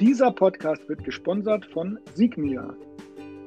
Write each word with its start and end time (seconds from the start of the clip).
Dieser 0.00 0.30
Podcast 0.30 0.88
wird 0.88 1.02
gesponsert 1.02 1.66
von 1.66 1.98
Signia. 2.14 2.72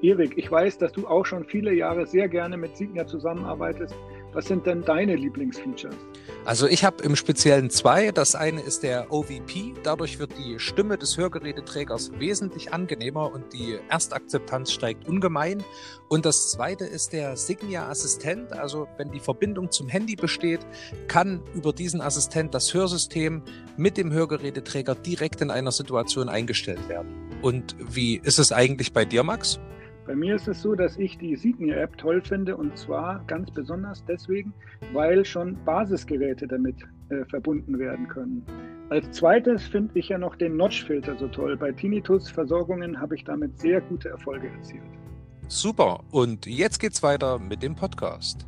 Erik, 0.02 0.38
ich 0.38 0.52
weiß, 0.52 0.80
dass 0.80 0.92
du 0.92 1.08
auch 1.08 1.26
schon 1.26 1.46
viele 1.46 1.74
Jahre 1.74 2.06
sehr 2.06 2.28
gerne 2.28 2.58
mit 2.58 2.76
Signia 2.76 3.08
zusammenarbeitest. 3.08 3.96
Was 4.34 4.46
sind 4.46 4.66
denn 4.66 4.82
deine 4.84 5.16
Lieblingsfeatures? 5.16 5.96
Also 6.46 6.66
ich 6.68 6.84
habe 6.84 7.04
im 7.04 7.16
Speziellen 7.16 7.70
zwei. 7.70 8.12
Das 8.12 8.34
eine 8.34 8.62
ist 8.62 8.84
der 8.84 9.12
OVP. 9.12 9.74
Dadurch 9.84 10.20
wird 10.20 10.32
die 10.38 10.58
Stimme 10.58 10.98
des 10.98 11.18
Hörgeräteträgers 11.18 12.12
wesentlich 12.18 12.74
angenehmer 12.74 13.32
und 13.32 13.54
die 13.54 13.78
Erstakzeptanz 13.90 14.72
steigt 14.72 15.08
ungemein. 15.08 15.64
Und 16.08 16.26
das 16.26 16.52
zweite 16.52 16.86
ist 16.86 17.14
der 17.14 17.36
Signia 17.36 17.90
Assistent. 17.90 18.54
Also 18.54 18.88
wenn 18.98 19.12
die 19.12 19.20
Verbindung 19.20 19.70
zum 19.70 19.88
Handy 19.88 20.16
besteht, 20.16 20.62
kann 21.08 21.42
über 21.54 21.74
diesen 21.74 22.02
Assistent 22.02 22.54
das 22.54 22.74
Hörsystem 22.74 23.44
mit 23.76 23.98
dem 23.98 24.12
Hörgeräteträger 24.12 24.96
direkt 24.96 25.42
in 25.42 25.52
einer 25.52 25.72
Situation 25.72 26.30
eingestellt 26.30 26.88
werden. 26.88 27.12
Und 27.42 27.76
wie 27.80 28.16
ist 28.16 28.40
es 28.40 28.52
eigentlich 28.52 28.94
bei 28.94 29.04
dir, 29.04 29.24
Max? 29.24 29.60
Bei 30.06 30.16
mir 30.16 30.36
ist 30.36 30.48
es 30.48 30.62
so, 30.62 30.74
dass 30.74 30.98
ich 30.98 31.18
die 31.18 31.36
Signia-App 31.36 31.98
toll 31.98 32.22
finde 32.22 32.58
und 32.58 32.76
zwar 32.76 33.24
ganz 33.28 33.52
besonders 33.52 34.04
deswegen, 34.06 34.54
weil 34.94 35.24
schon 35.26 35.58
Basisgeräte 35.64 36.48
damit 36.48 36.76
äh, 37.10 37.24
verbunden 37.26 37.78
werden 37.78 38.08
können. 38.08 38.44
Als 38.90 39.12
zweites 39.12 39.68
finde 39.68 39.98
ich 39.98 40.10
ja 40.10 40.18
noch 40.18 40.36
den 40.36 40.58
Notch-Filter 40.58 41.18
so 41.18 41.28
toll. 41.28 41.56
Bei 41.56 41.72
Tinnitus-Versorgungen 41.72 43.00
habe 43.00 43.16
ich 43.16 43.24
damit 43.24 43.60
sehr 43.60 43.80
gute 43.82 44.10
Erfolge 44.10 44.48
erzielt. 44.48 44.82
Super, 45.48 46.04
und 46.12 46.46
jetzt 46.46 46.80
geht's 46.80 47.04
weiter 47.04 47.38
mit 47.38 47.62
dem 47.62 47.76
Podcast. 47.76 48.48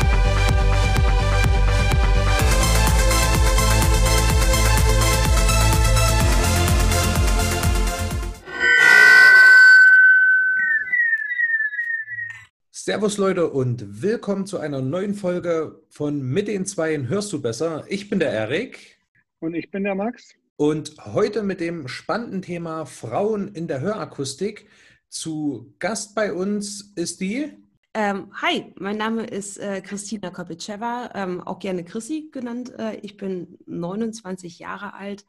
Servus 12.83 13.19
Leute 13.19 13.51
und 13.51 14.01
willkommen 14.01 14.47
zu 14.47 14.57
einer 14.57 14.81
neuen 14.81 15.13
Folge 15.13 15.83
von 15.89 16.19
Mit 16.19 16.47
den 16.47 16.65
Zweien 16.65 17.09
hörst 17.09 17.31
du 17.31 17.39
besser. 17.39 17.85
Ich 17.89 18.09
bin 18.09 18.17
der 18.17 18.31
Erik. 18.31 18.97
Und 19.39 19.53
ich 19.53 19.69
bin 19.69 19.83
der 19.83 19.93
Max. 19.93 20.33
Und 20.55 20.95
heute 21.05 21.43
mit 21.43 21.59
dem 21.59 21.87
spannenden 21.87 22.41
Thema 22.41 22.87
Frauen 22.87 23.49
in 23.49 23.67
der 23.67 23.81
Hörakustik. 23.81 24.67
Zu 25.09 25.75
Gast 25.77 26.15
bei 26.15 26.33
uns 26.33 26.91
ist 26.95 27.21
die. 27.21 27.53
Ähm, 27.93 28.31
hi, 28.41 28.73
mein 28.79 28.97
Name 28.97 29.27
ist 29.27 29.59
äh, 29.59 29.81
Christina 29.81 30.31
Kopitscheva, 30.31 31.11
ähm, 31.13 31.39
auch 31.41 31.59
gerne 31.59 31.83
Chrissy 31.83 32.29
genannt. 32.31 32.73
Äh, 32.79 32.95
ich 33.03 33.15
bin 33.15 33.59
29 33.67 34.57
Jahre 34.57 34.95
alt, 34.95 35.23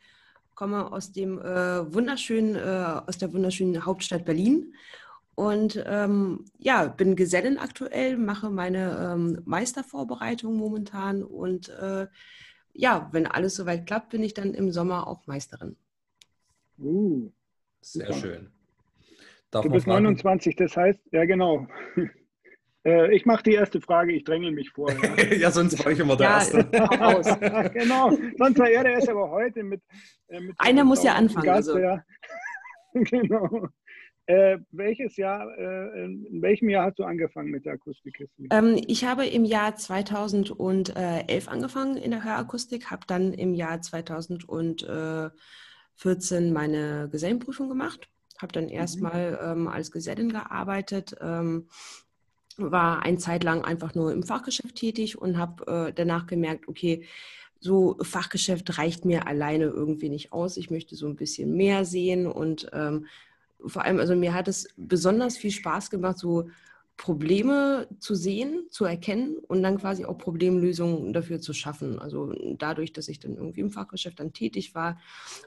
komme 0.54 0.90
aus 0.90 1.12
dem 1.12 1.38
äh, 1.38 1.92
wunderschönen, 1.92 2.54
äh, 2.54 3.02
aus 3.06 3.18
der 3.18 3.30
wunderschönen 3.34 3.84
Hauptstadt 3.84 4.24
Berlin 4.24 4.72
und 5.34 5.82
ähm, 5.86 6.44
ja, 6.58 6.86
bin 6.86 7.16
Gesellin 7.16 7.58
aktuell, 7.58 8.16
mache 8.18 8.50
meine 8.50 9.12
ähm, 9.12 9.40
Meistervorbereitung 9.44 10.56
momentan 10.56 11.22
und 11.22 11.68
äh, 11.70 12.06
ja, 12.74 13.08
wenn 13.12 13.26
alles 13.26 13.54
soweit 13.54 13.86
klappt, 13.86 14.10
bin 14.10 14.22
ich 14.22 14.34
dann 14.34 14.54
im 14.54 14.70
Sommer 14.72 15.06
auch 15.06 15.26
Meisterin. 15.26 15.76
Uh, 16.78 17.30
Sehr 17.80 18.06
super. 18.06 18.18
schön. 18.18 18.52
du 19.50 19.70
bist 19.70 19.86
29, 19.86 20.56
das 20.56 20.76
heißt, 20.76 21.00
ja 21.12 21.24
genau. 21.24 21.66
Äh, 22.84 23.14
ich 23.14 23.26
mache 23.26 23.44
die 23.44 23.52
erste 23.52 23.80
Frage, 23.80 24.12
ich 24.12 24.24
dränge 24.24 24.50
mich 24.50 24.70
vor. 24.70 24.90
Ja, 24.90 25.22
ja 25.36 25.50
sonst 25.52 25.78
war 25.84 25.92
ich 25.92 26.00
immer 26.00 26.16
der 26.16 26.26
Ja, 26.26 26.34
Erste. 26.38 26.64
genau, 27.72 28.10
sonst 28.36 28.58
war 28.58 28.68
er 28.68 28.82
der 28.82 28.94
erste, 28.94 29.12
aber 29.12 29.30
heute 29.30 29.62
mit. 29.62 29.80
Äh, 30.26 30.40
mit 30.40 30.56
Einer 30.58 30.82
muss 30.82 31.04
ja 31.04 31.14
anfangen, 31.14 31.46
Gast, 31.46 31.68
also. 31.68 31.78
ja. 31.78 32.04
genau. 32.92 33.68
Äh, 34.26 34.58
welches 34.70 35.16
Jahr, 35.16 35.50
äh, 35.58 36.04
in 36.04 36.40
welchem 36.40 36.68
Jahr 36.68 36.86
hast 36.86 37.00
du 37.00 37.04
angefangen 37.04 37.50
mit 37.50 37.64
der 37.64 37.72
Akustikkiste? 37.72 38.44
Ähm, 38.50 38.80
ich 38.86 39.04
habe 39.04 39.26
im 39.26 39.44
Jahr 39.44 39.74
2011 39.74 41.48
angefangen 41.48 41.96
in 41.96 42.12
der 42.12 42.22
Hörakustik, 42.22 42.92
habe 42.92 43.04
dann 43.06 43.32
im 43.32 43.54
Jahr 43.54 43.82
2014 43.82 46.52
meine 46.52 47.08
Gesellenprüfung 47.10 47.68
gemacht, 47.68 48.08
habe 48.40 48.52
dann 48.52 48.68
erstmal 48.68 49.40
ähm, 49.42 49.66
als 49.66 49.90
Gesellin 49.90 50.28
gearbeitet, 50.28 51.16
ähm, 51.20 51.66
war 52.56 53.02
ein 53.02 53.18
Zeit 53.18 53.42
lang 53.42 53.64
einfach 53.64 53.96
nur 53.96 54.12
im 54.12 54.22
Fachgeschäft 54.22 54.76
tätig 54.76 55.18
und 55.18 55.36
habe 55.36 55.88
äh, 55.88 55.92
danach 55.92 56.28
gemerkt, 56.28 56.68
okay, 56.68 57.04
so 57.58 57.96
Fachgeschäft 58.02 58.78
reicht 58.78 59.04
mir 59.04 59.26
alleine 59.26 59.64
irgendwie 59.64 60.08
nicht 60.08 60.32
aus. 60.32 60.56
Ich 60.56 60.70
möchte 60.70 60.96
so 60.96 61.06
ein 61.06 61.16
bisschen 61.16 61.54
mehr 61.56 61.84
sehen 61.84 62.26
und 62.26 62.70
ähm, 62.72 63.06
vor 63.66 63.84
allem, 63.84 63.98
also 63.98 64.14
mir 64.16 64.34
hat 64.34 64.48
es 64.48 64.68
besonders 64.76 65.36
viel 65.36 65.50
Spaß 65.50 65.90
gemacht, 65.90 66.18
so 66.18 66.48
Probleme 66.96 67.88
zu 67.98 68.14
sehen, 68.14 68.66
zu 68.70 68.84
erkennen 68.84 69.38
und 69.48 69.62
dann 69.62 69.78
quasi 69.78 70.04
auch 70.04 70.18
Problemlösungen 70.18 71.12
dafür 71.12 71.40
zu 71.40 71.52
schaffen. 71.52 71.98
Also 71.98 72.32
dadurch, 72.58 72.92
dass 72.92 73.08
ich 73.08 73.18
dann 73.18 73.34
irgendwie 73.34 73.60
im 73.60 73.70
Fachgeschäft 73.70 74.20
dann 74.20 74.32
tätig 74.32 74.74
war. 74.74 75.00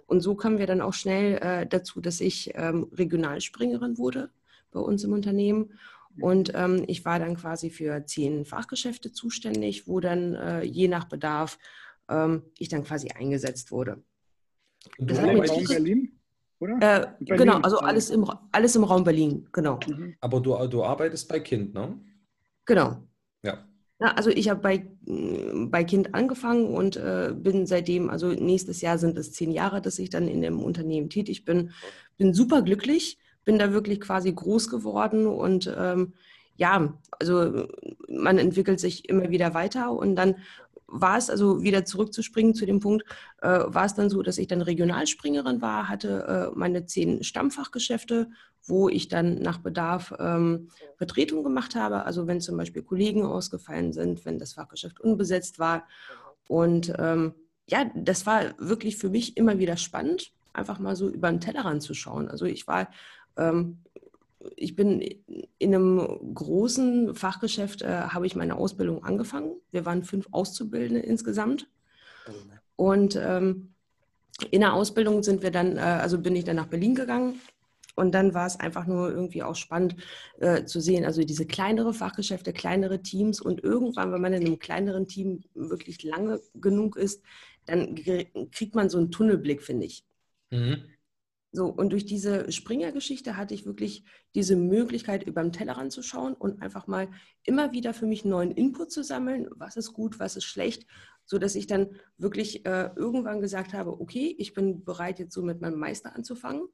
Und 0.07 0.21
so 0.21 0.35
kamen 0.35 0.57
wir 0.57 0.67
dann 0.67 0.81
auch 0.81 0.93
schnell 0.93 1.37
äh, 1.37 1.67
dazu, 1.67 2.01
dass 2.01 2.19
ich 2.19 2.51
ähm, 2.55 2.87
Regionalspringerin 2.91 3.97
wurde 3.97 4.31
bei 4.71 4.79
uns 4.79 5.03
im 5.03 5.13
Unternehmen. 5.13 5.73
Und 6.19 6.51
ähm, 6.55 6.83
ich 6.87 7.05
war 7.05 7.19
dann 7.19 7.35
quasi 7.35 7.69
für 7.69 8.05
zehn 8.05 8.45
Fachgeschäfte 8.45 9.11
zuständig, 9.11 9.87
wo 9.87 9.99
dann 9.99 10.33
äh, 10.33 10.63
je 10.63 10.87
nach 10.87 11.05
Bedarf 11.05 11.59
ähm, 12.09 12.43
ich 12.57 12.69
dann 12.69 12.83
quasi 12.83 13.09
eingesetzt 13.09 13.71
wurde. 13.71 14.03
Und 14.97 15.11
Das 15.11 15.19
hat 15.21 15.33
mir 15.33 15.43
tierisch- 15.43 15.67
Berlin, 15.67 16.19
oder? 16.59 16.77
Äh, 16.79 17.25
genau, 17.25 17.59
also 17.59 17.79
alles 17.79 18.09
im, 18.09 18.25
alles 18.51 18.75
im 18.75 18.83
Raum 18.83 19.03
Berlin, 19.03 19.47
genau. 19.51 19.79
Mhm. 19.88 20.16
aber 20.21 20.39
du, 20.39 20.55
du 20.67 20.83
arbeitest 20.83 21.27
bei 21.27 21.39
Kind, 21.39 21.73
ne? 21.73 21.99
Genau. 22.66 22.97
Ja. 23.43 23.66
Ja, 23.99 24.11
also 24.11 24.29
ich 24.29 24.49
habe 24.49 24.59
bei, 24.59 24.75
äh, 25.07 25.65
bei 25.67 25.83
Kind 25.83 26.13
angefangen 26.13 26.67
und 26.67 26.97
äh, 26.97 27.33
bin 27.33 27.65
seitdem, 27.65 28.09
also 28.09 28.27
nächstes 28.27 28.81
Jahr 28.81 28.97
sind 28.97 29.17
es 29.17 29.31
zehn 29.31 29.51
Jahre, 29.51 29.81
dass 29.81 29.99
ich 29.99 30.09
dann 30.09 30.27
in 30.27 30.41
dem 30.41 30.61
Unternehmen 30.61 31.09
tätig 31.09 31.45
bin. 31.45 31.71
Bin 32.17 32.33
super 32.33 32.61
glücklich, 32.61 33.17
bin 33.45 33.57
da 33.57 33.71
wirklich 33.71 34.01
quasi 34.01 34.33
groß 34.33 34.69
geworden 34.69 35.27
und 35.27 35.73
ähm, 35.77 36.13
ja, 36.57 36.94
also 37.19 37.67
man 38.07 38.38
entwickelt 38.38 38.79
sich 38.79 39.09
immer 39.09 39.29
wieder 39.29 39.53
weiter 39.53 39.91
und 39.91 40.15
dann 40.15 40.35
war 40.88 41.18
es, 41.18 41.29
also 41.29 41.63
wieder 41.63 41.85
zurückzuspringen 41.85 42.53
zu 42.53 42.66
dem 42.66 42.79
Punkt, 42.79 43.06
äh, 43.41 43.47
war 43.47 43.85
es 43.85 43.96
dann 43.96 44.09
so, 44.09 44.22
dass 44.22 44.38
ich 44.38 44.47
dann 44.47 44.62
Regionalspringerin 44.62 45.62
war, 45.62 45.90
hatte 45.90 46.51
äh, 46.53 46.57
meine 46.57 46.85
zehn 46.85 47.23
Stammfachgeschäfte, 47.23 48.29
wo 48.63 48.90
ich 48.90 49.07
dann 49.07 49.41
nach 49.41 49.59
Bedarf 49.59 50.13
ähm, 50.19 50.69
Vertretung 50.97 51.44
gemacht 51.44 51.75
habe. 51.75 52.06
Also 52.06 52.28
wenn 52.28 52.41
zum 52.41 52.57
Beispiel 52.57 52.81
Kollegen 52.81 53.25
ausgefallen 53.25 53.94
sind, 53.94 54.25
wenn 54.25 54.40
das 54.40 54.53
Fachgeschäft 54.53 55.00
unbesetzt 55.00 55.59
war. 55.59 55.88
Und 56.47 56.94
ähm, 56.97 57.34
ja, 57.68 57.90
das 57.95 58.25
war 58.25 58.53
wirklich 58.59 58.97
für 58.97 59.09
mich 59.09 59.38
immer 59.38 59.57
wieder 59.59 59.78
spannend, 59.78 60.31
einfach 60.53 60.79
mal 60.79 60.95
so 60.95 61.09
über 61.09 61.29
den 61.29 61.41
Tellerrand 61.41 61.81
zu 61.81 61.94
schauen. 61.94 62.28
Also 62.28 62.45
ich 62.45 62.68
war, 62.68 62.90
ähm, 63.38 63.79
ich 64.56 64.75
bin 64.75 65.01
in 65.57 65.75
einem 65.75 66.33
großen 66.33 67.15
Fachgeschäft, 67.15 67.81
äh, 67.81 67.88
habe 67.88 68.25
ich 68.25 68.36
meine 68.36 68.56
Ausbildung 68.56 69.03
angefangen. 69.03 69.56
Wir 69.71 69.86
waren 69.86 70.03
fünf 70.03 70.27
Auszubildende 70.31 71.01
insgesamt. 71.01 71.68
Und 72.75 73.15
ähm, 73.15 73.74
in 74.51 74.62
der 74.62 74.74
Ausbildung 74.74 75.24
sind 75.24 75.44
wir 75.44 75.51
dann, 75.51 75.77
äh, 75.77 75.81
also 75.81 76.19
bin 76.19 76.36
ich 76.36 76.44
dann 76.44 76.57
nach 76.57 76.68
Berlin 76.68 76.95
gegangen. 76.95 77.39
Und 77.95 78.13
dann 78.13 78.33
war 78.33 78.45
es 78.45 78.59
einfach 78.59 78.86
nur 78.88 79.09
irgendwie 79.09 79.42
auch 79.42 79.56
spannend 79.56 79.95
äh, 80.39 80.65
zu 80.65 80.81
sehen, 80.81 81.06
also 81.06 81.24
diese 81.24 81.45
kleinere 81.45 81.94
Fachgeschäfte, 81.94 82.51
kleinere 82.51 83.01
Teams 83.01 83.39
und 83.39 83.63
irgendwann, 83.63 84.12
wenn 84.12 84.19
man 84.19 84.33
in 84.33 84.45
einem 84.45 84.59
kleineren 84.59 85.07
Team 85.07 85.44
wirklich 85.53 86.03
lange 86.03 86.42
genug 86.56 86.97
ist, 86.97 87.24
dann 87.65 87.95
kriegt 88.51 88.75
man 88.75 88.89
so 88.89 88.97
einen 88.97 89.12
Tunnelblick, 89.12 89.63
finde 89.63 89.86
ich. 89.86 90.03
Mhm. 90.51 90.83
So, 91.56 91.68
und 91.68 91.92
durch 91.92 92.06
diese 92.06 92.52
Springer-Geschichte 92.52 93.38
hatte 93.38 93.54
ich 93.54 93.66
wirklich 93.66 94.04
diese 94.36 94.57
Möglichkeit, 94.57 95.24
über 95.24 95.42
den 95.42 95.54
Tellerrand 95.54 95.94
zu 95.94 96.04
schauen 96.04 96.34
und 96.34 96.62
einfach 96.62 96.86
mal 96.86 97.07
immer 97.44 97.72
wieder 97.72 97.94
für 97.94 98.06
mich 98.06 98.25
neuen 98.25 98.52
Input 98.52 98.92
zu 98.92 99.06
sammeln, 99.06 99.48
was 99.56 99.78
ist 99.78 99.94
gut, 99.94 100.19
was 100.19 100.36
ist 100.36 100.44
schlecht, 100.44 100.86
sodass 101.24 101.56
ich 101.56 101.66
dann 101.66 101.96
wirklich 102.18 102.66
äh, 102.66 102.90
irgendwann 102.98 103.40
gesagt 103.40 103.74
habe, 103.74 104.02
okay, 104.02 104.36
ich 104.38 104.54
bin 104.54 104.84
bereit, 104.84 105.18
jetzt 105.18 105.34
so 105.34 105.44
mit 105.44 105.62
meinem 105.62 105.80
Meister 105.80 106.13
anzufangen. 106.13 106.68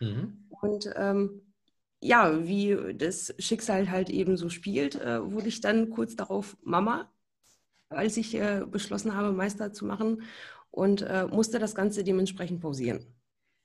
Mhm. 0.00 0.44
Und 0.50 0.90
ähm, 0.96 1.54
ja, 2.02 2.46
wie 2.46 2.94
das 2.94 3.34
Schicksal 3.38 3.90
halt 3.90 4.10
eben 4.10 4.36
so 4.36 4.50
spielt, 4.50 4.96
äh, 4.96 5.32
wurde 5.32 5.48
ich 5.48 5.62
dann 5.62 5.88
kurz 5.88 6.14
darauf 6.14 6.58
Mama, 6.62 7.10
als 7.88 8.18
ich 8.18 8.34
äh, 8.34 8.66
beschlossen 8.70 9.14
habe, 9.14 9.32
Meister 9.32 9.72
zu 9.72 9.86
machen 9.86 10.24
und 10.70 11.00
äh, 11.00 11.26
musste 11.26 11.58
das 11.58 11.74
Ganze 11.74 12.04
dementsprechend 12.04 12.60
pausieren. 12.60 13.15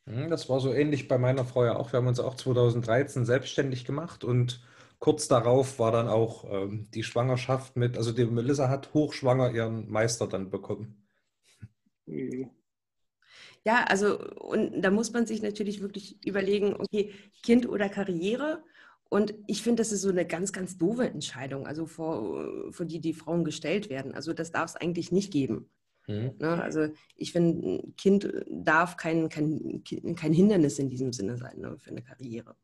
Hm, 0.07 0.30
das 0.30 0.50
war 0.50 0.59
so 0.59 0.74
ähnlich 0.74 1.07
bei 1.07 1.18
meiner 1.18 1.45
Frau 1.45 1.65
ja 1.65 1.75
auch. 1.75 1.92
Wir 1.94 1.98
haben 1.98 2.07
uns 2.07 2.19
auch 2.19 2.36
2013 2.36 3.25
selbstständig 3.25 3.86
gemacht 3.86 4.24
und 4.24 4.62
kurz 5.00 5.27
darauf 5.27 5.80
war 5.80 5.92
dann 5.92 6.07
auch 6.07 6.45
ähm, 6.51 6.89
die 6.92 7.03
Schwangerschaft 7.03 7.75
mit, 7.75 7.98
also 7.98 8.12
die 8.12 8.25
Melissa 8.25 8.69
hat 8.69 8.94
hochschwanger 8.94 9.51
ihren 9.51 9.89
Meister 9.89 10.27
dann 10.27 10.50
bekommen. 10.50 11.07
Mhm. 12.07 12.51
Ja, 13.63 13.83
also 13.86 14.19
und 14.39 14.81
da 14.81 14.89
muss 14.92 15.13
man 15.13 15.25
sich 15.27 15.42
natürlich 15.42 15.81
wirklich 15.81 16.25
überlegen, 16.25 16.75
okay, 16.75 17.13
Kind 17.44 17.68
oder 17.68 17.89
Karriere. 17.89 18.63
Und 19.09 19.33
ich 19.48 19.62
finde, 19.62 19.81
das 19.81 19.92
ist 19.92 20.01
so 20.01 20.09
eine 20.09 20.25
ganz, 20.25 20.53
ganz 20.53 20.77
doofe 20.77 21.06
Entscheidung, 21.07 21.68
also 21.68 21.86
vor, 21.86 22.71
vor 22.71 22.86
die 22.86 23.01
die 23.01 23.13
Frauen 23.13 23.44
gestellt 23.44 23.89
werden. 23.89 24.13
Also 24.15 24.33
das 24.33 24.51
darf 24.51 24.71
es 24.71 24.75
eigentlich 24.77 25.12
nicht 25.12 25.31
geben. 25.31 25.69
Mhm. 26.07 26.31
Ne? 26.39 26.62
Also 26.62 26.88
ich 27.15 27.31
finde, 27.31 27.68
ein 27.68 27.95
Kind 27.95 28.31
darf 28.50 28.98
kein, 28.98 29.30
kein, 29.30 29.83
kein 30.15 30.33
Hindernis 30.33 30.80
in 30.80 30.89
diesem 30.89 31.13
Sinne 31.13 31.38
sein 31.38 31.59
ne, 31.59 31.77
für 31.77 31.92
eine 31.92 32.01
Karriere. 32.01 32.56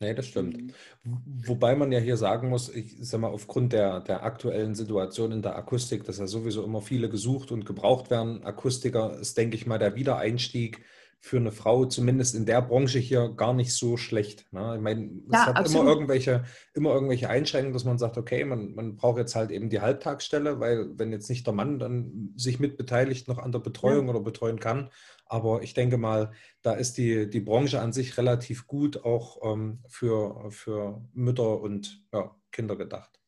Nee, 0.00 0.14
das 0.14 0.26
stimmt. 0.26 0.60
Mhm. 1.04 1.14
Wobei 1.46 1.76
man 1.76 1.92
ja 1.92 1.98
hier 1.98 2.16
sagen 2.16 2.48
muss, 2.48 2.68
ich 2.68 2.96
sag 3.00 3.20
mal, 3.20 3.28
aufgrund 3.28 3.72
der, 3.72 4.00
der 4.00 4.24
aktuellen 4.24 4.74
Situation 4.74 5.32
in 5.32 5.42
der 5.42 5.56
Akustik, 5.56 6.04
dass 6.04 6.18
ja 6.18 6.26
sowieso 6.26 6.64
immer 6.64 6.82
viele 6.82 7.08
gesucht 7.08 7.52
und 7.52 7.64
gebraucht 7.64 8.10
werden, 8.10 8.42
Akustiker 8.44 9.18
ist, 9.18 9.38
denke 9.38 9.56
ich 9.56 9.66
mal, 9.66 9.78
der 9.78 9.94
Wiedereinstieg 9.94 10.84
für 11.24 11.38
eine 11.38 11.52
Frau, 11.52 11.86
zumindest 11.86 12.34
in 12.34 12.44
der 12.44 12.60
Branche 12.60 12.98
hier, 12.98 13.30
gar 13.30 13.54
nicht 13.54 13.72
so 13.72 13.96
schlecht. 13.96 14.44
Ne? 14.52 14.74
Ich 14.76 14.82
meine, 14.82 15.06
es 15.06 15.32
ja, 15.32 15.54
hat 15.54 15.70
immer 15.70 15.82
irgendwelche, 15.82 16.44
immer 16.74 16.92
irgendwelche 16.92 17.30
Einschränkungen, 17.30 17.72
dass 17.72 17.86
man 17.86 17.96
sagt, 17.96 18.18
okay, 18.18 18.44
man, 18.44 18.74
man 18.74 18.96
braucht 18.96 19.16
jetzt 19.16 19.34
halt 19.34 19.50
eben 19.50 19.70
die 19.70 19.80
Halbtagsstelle, 19.80 20.60
weil 20.60 20.98
wenn 20.98 21.12
jetzt 21.12 21.30
nicht 21.30 21.46
der 21.46 21.54
Mann 21.54 21.78
dann 21.78 22.34
sich 22.36 22.60
mitbeteiligt 22.60 23.26
noch 23.26 23.38
an 23.38 23.52
der 23.52 23.60
Betreuung 23.60 24.04
ja. 24.04 24.10
oder 24.10 24.20
betreuen 24.20 24.60
kann. 24.60 24.90
Aber 25.24 25.62
ich 25.62 25.72
denke 25.72 25.96
mal, 25.96 26.32
da 26.60 26.74
ist 26.74 26.98
die, 26.98 27.30
die 27.30 27.40
Branche 27.40 27.80
an 27.80 27.94
sich 27.94 28.18
relativ 28.18 28.66
gut 28.66 29.02
auch 29.06 29.38
ähm, 29.50 29.78
für, 29.88 30.50
für 30.50 31.00
Mütter 31.14 31.58
und 31.58 32.04
ja, 32.12 32.36
Kinder 32.52 32.76
gedacht. 32.76 33.18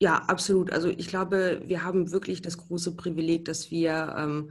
Ja, 0.00 0.16
absolut. 0.26 0.72
Also 0.72 0.88
ich 0.88 1.06
glaube, 1.06 1.62
wir 1.66 1.84
haben 1.84 2.10
wirklich 2.10 2.42
das 2.42 2.58
große 2.58 2.96
Privileg, 2.96 3.44
dass 3.44 3.70
wir 3.70 4.12
ähm, 4.18 4.50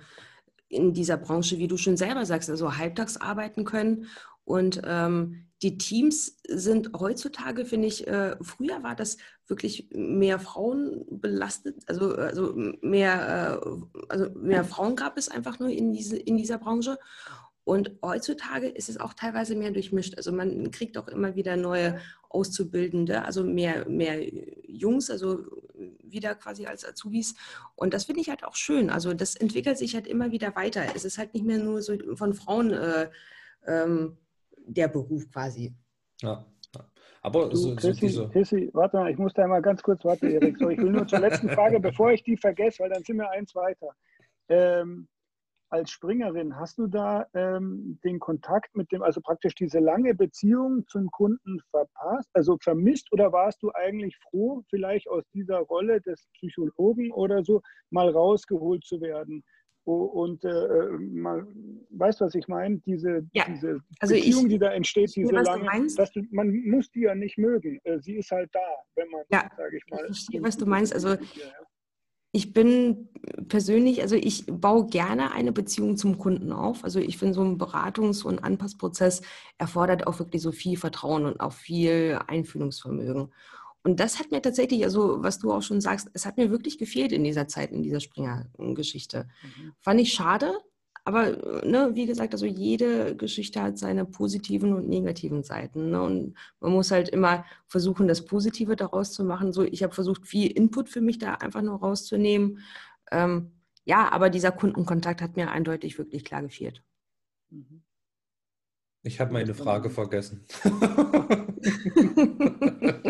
in 0.72 0.94
dieser 0.94 1.18
Branche, 1.18 1.58
wie 1.58 1.68
du 1.68 1.78
schon 1.78 1.98
selber 1.98 2.26
sagst, 2.26 2.50
also 2.50 2.78
halbtags 2.78 3.18
arbeiten 3.18 3.66
können. 3.66 4.08
Und 4.44 4.82
ähm, 4.86 5.48
die 5.62 5.78
Teams 5.78 6.38
sind 6.48 6.92
heutzutage, 7.00 7.66
finde 7.66 7.88
ich, 7.88 8.08
äh, 8.08 8.36
früher 8.42 8.82
war 8.82 8.96
das 8.96 9.18
wirklich 9.48 9.90
mehr 9.94 10.40
Frauen 10.40 11.06
belastet, 11.10 11.84
also, 11.86 12.16
also, 12.16 12.54
mehr, 12.82 13.62
äh, 13.62 14.06
also 14.10 14.30
mehr 14.32 14.64
Frauen 14.64 14.96
gab 14.96 15.18
es 15.18 15.30
einfach 15.30 15.60
nur 15.60 15.70
in, 15.70 15.94
diese, 15.94 16.18
in 16.18 16.38
dieser 16.38 16.58
Branche. 16.58 16.98
Und 17.64 17.92
heutzutage 18.04 18.68
ist 18.68 18.90
es 18.90 19.00
auch 19.00 19.14
teilweise 19.14 19.56
mehr 19.56 19.72
durchmischt. 19.72 20.18
Also 20.18 20.32
man 20.32 20.72
kriegt 20.72 20.98
auch 20.98 21.08
immer 21.08 21.36
wieder 21.36 21.58
neue 21.58 22.00
Auszubildende, 22.34 23.24
also 23.26 23.44
mehr, 23.44 23.88
mehr 23.88 24.22
Jungs, 24.68 25.10
also 25.10 25.46
wieder 26.04 26.36
quasi 26.36 26.66
als 26.66 26.86
Azubis. 26.86 27.36
Und 27.76 27.94
das 27.94 28.06
finde 28.06 28.22
ich 28.22 28.30
halt 28.30 28.44
auch 28.44 28.56
schön. 28.56 28.90
Also 28.90 29.14
das 29.14 29.36
entwickelt 29.36 29.78
sich 29.78 29.96
halt 29.96 30.08
immer 30.08 30.32
wieder 30.32 30.56
weiter. 30.56 30.84
Es 30.96 31.06
ist 31.06 31.18
halt 31.18 31.34
nicht 31.34 31.46
mehr 31.46 31.60
nur 31.60 31.82
so 31.82 31.96
von 32.16 32.34
Frauen 32.34 32.72
äh, 32.72 33.10
ähm, 33.68 34.18
der 34.66 34.88
Beruf 34.88 35.30
quasi. 35.32 35.74
Ja. 36.22 36.46
Aber 37.24 37.50
du, 37.50 37.56
so, 37.56 37.76
Chrissy, 37.76 38.10
so 38.10 38.28
Chrissy, 38.30 38.70
warte 38.74 38.98
mal, 38.98 39.12
ich 39.12 39.18
muss 39.18 39.34
da 39.34 39.46
mal 39.46 39.62
ganz 39.62 39.84
kurz 39.84 40.04
warten, 40.04 40.28
Erik. 40.32 40.58
So, 40.58 40.70
ich 40.70 40.80
will 40.80 40.92
nur 40.92 41.08
zur 41.08 41.20
letzten 41.20 41.50
Frage, 41.50 41.80
bevor 41.80 42.12
ich 42.12 42.24
die 42.24 42.36
vergesse, 42.36 42.80
weil 42.80 42.90
dann 42.90 43.04
sind 43.04 43.18
wir 43.18 43.30
eins 43.30 43.54
weiter. 43.54 43.90
Ähm, 44.50 45.08
als 45.72 45.90
Springerin, 45.90 46.58
hast 46.58 46.78
du 46.78 46.88
da 46.88 47.26
ähm, 47.34 47.98
den 48.04 48.20
Kontakt 48.20 48.76
mit 48.76 48.92
dem, 48.92 49.02
also 49.02 49.22
praktisch 49.22 49.56
diese 49.56 49.80
lange 49.80 50.14
Beziehung 50.14 50.86
zum 50.88 51.10
Kunden 51.12 51.60
verpasst, 51.72 52.30
also 52.34 52.58
vermisst 52.62 53.12
oder 53.12 53.32
warst 53.32 53.64
du 53.64 53.72
eigentlich 53.74 54.18
froh, 54.30 54.64
vielleicht 54.70 55.08
aus 55.10 55.24
dieser 55.34 55.60
Rolle 55.60 56.02
des 56.02 56.28
Psychologen 56.34 57.12
oder 57.12 57.44
so 57.44 57.62
mal 57.90 58.10
rausgeholt 58.10 58.84
zu 58.86 59.00
werden? 59.02 59.44
Und 59.84 60.44
äh, 60.44 60.90
mal, 61.00 61.48
weißt 61.90 62.22
du, 62.22 62.26
was 62.26 62.36
ich 62.36 62.48
meine? 62.48 62.78
Diese, 62.86 63.28
ja. 63.34 63.46
diese 63.50 63.80
also 64.00 64.14
Beziehung, 64.14 64.44
ich, 64.44 64.50
die 64.50 64.60
da 64.60 64.72
entsteht, 64.74 65.16
diese 65.16 65.28
sehe, 65.28 65.42
lange, 65.42 65.88
du 65.88 66.24
man 66.30 66.54
muss 66.66 66.92
die 66.92 67.02
ja 67.02 67.16
nicht 67.16 67.40
mögen. 67.40 67.80
Äh, 67.84 68.00
sie 68.00 68.18
ist 68.18 68.30
halt 68.30 68.50
da, 68.54 68.60
wenn 68.96 69.10
man, 69.10 69.24
ja, 69.32 69.50
sage 69.58 69.78
ich 69.78 69.84
mal. 69.90 70.02
Ich 70.02 70.06
verstehe, 70.06 70.44
was 70.44 70.56
du 70.56 70.68
meinst. 70.68 70.94
Also 70.94 71.16
ich 72.32 72.54
bin 72.54 73.10
persönlich, 73.50 74.02
also 74.02 74.16
ich 74.16 74.46
baue 74.48 74.88
gerne 74.88 75.32
eine 75.34 75.52
Beziehung 75.52 75.98
zum 75.98 76.18
Kunden 76.18 76.52
auf. 76.52 76.84
Also 76.84 77.00
ich 77.00 77.18
finde, 77.18 77.34
so 77.34 77.42
ein 77.42 77.58
Beratungs- 77.58 78.24
und 78.24 78.44
Anpassprozess 78.44 79.22
erfordert 79.58 80.08
auch 80.08 80.20
wirklich 80.20 80.42
so 80.42 80.52
viel 80.52 80.78
Vertrauen 80.78 81.26
und 81.26 81.42
auch 81.42 81.54
viel 81.54 82.20
Einfühlungsvermögen. 82.28 83.32
Und 83.84 84.00
das 84.00 84.20
hat 84.20 84.32
mir 84.32 84.42
tatsächlich, 84.42 84.84
also 84.84 85.24
was 85.24 85.40
du 85.40 85.52
auch 85.52 85.62
schon 85.62 85.82
sagst, 85.82 86.10
es 86.14 86.26
hat 86.26 86.38
mir 86.38 86.52
wirklich 86.52 86.78
gefehlt 86.78 87.12
in 87.12 87.24
dieser 87.24 87.48
Zeit, 87.48 87.72
in 87.72 87.84
dieser 87.84 88.00
Springer-Geschichte. 88.00 89.28
Mhm. 89.42 89.74
Fand 89.80 90.00
ich 90.00 90.14
schade, 90.14 90.54
aber 91.04 91.64
ne, 91.66 91.92
wie 91.94 92.06
gesagt, 92.06 92.34
also 92.34 92.46
jede 92.46 93.16
Geschichte 93.16 93.62
hat 93.62 93.78
seine 93.78 94.06
positiven 94.06 94.74
und 94.74 94.88
negativen 94.88 95.44
Seiten. 95.44 95.90
Ne? 95.90 96.02
Und 96.02 96.36
man 96.60 96.72
muss 96.72 96.92
halt 96.92 97.10
immer 97.10 97.44
versuchen, 97.68 98.08
das 98.08 98.26
Positive 98.26 98.76
daraus 98.76 99.12
zu 99.12 99.24
machen. 99.24 99.52
So, 99.52 99.64
ich 99.64 99.82
habe 99.82 99.96
versucht, 99.96 100.28
viel 100.28 100.52
Input 100.52 100.90
für 100.90 101.02
mich 101.02 101.18
da 101.18 101.36
einfach 101.36 101.64
nur 101.64 101.80
rauszunehmen. 101.80 102.60
Ähm, 103.12 103.52
ja, 103.84 104.12
aber 104.12 104.30
dieser 104.30 104.52
Kundenkontakt 104.52 105.22
hat 105.22 105.36
mir 105.36 105.50
eindeutig 105.50 105.98
wirklich 105.98 106.24
klar 106.24 106.44
gefehlt. 106.44 106.84
Mhm. 107.50 107.82
Ich 109.04 109.20
habe 109.20 109.34
meine 109.34 109.56
Frage 109.56 109.90
vergessen. 109.90 110.46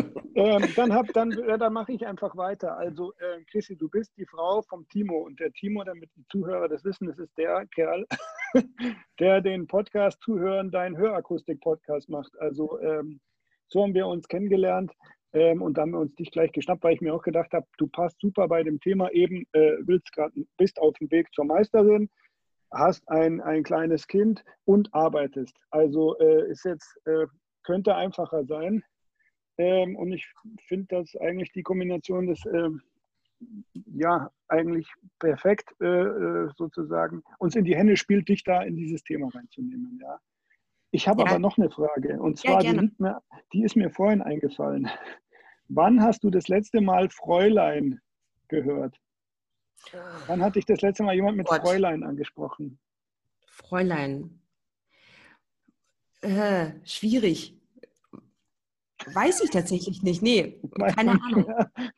ähm, 0.45 0.67
dann 0.75 1.07
dann, 1.13 1.31
ja, 1.31 1.57
dann 1.57 1.73
mache 1.73 1.91
ich 1.93 2.05
einfach 2.05 2.35
weiter. 2.35 2.77
Also, 2.77 3.13
äh, 3.13 3.43
Chrissy, 3.49 3.75
du 3.75 3.89
bist 3.89 4.15
die 4.17 4.25
Frau 4.25 4.61
vom 4.61 4.87
Timo 4.89 5.17
und 5.19 5.39
der 5.39 5.51
Timo, 5.51 5.83
damit 5.83 6.09
die 6.15 6.25
Zuhörer 6.31 6.67
das 6.67 6.83
wissen, 6.83 7.07
das 7.07 7.19
ist 7.19 7.37
der 7.37 7.65
Kerl, 7.67 8.05
der 9.19 9.41
den 9.41 9.67
Podcast 9.67 10.21
Zuhören, 10.21 10.71
dein 10.71 10.97
Hörakustik-Podcast 10.97 12.09
macht. 12.09 12.31
Also, 12.39 12.79
ähm, 12.81 13.19
so 13.67 13.83
haben 13.83 13.93
wir 13.93 14.07
uns 14.07 14.27
kennengelernt. 14.27 14.91
Ähm, 15.33 15.61
und 15.61 15.77
da 15.77 15.83
haben 15.83 15.91
wir 15.91 15.99
uns 15.99 16.13
dich 16.15 16.31
gleich 16.31 16.51
geschnappt, 16.51 16.83
weil 16.83 16.93
ich 16.93 17.01
mir 17.01 17.13
auch 17.13 17.23
gedacht 17.23 17.53
habe, 17.53 17.65
du 17.77 17.87
passt 17.87 18.19
super 18.19 18.47
bei 18.47 18.63
dem 18.63 18.79
Thema 18.81 19.09
eben, 19.11 19.45
äh, 19.53 19.77
willst 19.81 20.11
grad, 20.11 20.33
bist 20.57 20.79
auf 20.79 20.93
dem 20.97 21.09
Weg 21.09 21.27
zur 21.33 21.45
Meisterin, 21.45 22.09
hast 22.73 23.07
ein, 23.09 23.39
ein 23.41 23.63
kleines 23.63 24.07
Kind 24.07 24.43
und 24.65 24.93
arbeitest. 24.93 25.55
Also 25.69 26.17
äh, 26.19 26.49
ist 26.51 26.65
jetzt, 26.65 26.99
äh, 27.05 27.27
könnte 27.63 27.95
einfacher 27.95 28.43
sein. 28.45 28.83
Ähm, 29.61 29.95
und 29.95 30.11
ich 30.11 30.27
finde 30.67 30.87
das 30.89 31.15
eigentlich 31.17 31.51
die 31.51 31.61
Kombination 31.61 32.25
des, 32.25 32.43
äh, 32.45 32.69
ja, 33.93 34.31
eigentlich 34.47 34.91
perfekt 35.19 35.69
äh, 35.79 35.85
äh, 35.85 36.49
sozusagen, 36.57 37.21
uns 37.37 37.55
in 37.55 37.63
die 37.63 37.75
Hände 37.75 37.95
spielt, 37.95 38.27
dich 38.27 38.43
da 38.43 38.63
in 38.63 38.75
dieses 38.75 39.03
Thema 39.03 39.29
reinzunehmen. 39.29 39.99
Ja. 40.01 40.19
Ich 40.89 41.07
habe 41.07 41.21
ja. 41.21 41.29
aber 41.29 41.37
noch 41.39 41.59
eine 41.59 41.69
Frage 41.69 42.19
und 42.19 42.39
zwar, 42.39 42.63
ja, 42.63 42.73
die, 42.73 42.91
mir, 42.97 43.21
die 43.53 43.61
ist 43.61 43.75
mir 43.75 43.91
vorhin 43.91 44.23
eingefallen. 44.23 44.89
Wann 45.67 46.01
hast 46.01 46.23
du 46.23 46.31
das 46.31 46.47
letzte 46.47 46.81
Mal 46.81 47.09
Fräulein 47.11 48.01
gehört? 48.47 48.97
Wann 50.25 50.41
hatte 50.41 50.57
ich 50.57 50.65
das 50.65 50.81
letzte 50.81 51.03
Mal 51.03 51.13
jemand 51.13 51.37
mit 51.37 51.47
Gott. 51.47 51.61
Fräulein 51.61 52.03
angesprochen? 52.03 52.79
Fräulein. 53.45 54.41
Äh, 56.21 56.71
schwierig. 56.83 57.60
Weiß 59.13 59.41
ich 59.41 59.49
tatsächlich 59.49 60.01
nicht. 60.03 60.21
Nee, 60.21 60.59
keine 60.95 61.11
Ahnung. 61.11 61.45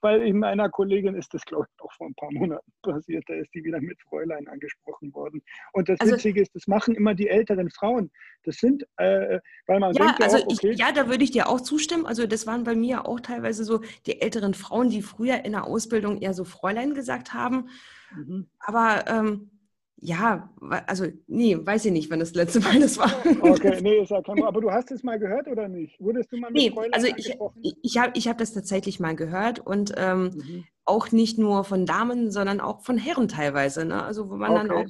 Weil 0.01 0.21
in 0.21 0.39
meiner 0.39 0.69
Kollegin 0.69 1.15
ist 1.15 1.33
das, 1.33 1.43
glaube 1.45 1.67
ich, 1.69 1.83
auch 1.83 1.91
vor 1.93 2.07
ein 2.07 2.15
paar 2.15 2.31
Monaten 2.31 2.71
passiert. 2.81 3.23
Da 3.27 3.33
ist 3.33 3.53
die 3.53 3.63
wieder 3.63 3.81
mit 3.81 4.01
Fräulein 4.01 4.47
angesprochen 4.47 5.13
worden. 5.13 5.41
Und 5.73 5.89
das 5.89 5.99
also, 5.99 6.13
Witzige 6.13 6.41
ist, 6.41 6.55
das 6.55 6.67
machen 6.67 6.95
immer 6.95 7.13
die 7.13 7.27
älteren 7.27 7.69
Frauen. 7.69 8.11
Das 8.43 8.57
sind, 8.57 8.83
äh, 8.97 9.39
weil 9.67 9.79
man 9.79 9.93
ja, 9.93 10.05
denkt 10.05 10.19
ja, 10.19 10.25
also 10.25 10.37
auch, 10.37 10.47
okay. 10.47 10.71
Ich, 10.71 10.79
ja, 10.79 10.91
da 10.91 11.07
würde 11.07 11.23
ich 11.23 11.31
dir 11.31 11.47
auch 11.47 11.61
zustimmen. 11.61 12.05
Also 12.05 12.27
das 12.27 12.47
waren 12.47 12.63
bei 12.63 12.75
mir 12.75 13.07
auch 13.07 13.19
teilweise 13.19 13.63
so 13.63 13.81
die 14.05 14.21
älteren 14.21 14.53
Frauen, 14.53 14.89
die 14.89 15.01
früher 15.01 15.45
in 15.45 15.53
der 15.53 15.65
Ausbildung 15.65 16.19
eher 16.21 16.33
so 16.33 16.43
Fräulein 16.43 16.93
gesagt 16.93 17.33
haben. 17.33 17.69
Mhm. 18.15 18.47
Aber 18.59 19.05
ähm, 19.07 19.49
ja, 19.97 20.49
also 20.87 21.05
nee, 21.27 21.57
weiß 21.59 21.85
ich 21.85 21.91
nicht, 21.91 22.09
wann 22.11 22.19
das 22.19 22.33
letzte 22.33 22.59
Mal 22.59 22.79
das 22.79 22.97
war. 22.97 23.11
Okay, 23.41 23.79
nee, 23.81 24.01
ist 24.01 24.11
ja 24.11 24.21
kein 24.21 24.43
Aber 24.43 24.59
du 24.59 24.69
hast 24.69 24.91
es 24.91 25.03
mal 25.03 25.17
gehört 25.17 25.47
oder 25.47 25.67
nicht? 25.67 25.99
Wurdest 25.99 26.31
du 26.31 26.37
mal 26.37 26.51
mit 26.51 26.61
nee, 26.61 26.71
Fräulein 26.71 26.93
also 26.93 27.07
ich, 27.15 27.37
ich 27.81 27.97
habe 27.97 28.11
ich 28.15 28.27
hab 28.27 28.37
das 28.37 28.53
tatsächlich 28.53 28.99
mal 28.99 29.15
gehört 29.15 29.59
und 29.59 29.93
ähm, 29.95 30.23
mhm. 30.23 30.65
auch 30.83 31.11
nicht 31.11 31.37
nur 31.37 31.63
von 31.63 31.85
Damen, 31.85 32.31
sondern 32.31 32.59
auch 32.59 32.81
von 32.81 32.97
Herren 32.97 33.29
teilweise. 33.29 33.85
Ne? 33.85 34.03
Also 34.03 34.29
wo 34.29 34.35
man 34.35 34.51
okay. 34.51 34.67
dann 34.67 34.71
auch 34.71 34.89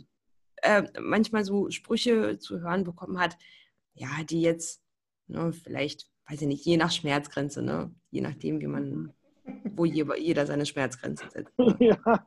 äh, 0.63 0.83
manchmal 0.99 1.45
so 1.45 1.69
Sprüche 1.69 2.39
zu 2.39 2.61
hören 2.61 2.83
bekommen 2.83 3.19
hat, 3.19 3.37
ja, 3.93 4.09
die 4.27 4.41
jetzt 4.41 4.83
ne, 5.27 5.53
vielleicht 5.53 6.09
weiß 6.29 6.41
ich 6.41 6.47
nicht, 6.47 6.65
je 6.65 6.77
nach 6.77 6.91
Schmerzgrenze, 6.91 7.61
ne? 7.61 7.93
Je 8.09 8.21
nachdem, 8.21 8.61
wie 8.61 8.67
man, 8.67 8.89
mhm. 8.89 9.13
wo 9.75 9.85
jeder 9.85 10.45
seine 10.45 10.65
Schmerzgrenze 10.65 11.25
setzt. 11.29 11.53
Ja, 11.79 12.25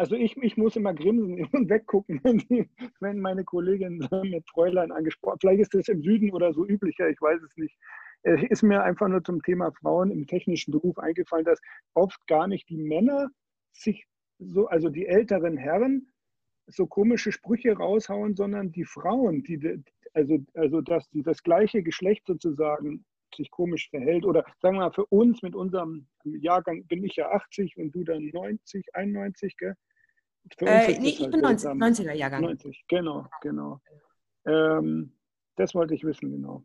also 0.00 0.16
ich, 0.16 0.34
ich 0.38 0.56
muss 0.56 0.76
immer 0.76 0.94
grinsen 0.94 1.44
und 1.52 1.68
weggucken, 1.68 2.20
wenn, 2.24 2.38
die, 2.38 2.66
wenn 3.00 3.20
meine 3.20 3.44
Kollegin 3.44 3.98
mit 4.22 4.48
Fräulein 4.48 4.92
angesprochen 4.92 5.36
Vielleicht 5.40 5.60
ist 5.60 5.74
das 5.74 5.88
im 5.88 6.02
Süden 6.02 6.32
oder 6.32 6.54
so 6.54 6.66
üblicher, 6.66 7.10
ich 7.10 7.20
weiß 7.20 7.42
es 7.42 7.54
nicht. 7.58 7.76
Es 8.22 8.42
ist 8.44 8.62
mir 8.62 8.82
einfach 8.82 9.08
nur 9.08 9.22
zum 9.22 9.42
Thema 9.42 9.70
Frauen 9.72 10.10
im 10.10 10.26
technischen 10.26 10.72
Beruf 10.72 10.98
eingefallen, 10.98 11.44
dass 11.44 11.60
oft 11.92 12.26
gar 12.26 12.46
nicht 12.48 12.70
die 12.70 12.78
Männer 12.78 13.28
sich 13.72 14.06
so, 14.38 14.68
also 14.68 14.88
die 14.88 15.06
älteren 15.06 15.58
Herren, 15.58 16.10
so 16.66 16.86
komische 16.86 17.30
Sprüche 17.30 17.76
raushauen, 17.76 18.36
sondern 18.36 18.72
die 18.72 18.86
Frauen, 18.86 19.42
die, 19.42 19.82
also, 20.14 20.38
also 20.54 20.80
dass 20.80 21.10
die, 21.10 21.22
das 21.22 21.42
gleiche 21.42 21.82
Geschlecht 21.82 22.26
sozusagen 22.26 23.04
sich 23.34 23.50
komisch 23.50 23.90
verhält. 23.90 24.24
Oder 24.24 24.44
sagen 24.60 24.76
wir 24.76 24.86
mal, 24.86 24.92
für 24.92 25.06
uns 25.06 25.42
mit 25.42 25.54
unserem 25.54 26.06
Jahrgang 26.24 26.86
bin 26.86 27.04
ich 27.04 27.16
ja 27.16 27.30
80 27.30 27.76
und 27.76 27.94
du 27.94 28.02
dann 28.02 28.30
90, 28.32 28.94
91, 28.94 29.58
gell? 29.58 29.74
Äh, 30.60 30.98
nee, 30.98 31.08
ich 31.10 31.20
halt 31.20 31.32
bin 31.32 31.40
90, 31.40 31.70
90er 31.70 32.12
Jahrgang. 32.12 32.42
90, 32.42 32.84
genau, 32.88 33.26
genau. 33.40 33.80
Ähm, 34.46 35.12
das 35.56 35.74
wollte 35.74 35.94
ich 35.94 36.04
wissen, 36.04 36.30
genau. 36.30 36.64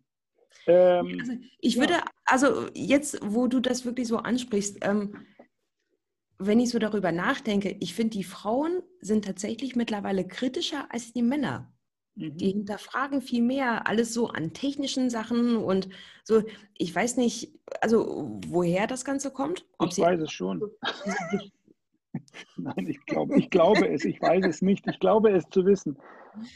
Ähm, 0.67 1.17
also 1.20 1.34
ich 1.60 1.75
ja. 1.75 1.82
würde, 1.82 1.94
also 2.25 2.67
jetzt, 2.74 3.20
wo 3.22 3.48
du 3.48 3.60
das 3.60 3.86
wirklich 3.86 4.08
so 4.08 4.17
ansprichst, 4.17 4.77
ähm, 4.82 5.25
wenn 6.38 6.60
ich 6.60 6.70
so 6.70 6.79
darüber 6.79 7.12
nachdenke, 7.12 7.77
ich 7.79 7.94
finde, 7.94 8.17
die 8.17 8.24
Frauen 8.24 8.82
sind 9.00 9.25
tatsächlich 9.25 9.75
mittlerweile 9.75 10.27
kritischer 10.27 10.88
als 10.91 11.13
die 11.13 11.22
Männer. 11.22 11.72
Mhm. 12.15 12.38
Die 12.38 12.51
hinterfragen 12.51 13.22
viel 13.22 13.41
mehr 13.41 13.88
alles 13.88 14.13
so 14.13 14.27
an 14.29 14.53
technischen 14.53 15.10
Sachen 15.10 15.58
und 15.58 15.89
so. 16.24 16.44
Ich 16.77 16.94
weiß 16.94 17.17
nicht, 17.17 17.60
also 17.82 18.39
woher 18.48 18.88
das 18.88 19.05
Ganze 19.05 19.32
kommt. 19.32 19.65
ich 19.82 19.98
weiß 19.98 20.22
es 20.22 20.32
schon. 20.32 20.62
Nein, 22.57 22.88
ich 22.88 23.05
glaube, 23.05 23.38
ich 23.38 23.50
glaube 23.50 23.88
es, 23.88 24.05
ich 24.05 24.22
weiß 24.22 24.45
es 24.45 24.62
nicht. 24.62 24.88
Ich 24.88 25.00
glaube 25.00 25.31
es 25.31 25.48
zu 25.50 25.65
wissen. 25.65 25.98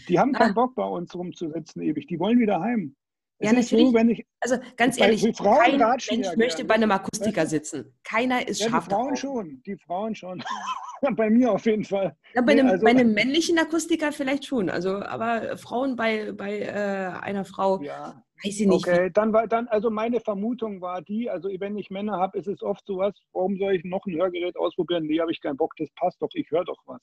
Die 0.08 0.20
haben 0.20 0.34
keinen 0.34 0.54
Bock 0.54 0.76
bei 0.76 0.84
uns 0.84 1.16
rumzusitzen 1.16 1.82
ewig. 1.82 2.08
Die 2.08 2.20
wollen 2.20 2.40
wieder 2.40 2.60
heim. 2.62 2.96
Es 3.40 3.52
ja, 3.52 3.54
natürlich. 3.54 3.88
So, 3.88 3.94
wenn 3.94 4.10
ich, 4.10 4.26
also 4.42 4.58
ganz 4.76 5.00
ehrlich, 5.00 5.22
kein 5.38 5.78
Mensch 5.78 6.10
ja 6.10 6.36
möchte 6.36 6.66
bei 6.66 6.76
einem 6.76 6.92
Akustiker 6.92 7.46
sitzen. 7.46 7.94
Keiner 8.04 8.46
ist 8.46 8.60
ja, 8.60 8.70
scharf 8.70 8.88
Die 8.88 8.94
Frauen 8.94 9.16
schon, 9.16 9.62
die 9.66 9.78
Frauen 9.78 10.14
schon. 10.14 10.44
bei 11.16 11.30
mir 11.30 11.54
auf 11.54 11.66
jeden 11.66 11.86
Fall. 11.86 12.18
Ja, 12.34 12.42
bei, 12.42 12.52
einem, 12.52 12.68
also, 12.68 12.84
bei, 12.84 12.92
einem, 12.92 13.14
männlichen 13.14 13.58
Akustiker 13.58 14.12
vielleicht 14.12 14.46
schon. 14.46 14.70
Also, 14.70 15.02
aber 15.02 15.58
Frauen 15.58 15.96
bei, 15.96 16.34
bei 16.34 16.60
äh, 16.60 17.18
einer 17.22 17.46
Frau, 17.46 17.82
ja. 17.82 18.22
Weiß 18.44 18.60
ich 18.60 18.68
nicht. 18.68 18.88
Okay, 18.88 19.10
dann 19.14 19.34
war 19.34 19.48
dann, 19.48 19.68
also 19.68 19.90
meine 19.90 20.20
Vermutung 20.20 20.82
war 20.82 21.02
die, 21.02 21.30
also 21.30 21.50
wenn 21.60 21.78
ich 21.78 21.90
Männer 21.90 22.18
habe, 22.18 22.38
ist 22.38 22.48
es 22.48 22.62
oft 22.62 22.86
sowas, 22.86 23.14
warum 23.34 23.58
soll 23.58 23.76
ich 23.76 23.84
noch 23.84 24.06
ein 24.06 24.16
Hörgerät 24.16 24.58
ausprobieren? 24.58 25.06
Nee, 25.06 25.20
habe 25.20 25.32
ich 25.32 25.42
keinen 25.42 25.58
Bock, 25.58 25.76
das 25.78 25.90
passt 25.96 26.22
doch, 26.22 26.30
ich 26.34 26.50
höre 26.52 26.66
doch 26.66 26.82
was. 26.86 27.02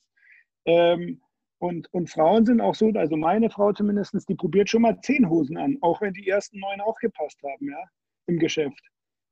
Ähm, 0.65 1.21
und, 1.59 1.91
und 1.93 2.09
Frauen 2.09 2.45
sind 2.45 2.61
auch 2.61 2.75
so, 2.75 2.91
also 2.93 3.17
meine 3.17 3.49
Frau 3.49 3.73
zumindest, 3.73 4.13
die 4.29 4.35
probiert 4.35 4.69
schon 4.69 4.83
mal 4.83 4.99
zehn 5.01 5.27
Hosen 5.29 5.57
an, 5.57 5.77
auch 5.81 6.01
wenn 6.01 6.13
die 6.13 6.27
ersten 6.27 6.59
neun 6.59 6.81
auch 6.81 6.97
gepasst 6.99 7.41
haben, 7.43 7.69
ja, 7.69 7.83
im 8.27 8.37
Geschäft. 8.37 8.81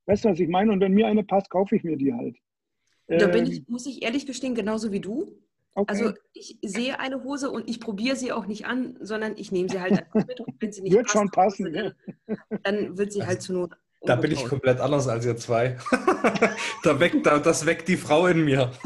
Weißt 0.07 0.25
du, 0.25 0.29
was 0.29 0.39
ich 0.39 0.49
meine? 0.49 0.71
Und 0.71 0.79
wenn 0.81 0.93
mir 0.93 1.07
eine 1.07 1.23
passt, 1.23 1.49
kaufe 1.49 1.75
ich 1.75 1.83
mir 1.83 1.97
die 1.97 2.13
halt. 2.13 2.35
Da 3.07 3.27
bin 3.27 3.45
ich, 3.45 3.59
ähm, 3.59 3.65
muss 3.67 3.85
ich 3.85 4.01
ehrlich 4.01 4.25
gestehen, 4.25 4.55
genauso 4.55 4.91
wie 4.91 4.99
du. 4.99 5.39
Okay. 5.77 5.91
Also 5.91 6.13
ich 6.31 6.57
sehe 6.61 6.99
eine 6.99 7.23
Hose 7.23 7.51
und 7.51 7.69
ich 7.69 7.81
probiere 7.81 8.15
sie 8.15 8.31
auch 8.31 8.45
nicht 8.45 8.65
an, 8.65 8.97
sondern 9.01 9.33
ich 9.35 9.51
nehme 9.51 9.67
sie 9.67 9.81
halt 9.81 10.05
mit. 10.13 10.39
Und 10.39 10.55
wenn 10.61 10.71
sie 10.71 10.81
nicht 10.81 10.93
wird 10.93 11.05
passt, 11.05 11.17
schon 11.17 11.29
passen. 11.29 11.73
Dann, 11.73 11.93
dann 12.63 12.97
wird 12.97 13.11
sie 13.11 13.25
halt 13.25 13.41
zu 13.41 13.53
Not 13.53 13.73
da 14.05 14.15
bin 14.15 14.31
ich 14.31 14.45
komplett 14.45 14.79
anders 14.79 15.07
als 15.07 15.25
ihr 15.25 15.37
zwei. 15.37 15.77
da 16.83 16.99
weckt, 16.99 17.25
da, 17.25 17.39
das 17.39 17.65
weckt 17.65 17.87
die 17.87 17.97
Frau 17.97 18.27
in 18.27 18.45
mir. 18.45 18.71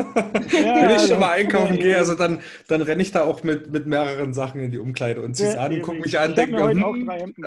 Ja, 0.52 0.88
Wenn 0.88 0.96
ich 0.96 1.04
schon 1.04 1.20
mal 1.20 1.32
einkaufen 1.32 1.78
gehe, 1.78 1.98
also 1.98 2.16
dann, 2.16 2.42
dann 2.68 2.82
renne 2.82 3.02
ich 3.02 3.12
da 3.12 3.24
auch 3.24 3.44
mit, 3.44 3.72
mit 3.72 3.86
mehreren 3.86 4.34
Sachen 4.34 4.62
in 4.62 4.72
die 4.72 4.80
Umkleide 4.80 5.22
und 5.22 5.36
ziehe 5.36 5.50
es 5.50 5.56
ja, 5.56 5.62
an, 5.62 5.82
gucke 5.82 6.00
mich 6.00 6.20
an, 6.20 6.36
denke 6.36 6.56
mir, 6.56 6.70
hm, 6.70 6.84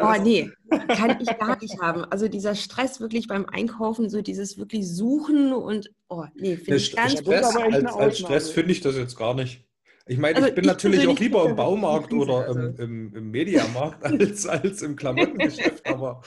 oh 0.01 0.15
nee, 0.23 0.51
kann 0.89 1.19
ich 1.21 1.39
gar 1.39 1.61
nicht 1.61 1.81
haben. 1.81 2.05
Also 2.05 2.29
dieser 2.29 2.55
Stress 2.55 3.01
wirklich 3.01 3.27
beim 3.27 3.47
Einkaufen, 3.47 4.09
so 4.09 4.23
dieses 4.23 4.57
wirklich 4.57 4.89
Suchen 4.89 5.53
und, 5.53 5.91
oh 6.09 6.25
nee, 6.35 6.57
finde 6.57 6.77
ich 6.77 6.95
ganz 6.95 7.19
Stress, 7.19 7.57
als, 7.57 7.93
als 7.93 8.19
Stress 8.19 8.51
finde 8.51 8.73
ich 8.73 8.81
das 8.81 8.97
jetzt 8.97 9.17
gar 9.17 9.35
nicht. 9.35 9.67
Ich 10.07 10.19
meine, 10.19 10.37
also 10.37 10.49
ich 10.49 10.55
bin 10.55 10.65
ich 10.65 10.71
natürlich 10.71 11.07
auch 11.07 11.19
lieber 11.19 11.49
im 11.49 11.57
Baumarkt 11.57 12.13
oder 12.13 12.49
also. 12.49 12.61
im, 12.61 12.77
im, 12.77 13.15
im 13.15 13.31
Mediamarkt 13.31 14.05
als, 14.05 14.47
als 14.47 14.83
im 14.83 14.97
Klamottengeschäft, 14.97 15.87
aber 15.87 16.23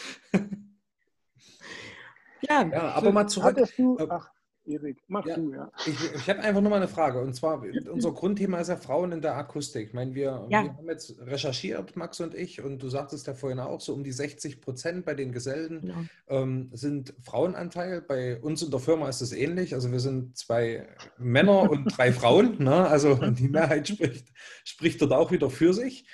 ja, 2.50 2.68
ja 2.68 2.82
aber 2.92 3.12
mal 3.12 3.28
zurück. 3.28 3.58
Du, 3.78 3.98
äh, 3.98 4.08
ach, 4.10 4.30
Erik, 4.68 4.98
mach 5.08 5.25
ja, 5.25 5.36
du, 5.36 5.54
ja. 5.54 5.72
Ich, 5.86 5.96
ich 6.16 6.30
habe 6.30 6.40
einfach 6.40 6.62
nur 6.62 6.72
mal 6.72 6.78
eine 6.78 6.88
Frage. 6.88 7.22
Und 7.22 7.36
zwar, 7.36 7.64
unser 7.92 8.12
Grundthema 8.12 8.60
ist 8.60 8.70
ja 8.70 8.75
Frauen 8.75 9.12
in 9.12 9.22
der 9.22 9.36
Akustik. 9.36 9.88
Ich 9.88 9.94
meine, 9.94 10.16
wir, 10.16 10.48
ja. 10.50 10.64
wir 10.64 10.74
haben 10.74 10.88
jetzt 10.88 11.20
recherchiert, 11.20 11.96
Max 11.96 12.20
und 12.20 12.34
ich, 12.34 12.62
und 12.62 12.82
du 12.82 12.90
sagtest 12.90 13.28
ja 13.28 13.34
vorhin 13.34 13.60
auch, 13.60 13.80
so 13.80 13.94
um 13.94 14.04
die 14.04 14.12
60 14.12 14.62
Prozent 14.62 15.06
bei 15.06 15.14
den 15.14 15.32
Gesellen 15.32 15.82
genau. 15.82 15.96
ähm, 16.28 16.70
sind 16.74 17.14
Frauenanteil. 17.22 18.02
Bei 18.02 18.40
uns 18.42 18.64
in 18.64 18.72
der 18.72 18.80
Firma 18.80 19.08
ist 19.08 19.22
es 19.22 19.34
ähnlich. 19.34 19.75
Also 19.75 19.92
wir 19.92 20.00
sind 20.00 20.36
zwei 20.36 20.88
Männer 21.18 21.70
und 21.70 21.86
drei 21.98 22.12
Frauen. 22.12 22.64
Ne? 22.64 22.88
Also 22.88 23.16
die 23.16 23.50
Mehrheit 23.50 23.88
spricht, 23.88 24.28
spricht 24.64 25.02
dort 25.02 25.14
auch 25.14 25.32
wieder 25.32 25.50
für 25.50 25.74
sich. 25.74 26.06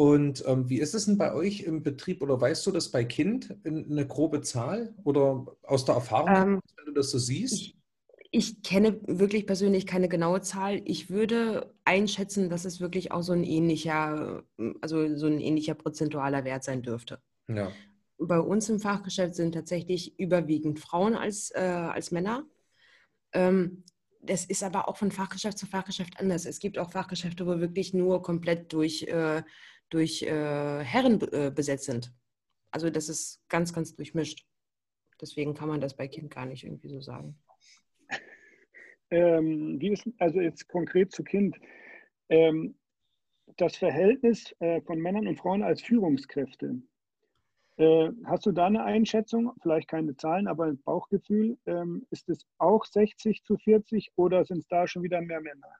Und 0.00 0.44
ähm, 0.46 0.68
wie 0.70 0.78
ist 0.78 0.94
es 0.94 1.06
denn 1.06 1.18
bei 1.18 1.34
euch 1.34 1.62
im 1.62 1.82
Betrieb 1.82 2.22
oder 2.22 2.40
weißt 2.40 2.64
du 2.64 2.70
das 2.70 2.88
bei 2.92 3.04
Kind 3.04 3.56
eine 3.64 4.06
grobe 4.06 4.42
Zahl 4.42 4.94
oder 5.02 5.44
aus 5.64 5.86
der 5.86 5.96
Erfahrung, 5.96 6.36
ähm, 6.36 6.60
wenn 6.76 6.86
du 6.86 6.92
das 6.92 7.10
so 7.10 7.18
siehst? 7.18 7.74
Ich, 8.30 8.62
kenne 8.62 9.00
wirklich 9.08 9.44
persönlich 9.44 9.88
keine 9.88 10.08
genaue 10.08 10.40
Zahl. 10.40 10.82
Ich 10.84 11.10
würde 11.10 11.74
einschätzen, 11.84 12.48
dass 12.48 12.64
es 12.64 12.80
wirklich 12.80 13.10
auch 13.10 13.22
so 13.22 13.32
ein 13.32 13.42
ähnlicher, 13.42 14.44
also 14.80 15.16
so 15.16 15.26
ein 15.26 15.40
ähnlicher 15.40 15.74
prozentualer 15.74 16.44
Wert 16.44 16.62
sein 16.62 16.82
dürfte. 16.82 17.20
Ja. 17.48 17.72
Bei 18.18 18.38
uns 18.38 18.68
im 18.68 18.78
Fachgeschäft 18.78 19.34
sind 19.34 19.52
tatsächlich 19.52 20.16
überwiegend 20.20 20.78
Frauen 20.78 21.16
als, 21.16 21.50
äh, 21.50 21.58
als 21.58 22.12
Männer. 22.12 22.44
Ähm, 23.32 23.82
das 24.22 24.44
ist 24.44 24.62
aber 24.62 24.88
auch 24.88 24.96
von 24.96 25.10
Fachgeschäft 25.10 25.58
zu 25.58 25.66
Fachgeschäft 25.66 26.20
anders. 26.20 26.46
Es 26.46 26.60
gibt 26.60 26.78
auch 26.78 26.92
Fachgeschäfte, 26.92 27.46
wo 27.46 27.58
wirklich 27.58 27.94
nur 27.94 28.22
komplett 28.22 28.72
durch 28.72 29.02
äh, 29.04 29.42
durch 29.90 30.22
äh, 30.22 30.84
Herren 30.84 31.20
äh, 31.32 31.50
besetzt 31.54 31.84
sind. 31.84 32.12
Also 32.70 32.90
das 32.90 33.08
ist 33.08 33.42
ganz, 33.48 33.72
ganz 33.72 33.94
durchmischt. 33.94 34.46
Deswegen 35.20 35.54
kann 35.54 35.68
man 35.68 35.80
das 35.80 35.96
bei 35.96 36.06
Kind 36.06 36.30
gar 36.30 36.46
nicht 36.46 36.64
irgendwie 36.64 36.88
so 36.88 37.00
sagen. 37.00 37.38
Ähm, 39.10 39.80
wie 39.80 39.92
ist 39.92 40.08
also 40.18 40.40
jetzt 40.40 40.68
konkret 40.68 41.12
zu 41.12 41.24
Kind? 41.24 41.58
Ähm, 42.28 42.76
das 43.56 43.76
Verhältnis 43.76 44.54
äh, 44.60 44.82
von 44.82 44.98
Männern 44.98 45.26
und 45.26 45.38
Frauen 45.38 45.62
als 45.62 45.80
Führungskräfte. 45.80 46.82
Äh, 47.78 48.10
hast 48.24 48.44
du 48.44 48.52
da 48.52 48.66
eine 48.66 48.84
Einschätzung? 48.84 49.52
Vielleicht 49.62 49.88
keine 49.88 50.16
Zahlen, 50.16 50.46
aber 50.46 50.64
ein 50.66 50.82
Bauchgefühl. 50.82 51.56
Ähm, 51.66 52.06
ist 52.10 52.28
es 52.28 52.46
auch 52.58 52.84
60 52.84 53.44
zu 53.44 53.56
40 53.56 54.12
oder 54.16 54.44
sind 54.44 54.58
es 54.58 54.68
da 54.68 54.86
schon 54.86 55.02
wieder 55.02 55.20
mehr 55.20 55.40
Männer? 55.40 55.72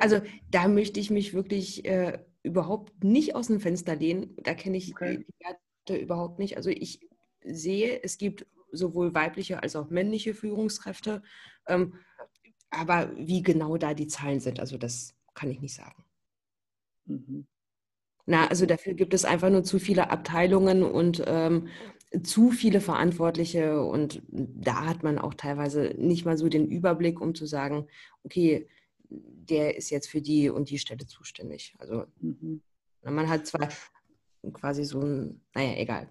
Also 0.00 0.20
da 0.50 0.68
möchte 0.68 1.00
ich 1.00 1.10
mich 1.10 1.34
wirklich 1.34 1.84
äh, 1.84 2.18
überhaupt 2.42 3.04
nicht 3.04 3.34
aus 3.34 3.48
dem 3.48 3.60
Fenster 3.60 3.96
lehnen. 3.96 4.36
Da 4.42 4.54
kenne 4.54 4.76
ich 4.76 4.92
okay. 4.92 5.18
die 5.18 5.44
Werte 5.44 6.02
überhaupt 6.02 6.38
nicht. 6.38 6.56
Also 6.56 6.70
ich 6.70 7.00
sehe, 7.44 8.02
es 8.02 8.18
gibt 8.18 8.46
sowohl 8.70 9.14
weibliche 9.14 9.62
als 9.62 9.76
auch 9.76 9.90
männliche 9.90 10.34
Führungskräfte. 10.34 11.22
Ähm, 11.66 11.94
aber 12.70 13.12
wie 13.16 13.42
genau 13.42 13.76
da 13.76 13.94
die 13.94 14.06
Zahlen 14.06 14.40
sind, 14.40 14.58
also 14.58 14.78
das 14.78 15.14
kann 15.34 15.50
ich 15.50 15.60
nicht 15.60 15.74
sagen. 15.74 16.04
Mhm. 17.04 17.46
Na, 18.24 18.46
also 18.46 18.66
dafür 18.66 18.94
gibt 18.94 19.14
es 19.14 19.24
einfach 19.24 19.50
nur 19.50 19.64
zu 19.64 19.78
viele 19.78 20.10
Abteilungen 20.10 20.82
und 20.82 21.22
ähm, 21.26 21.68
zu 22.22 22.50
viele 22.50 22.80
Verantwortliche 22.80 23.82
und 23.82 24.22
da 24.28 24.86
hat 24.86 25.02
man 25.02 25.18
auch 25.18 25.34
teilweise 25.34 25.94
nicht 25.98 26.24
mal 26.24 26.36
so 26.36 26.48
den 26.48 26.68
Überblick, 26.68 27.20
um 27.20 27.34
zu 27.34 27.46
sagen, 27.46 27.88
okay, 28.22 28.68
der 29.14 29.76
ist 29.76 29.90
jetzt 29.90 30.08
für 30.08 30.20
die 30.20 30.48
und 30.48 30.70
die 30.70 30.78
Stelle 30.78 31.06
zuständig. 31.06 31.74
Also 31.78 32.04
mhm. 32.20 32.62
man 33.04 33.28
hat 33.28 33.46
zwar 33.46 33.68
quasi 34.52 34.84
so 34.84 35.00
ein, 35.00 35.40
naja, 35.54 35.76
egal. 35.76 36.08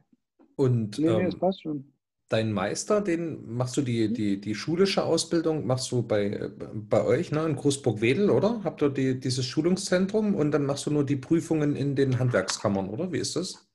Und 0.55 0.99
nee, 0.99 1.07
nee, 1.07 1.23
ähm, 1.23 1.39
passt 1.39 1.63
schon. 1.63 1.91
dein 2.29 2.51
Meister, 2.51 3.01
den 3.01 3.55
machst 3.55 3.77
du 3.77 3.81
die, 3.81 4.07
mhm. 4.07 4.13
die, 4.13 4.41
die 4.41 4.55
schulische 4.55 5.03
Ausbildung, 5.03 5.65
machst 5.65 5.91
du 5.91 6.03
bei, 6.03 6.49
bei 6.73 7.03
euch 7.03 7.31
ne, 7.31 7.45
in 7.45 7.55
Großburg-Wedel, 7.55 8.29
oder? 8.29 8.61
Habt 8.63 8.81
ihr 8.81 8.89
die, 8.89 9.19
dieses 9.19 9.45
Schulungszentrum 9.45 10.35
und 10.35 10.51
dann 10.51 10.65
machst 10.65 10.85
du 10.85 10.91
nur 10.91 11.05
die 11.05 11.15
Prüfungen 11.15 11.75
in 11.75 11.95
den 11.95 12.19
Handwerkskammern, 12.19 12.89
oder? 12.89 13.11
Wie 13.11 13.19
ist 13.19 13.35
das? 13.35 13.67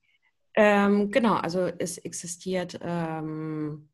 Ähm, 0.55 1.11
genau, 1.11 1.35
also 1.35 1.69
es 1.77 1.99
existiert 1.99 2.79
ähm, 2.81 3.89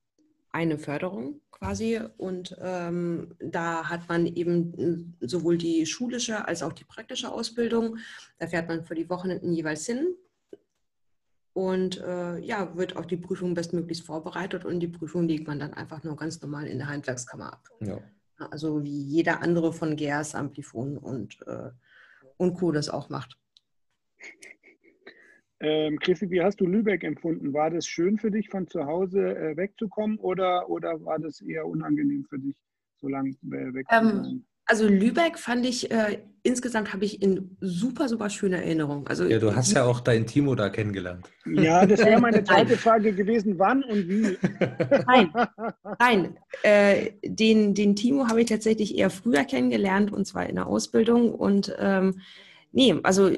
eine 0.54 0.78
Förderung 0.78 1.42
quasi 1.52 2.00
und 2.18 2.56
ähm, 2.62 3.36
da 3.40 3.90
hat 3.90 4.08
man 4.08 4.26
eben 4.28 5.16
äh, 5.22 5.28
sowohl 5.28 5.58
die 5.58 5.86
schulische 5.86 6.48
als 6.48 6.64
auch 6.64 6.74
die 6.74 6.84
praktische 6.86 7.32
Ausbildung. 7.32 7.98
Da 8.40 8.48
fährt 8.48 8.68
man 8.70 8.86
für 8.86 8.96
die 8.96 9.10
Wochenenden 9.10 9.54
jeweils 9.54 9.86
hin. 9.86 10.16
und 11.54 12.02
äh, 12.02 12.40
ja, 12.40 12.76
wird 12.76 12.96
auf 12.98 13.08
die 13.08 13.18
Prüfung 13.18 13.54
bestmöglichst 13.54 14.06
vorbereitet 14.06 14.66
und 14.66 14.80
die 14.80 14.88
Prüfung 14.88 15.28
legt 15.28 15.48
man 15.48 15.60
dann 15.60 15.74
einfach 15.74 16.04
nur 16.04 16.16
ganz 16.16 16.42
normal 16.42 16.68
in 16.68 16.80
der 16.80 16.88
Handwerkskammer 16.88 17.54
ab. 17.54 17.70
Ja. 17.80 18.00
Also 18.38 18.84
wie 18.84 19.02
jeder 19.04 19.42
andere 19.42 19.72
von 19.72 19.96
GERS, 19.96 20.36
Amplifon 20.36 20.98
und, 20.98 21.46
äh, 21.48 21.72
und 22.38 22.56
Co. 22.56 22.72
das 22.72 22.90
auch 22.90 23.10
macht. 23.10 23.38
Ähm, 25.64 25.98
Christi, 26.00 26.30
wie 26.30 26.42
hast 26.42 26.60
du 26.60 26.66
Lübeck 26.66 27.04
empfunden? 27.06 27.54
War 27.54 27.70
das 27.70 27.88
schön 27.88 28.18
für 28.18 28.30
dich, 28.30 28.50
von 28.50 28.68
zu 28.68 28.86
Hause 28.86 29.36
äh, 29.36 29.56
wegzukommen 29.56 30.18
oder, 30.18 30.70
oder 30.70 31.04
war 31.06 31.18
das 31.20 31.42
eher 31.42 31.66
unangenehm 31.66 32.26
für 32.30 32.38
dich, 32.38 32.56
so 32.98 33.08
lange 33.08 33.30
äh, 33.30 33.74
weg 33.74 33.88
zu 33.90 33.96
ähm, 33.96 34.46
also 34.66 34.88
Lübeck 34.88 35.38
fand 35.38 35.66
ich, 35.66 35.92
äh, 35.92 36.20
insgesamt 36.42 36.94
habe 36.94 37.04
ich 37.04 37.22
in 37.22 37.58
super, 37.60 38.08
super 38.08 38.30
schöne 38.30 38.58
Erinnerung. 38.58 39.08
Also, 39.08 39.26
ja, 39.26 39.38
du 39.38 39.54
hast 39.54 39.74
ja 39.74 39.84
auch 39.84 40.00
dein 40.00 40.26
Timo 40.26 40.56
da 40.56 40.70
kennengelernt. 40.70 41.30
Ja, 41.46 41.86
das 41.86 42.00
wäre 42.00 42.22
meine 42.22 42.44
zweite 42.46 42.78
Frage 42.78 43.14
gewesen, 43.14 43.60
wann 43.60 43.84
und 43.84 44.08
wie? 44.08 44.38
Nein, 45.06 45.34
nein. 46.00 46.38
Äh, 46.64 47.12
den, 47.26 47.74
den 47.74 47.96
Timo 47.98 48.30
habe 48.30 48.42
ich 48.42 48.48
tatsächlich 48.48 48.98
eher 48.98 49.10
früher 49.10 49.44
kennengelernt 49.44 50.14
und 50.14 50.26
zwar 50.26 50.48
in 50.48 50.56
der 50.56 50.68
Ausbildung. 50.68 51.34
Und 51.34 51.76
ähm, 51.78 52.22
nee, 52.72 52.96
also 53.04 53.32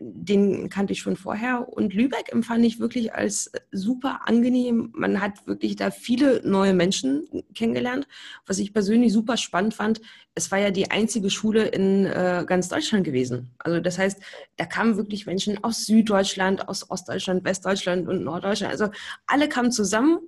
den 0.00 0.70
kannte 0.70 0.94
ich 0.94 1.00
schon 1.00 1.16
vorher. 1.16 1.68
Und 1.68 1.92
Lübeck 1.92 2.32
empfand 2.32 2.64
ich 2.64 2.80
wirklich 2.80 3.14
als 3.14 3.52
super 3.70 4.22
angenehm. 4.24 4.90
Man 4.94 5.20
hat 5.20 5.46
wirklich 5.46 5.76
da 5.76 5.90
viele 5.90 6.40
neue 6.42 6.72
Menschen 6.72 7.28
kennengelernt, 7.54 8.08
was 8.46 8.58
ich 8.58 8.72
persönlich 8.72 9.12
super 9.12 9.36
spannend 9.36 9.74
fand. 9.74 10.00
Es 10.34 10.50
war 10.50 10.58
ja 10.58 10.70
die 10.70 10.90
einzige 10.90 11.28
Schule 11.28 11.66
in 11.66 12.06
äh, 12.06 12.44
ganz 12.46 12.68
Deutschland 12.68 13.04
gewesen. 13.04 13.50
Also 13.58 13.80
das 13.80 13.98
heißt, 13.98 14.20
da 14.56 14.64
kamen 14.64 14.96
wirklich 14.96 15.26
Menschen 15.26 15.62
aus 15.62 15.84
Süddeutschland, 15.84 16.66
aus 16.68 16.90
Ostdeutschland, 16.90 17.44
Westdeutschland 17.44 18.08
und 18.08 18.24
Norddeutschland. 18.24 18.72
Also 18.72 18.88
alle 19.26 19.48
kamen 19.48 19.70
zusammen 19.70 20.20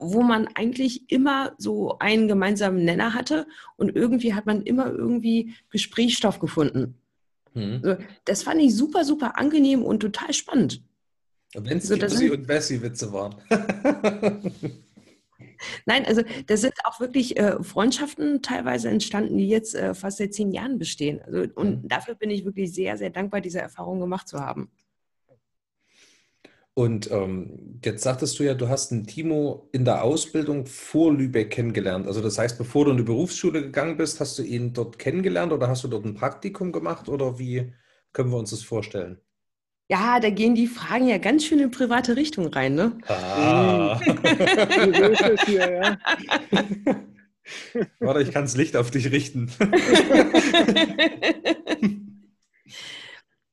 wo 0.00 0.22
man 0.22 0.48
eigentlich 0.54 1.10
immer 1.10 1.54
so 1.58 1.98
einen 1.98 2.28
gemeinsamen 2.28 2.84
Nenner 2.84 3.14
hatte 3.14 3.48
und 3.76 3.96
irgendwie 3.96 4.32
hat 4.32 4.46
man 4.46 4.62
immer 4.62 4.92
irgendwie 4.92 5.56
Gesprächsstoff 5.70 6.38
gefunden. 6.38 6.94
Mhm. 7.54 7.98
Das 8.24 8.42
fand 8.42 8.60
ich 8.60 8.74
super, 8.74 9.04
super 9.04 9.38
angenehm 9.38 9.82
und 9.82 10.00
total 10.00 10.32
spannend. 10.32 10.82
Wenn 11.54 11.78
es 11.78 11.90
also, 11.90 12.32
und 12.32 12.46
Bessie-Witze 12.46 13.12
waren. 13.12 13.36
Nein, 15.86 16.04
also 16.06 16.22
da 16.46 16.56
sind 16.56 16.74
auch 16.84 17.00
wirklich 17.00 17.38
äh, 17.38 17.62
Freundschaften 17.62 18.42
teilweise 18.42 18.88
entstanden, 18.88 19.38
die 19.38 19.48
jetzt 19.48 19.74
äh, 19.74 19.94
fast 19.94 20.18
seit 20.18 20.34
zehn 20.34 20.52
Jahren 20.52 20.78
bestehen. 20.78 21.20
Also, 21.22 21.46
und 21.54 21.84
mhm. 21.84 21.88
dafür 21.88 22.14
bin 22.14 22.30
ich 22.30 22.44
wirklich 22.44 22.72
sehr, 22.72 22.96
sehr 22.96 23.10
dankbar, 23.10 23.40
diese 23.40 23.60
Erfahrung 23.60 24.00
gemacht 24.00 24.28
zu 24.28 24.40
haben. 24.40 24.70
Und 26.78 27.10
ähm, 27.10 27.80
jetzt 27.84 28.04
sagtest 28.04 28.38
du 28.38 28.44
ja, 28.44 28.54
du 28.54 28.68
hast 28.68 28.92
einen 28.92 29.04
Timo 29.04 29.68
in 29.72 29.84
der 29.84 30.04
Ausbildung 30.04 30.64
vor 30.64 31.12
Lübeck 31.12 31.50
kennengelernt. 31.50 32.06
Also 32.06 32.20
das 32.20 32.38
heißt, 32.38 32.56
bevor 32.56 32.84
du 32.84 32.92
in 32.92 32.98
die 32.98 33.02
Berufsschule 33.02 33.62
gegangen 33.62 33.96
bist, 33.96 34.20
hast 34.20 34.38
du 34.38 34.44
ihn 34.44 34.74
dort 34.74 34.96
kennengelernt 34.96 35.52
oder 35.52 35.66
hast 35.66 35.82
du 35.82 35.88
dort 35.88 36.04
ein 36.04 36.14
Praktikum 36.14 36.70
gemacht 36.70 37.08
oder 37.08 37.40
wie 37.40 37.72
können 38.12 38.30
wir 38.30 38.36
uns 38.36 38.50
das 38.50 38.62
vorstellen? 38.62 39.18
Ja, 39.90 40.20
da 40.20 40.30
gehen 40.30 40.54
die 40.54 40.68
Fragen 40.68 41.08
ja 41.08 41.18
ganz 41.18 41.46
schön 41.46 41.58
in 41.58 41.72
private 41.72 42.14
Richtung 42.14 42.46
rein, 42.46 42.76
ne? 42.76 42.96
Ah. 43.08 43.98
hier, 45.46 45.82
ja. 45.82 45.98
Warte, 47.98 48.22
ich 48.22 48.30
kann 48.30 48.44
das 48.44 48.56
Licht 48.56 48.76
auf 48.76 48.92
dich 48.92 49.10
richten. 49.10 49.50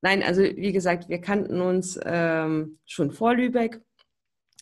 Nein, 0.06 0.22
also 0.22 0.44
wie 0.44 0.72
gesagt, 0.72 1.10
wir 1.10 1.20
kannten 1.20 1.62
uns 1.62 2.00
ähm, 2.06 2.78
schon 2.86 3.10
vor 3.10 3.34
Lübeck. 3.34 3.82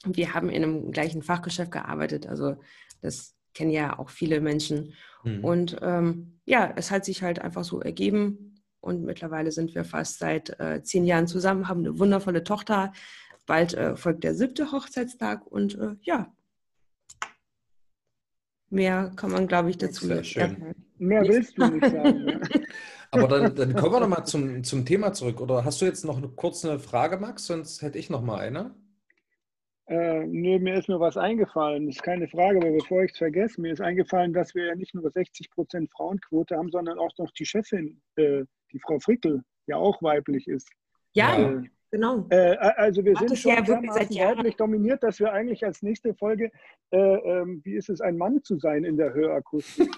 Wir 0.06 0.34
haben 0.34 0.48
in 0.48 0.64
einem 0.64 0.92
gleichen 0.94 1.22
Fachgeschäft 1.22 1.70
gearbeitet. 1.70 2.28
Also 2.28 2.56
das 3.02 3.36
kennen 3.54 3.72
ja 3.72 4.00
auch 4.00 4.10
viele 4.10 4.40
Menschen. 4.40 4.94
Mhm. 5.26 5.44
Und 5.44 5.78
ähm, 5.82 6.40
ja, 6.46 6.72
es 6.78 6.92
hat 6.92 7.04
sich 7.04 7.24
halt 7.24 7.40
einfach 7.40 7.66
so 7.66 7.82
ergeben. 7.82 8.56
Und 8.80 9.04
mittlerweile 9.04 9.52
sind 9.52 9.76
wir 9.76 9.84
fast 9.84 10.20
seit 10.20 10.58
äh, 10.62 10.82
zehn 10.82 11.04
Jahren 11.04 11.28
zusammen, 11.28 11.68
haben 11.68 11.82
eine 11.82 12.00
wundervolle 12.00 12.46
Tochter. 12.46 12.94
Bald 13.46 13.74
äh, 13.74 13.98
folgt 13.98 14.24
der 14.24 14.36
siebte 14.36 14.72
Hochzeitstag. 14.72 15.46
Und 15.46 15.78
äh, 15.78 15.96
ja, 16.04 16.34
mehr 18.70 19.12
kann 19.18 19.32
man, 19.32 19.48
glaube 19.50 19.72
ich, 19.72 19.78
dazu 19.78 20.08
nicht 20.08 20.36
sagen. 20.36 20.74
Mehr 21.00 21.28
willst 21.28 21.58
du 21.58 21.68
nicht 21.68 21.92
sagen. 21.92 22.40
Aber 23.14 23.28
dann, 23.28 23.56
dann 23.56 23.76
kommen 23.76 23.94
wir 23.94 24.00
nochmal 24.00 24.26
zum, 24.26 24.64
zum 24.64 24.86
Thema 24.86 25.14
zurück. 25.14 25.40
Oder 25.40 25.64
hast 25.64 25.82
du 25.82 25.86
jetzt 25.86 26.04
noch 26.04 26.18
eine, 26.18 26.30
kurz 26.30 26.66
eine 26.66 26.80
Frage, 26.80 27.18
Max? 27.18 27.46
Sonst 27.46 27.82
hätte 27.82 28.00
ich 28.00 28.10
noch 28.10 28.22
mal 28.22 28.40
eine. 28.40 28.74
Äh, 29.86 30.26
nö, 30.26 30.60
mir 30.60 30.76
ist 30.76 30.90
nur 30.90 31.00
was 31.00 31.18
eingefallen. 31.18 31.86
Das 31.86 31.98
ist 31.98 32.04
keine 32.04 32.28
Frage, 32.28 32.58
aber 32.58 32.72
bevor 32.72 33.04
ich 33.04 33.12
es 33.12 33.18
vergesse, 33.18 33.62
mir 33.62 33.74
ist 33.74 33.82
eingefallen, 33.82 34.34
dass 34.34 34.56
wir 34.56 34.66
ja 34.66 34.76
nicht 34.76 34.96
nur 34.96 35.10
60 35.12 35.52
Prozent 35.52 35.92
Frauenquote 35.92 36.56
haben, 36.56 36.72
sondern 36.72 36.98
auch 36.98 37.12
noch 37.18 37.32
die 37.32 37.46
Chefin, 37.46 38.02
äh, 38.16 38.44
die 38.72 38.80
Frau 38.80 39.00
Frickel, 39.00 39.44
ja 39.68 39.76
auch 39.78 40.02
weiblich 40.02 40.48
ist. 40.48 40.70
Ja, 41.12 41.38
äh, 41.38 41.62
genau. 41.92 42.26
Äh, 42.30 42.56
also 42.56 43.04
wir 43.04 43.14
Ach, 43.16 43.28
sind 43.28 43.38
schon 43.38 43.52
ja 43.52 43.68
weiblich 43.68 44.56
dominiert, 44.56 45.04
dass 45.04 45.20
wir 45.20 45.34
eigentlich 45.34 45.66
als 45.66 45.82
nächste 45.82 46.16
Folge, 46.16 46.50
äh, 46.92 46.98
ähm, 46.98 47.62
wie 47.66 47.76
ist 47.76 47.90
es, 47.90 48.02
ein 48.02 48.18
Mann 48.18 48.42
zu 48.42 48.58
sein 48.58 48.86
in 48.86 48.98
der 48.98 49.14
Hörakustik? 49.14 49.92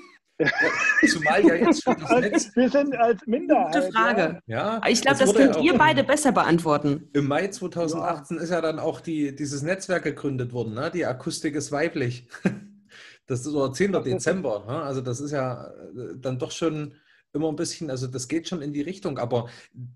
Zumal 1.07 1.45
ja 1.45 1.55
jetzt 1.55 1.83
für 1.83 1.95
das 1.95 2.09
Netz. 2.19 2.55
Wir 2.55 2.69
sind 2.69 2.95
als 2.95 3.25
Minderheit. 3.25 3.73
Gute 3.73 3.91
Frage. 3.91 4.39
Ja, 4.47 4.81
ich 4.87 5.01
glaube, 5.01 5.17
das 5.19 5.33
könnt 5.33 5.57
ihr 5.61 5.77
beide 5.77 6.03
besser 6.03 6.31
beantworten. 6.31 7.09
Im 7.13 7.27
Mai 7.27 7.47
2018 7.47 8.37
ja. 8.37 8.43
ist 8.43 8.49
ja 8.49 8.61
dann 8.61 8.79
auch 8.79 8.99
die, 8.99 9.35
dieses 9.35 9.61
Netzwerk 9.61 10.03
gegründet 10.03 10.51
worden. 10.51 10.73
Ne? 10.73 10.91
Die 10.93 11.05
Akustik 11.05 11.55
ist 11.55 11.71
weiblich. 11.71 12.27
Das 13.27 13.39
ist 13.39 13.45
so 13.45 13.67
10. 13.67 13.91
Dezember. 14.03 14.65
Ne? 14.67 14.83
Also, 14.83 15.01
das 15.01 15.19
ist 15.19 15.31
ja 15.31 15.65
äh, 15.65 16.13
dann 16.15 16.37
doch 16.37 16.51
schon 16.51 16.93
immer 17.35 17.49
ein 17.49 17.55
bisschen, 17.55 17.89
also 17.89 18.07
das 18.07 18.27
geht 18.27 18.47
schon 18.47 18.61
in 18.61 18.73
die 18.73 18.81
Richtung. 18.81 19.17
Aber 19.17 19.49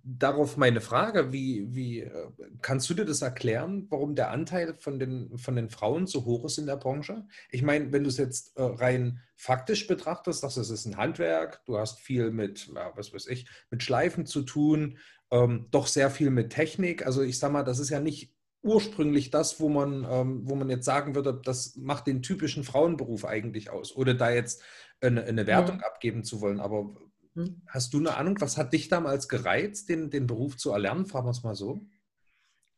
darauf 0.04 0.58
meine 0.58 0.82
Frage, 0.82 1.32
wie, 1.32 1.68
wie 1.74 2.02
äh, 2.02 2.28
kannst 2.62 2.90
du 2.90 2.94
dir 2.94 3.06
das 3.06 3.22
erklären, 3.22 3.88
warum 3.90 4.16
der 4.16 4.32
Anteil 4.32 4.76
von 4.76 5.00
den, 5.00 5.38
von 5.38 5.56
den 5.56 5.70
Frauen 5.70 6.08
so 6.08 6.26
hoch 6.26 6.46
ist 6.46 6.58
in 6.58 6.68
der 6.68 6.78
Branche? 6.78 7.26
Ich 7.50 7.62
meine, 7.62 7.92
wenn 7.92 8.04
du 8.04 8.10
es 8.10 8.18
jetzt 8.18 8.58
äh, 8.58 8.64
rein 8.64 9.22
faktisch 9.36 9.88
betrachtest, 9.88 10.44
das 10.44 10.58
ist 10.58 10.86
ein 10.86 10.98
Handwerk, 10.98 11.64
du 11.66 11.78
hast 11.78 12.00
viel 12.00 12.32
mit, 12.32 12.70
ja, 12.76 12.92
was 12.96 13.14
weiß 13.14 13.28
ich, 13.28 13.48
mit 13.72 13.82
Schleifen 13.82 14.26
zu 14.26 14.42
tun, 14.42 14.98
ähm, 15.32 15.68
doch 15.72 15.88
sehr 15.88 16.10
viel 16.10 16.30
mit 16.30 16.52
Technik. 16.52 17.06
Also 17.06 17.22
ich 17.22 17.40
sag 17.40 17.52
mal, 17.52 17.64
das 17.64 17.80
ist 17.80 17.90
ja 17.90 18.00
nicht 18.00 18.34
ursprünglich 18.62 19.32
das, 19.32 19.60
wo 19.60 19.70
man, 19.70 20.06
ähm, 20.10 20.42
wo 20.44 20.56
man 20.56 20.70
jetzt 20.70 20.86
sagen 20.86 21.16
würde, 21.16 21.40
das 21.44 21.76
macht 21.78 22.08
den 22.08 22.22
typischen 22.22 22.64
Frauenberuf 22.64 23.26
eigentlich 23.26 23.70
aus, 23.70 23.96
oder 23.96 24.14
da 24.14 24.32
jetzt 24.32 24.62
eine, 25.02 25.24
eine 25.24 25.48
Wertung 25.48 25.80
ja. 25.80 25.86
abgeben 25.86 26.24
zu 26.24 26.42
wollen. 26.42 26.60
Aber 26.60 26.94
hm. 27.40 27.62
Hast 27.68 27.94
du 27.94 28.00
eine 28.00 28.18
Ahnung, 28.18 28.36
was 28.42 28.58
hat 28.58 28.74
dich 28.74 28.90
damals 28.90 29.30
gereizt, 29.30 29.88
den, 29.88 30.10
den 30.10 30.28
Beruf 30.28 30.58
zu 30.58 30.72
erlernen? 30.72 31.06
Fragen 31.06 31.28
wir 31.28 31.32
es 31.32 31.44
mal 31.44 31.56
so. 31.56 31.80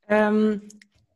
Ähm, 0.07 0.61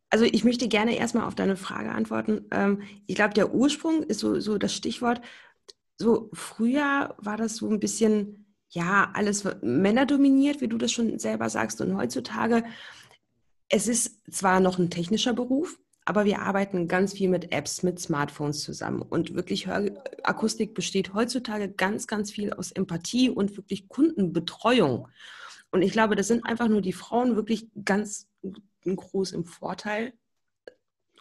also 0.10 0.26
ich 0.26 0.44
möchte 0.44 0.68
gerne 0.68 0.98
erstmal 0.98 1.28
auf 1.28 1.36
deine 1.36 1.56
Frage 1.56 1.92
antworten. 1.92 2.46
Ähm, 2.52 2.82
ich 3.06 3.16
glaube, 3.16 3.36
der 3.36 3.54
Ursprung 3.54 4.02
ist 4.04 4.20
so, 4.20 4.40
so 4.40 4.58
das 4.58 4.74
Stichwort. 4.74 5.22
So 5.98 6.30
früher 6.34 7.16
war 7.20 7.38
das 7.38 7.58
so 7.58 7.70
ein 7.70 7.80
bisschen, 7.80 8.48
ja, 8.70 9.12
alles 9.14 9.48
Männer 9.62 10.08
dominiert, 10.08 10.62
wie 10.62 10.68
du 10.68 10.78
das 10.80 10.92
schon 10.92 11.20
selber 11.20 11.50
sagst. 11.50 11.82
Und 11.82 11.96
heutzutage, 11.96 12.64
es 13.70 13.88
ist 13.88 14.22
zwar 14.32 14.60
noch 14.60 14.80
ein 14.80 14.90
technischer 14.90 15.34
Beruf, 15.34 15.80
aber 16.06 16.26
wir 16.26 16.42
arbeiten 16.42 16.88
ganz 16.88 17.14
viel 17.14 17.30
mit 17.30 17.52
Apps, 17.52 17.82
mit 17.82 18.00
Smartphones 18.00 18.62
zusammen. 18.62 19.02
Und 19.02 19.34
wirklich 19.34 19.66
Hörakustik 19.66 20.76
besteht 20.76 21.16
heutzutage 21.16 21.68
ganz, 21.68 22.06
ganz 22.06 22.32
viel 22.32 22.54
aus 22.54 22.72
Empathie 22.72 23.32
und 23.32 23.58
wirklich 23.58 23.90
Kundenbetreuung. 23.90 25.08
Und 25.72 25.82
ich 25.82 25.92
glaube, 25.92 26.16
das 26.16 26.28
sind 26.28 26.46
einfach 26.46 26.68
nur 26.68 26.82
die 26.82 26.94
Frauen 26.94 27.36
wirklich 27.36 27.68
ganz 27.84 28.28
groß 28.86 29.32
im 29.32 29.46
Vorteil, 29.46 30.14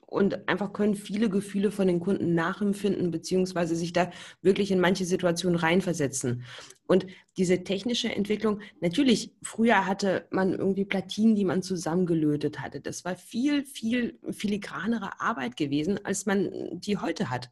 und 0.07 0.49
einfach 0.49 0.73
können 0.73 0.95
viele 0.95 1.29
Gefühle 1.29 1.71
von 1.71 1.87
den 1.87 2.01
Kunden 2.01 2.35
nachempfinden, 2.35 3.11
beziehungsweise 3.11 3.75
sich 3.75 3.93
da 3.93 4.11
wirklich 4.43 4.71
in 4.71 4.81
manche 4.81 5.05
Situationen 5.05 5.59
reinversetzen. 5.59 6.45
Und 6.87 7.07
diese 7.37 7.64
technische 7.64 8.14
Entwicklung, 8.14 8.61
natürlich, 8.81 9.33
früher 9.43 9.87
hatte 9.87 10.27
man 10.31 10.53
irgendwie 10.53 10.85
Platinen, 10.85 11.35
die 11.35 11.45
man 11.45 11.62
zusammengelötet 11.62 12.61
hatte. 12.61 12.81
Das 12.81 13.05
war 13.05 13.17
viel, 13.17 13.64
viel 13.64 14.19
filigranere 14.31 15.21
Arbeit 15.21 15.57
gewesen, 15.57 15.99
als 16.05 16.27
man 16.27 16.51
die 16.81 16.99
heute 16.99 17.31
hat. 17.31 17.51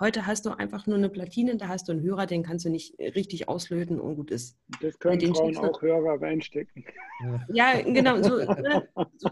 Heute 0.00 0.26
hast 0.26 0.46
du 0.46 0.50
einfach 0.50 0.88
nur 0.88 0.96
eine 0.96 1.10
Platine, 1.10 1.56
da 1.56 1.68
hast 1.68 1.86
du 1.86 1.92
einen 1.92 2.02
Hörer, 2.02 2.26
den 2.26 2.42
kannst 2.42 2.64
du 2.64 2.70
nicht 2.70 2.98
richtig 2.98 3.48
auslöten 3.48 4.00
und 4.00 4.16
gut 4.16 4.32
ist. 4.32 4.58
Das 4.80 4.98
können 4.98 5.20
Frauen 5.34 5.56
auch 5.58 5.80
Hörer 5.80 6.20
reinstecken. 6.20 6.84
Ja, 7.52 7.80
genau. 7.82 8.20
So, 8.20 8.36
ne, 8.38 8.88
so 9.16 9.30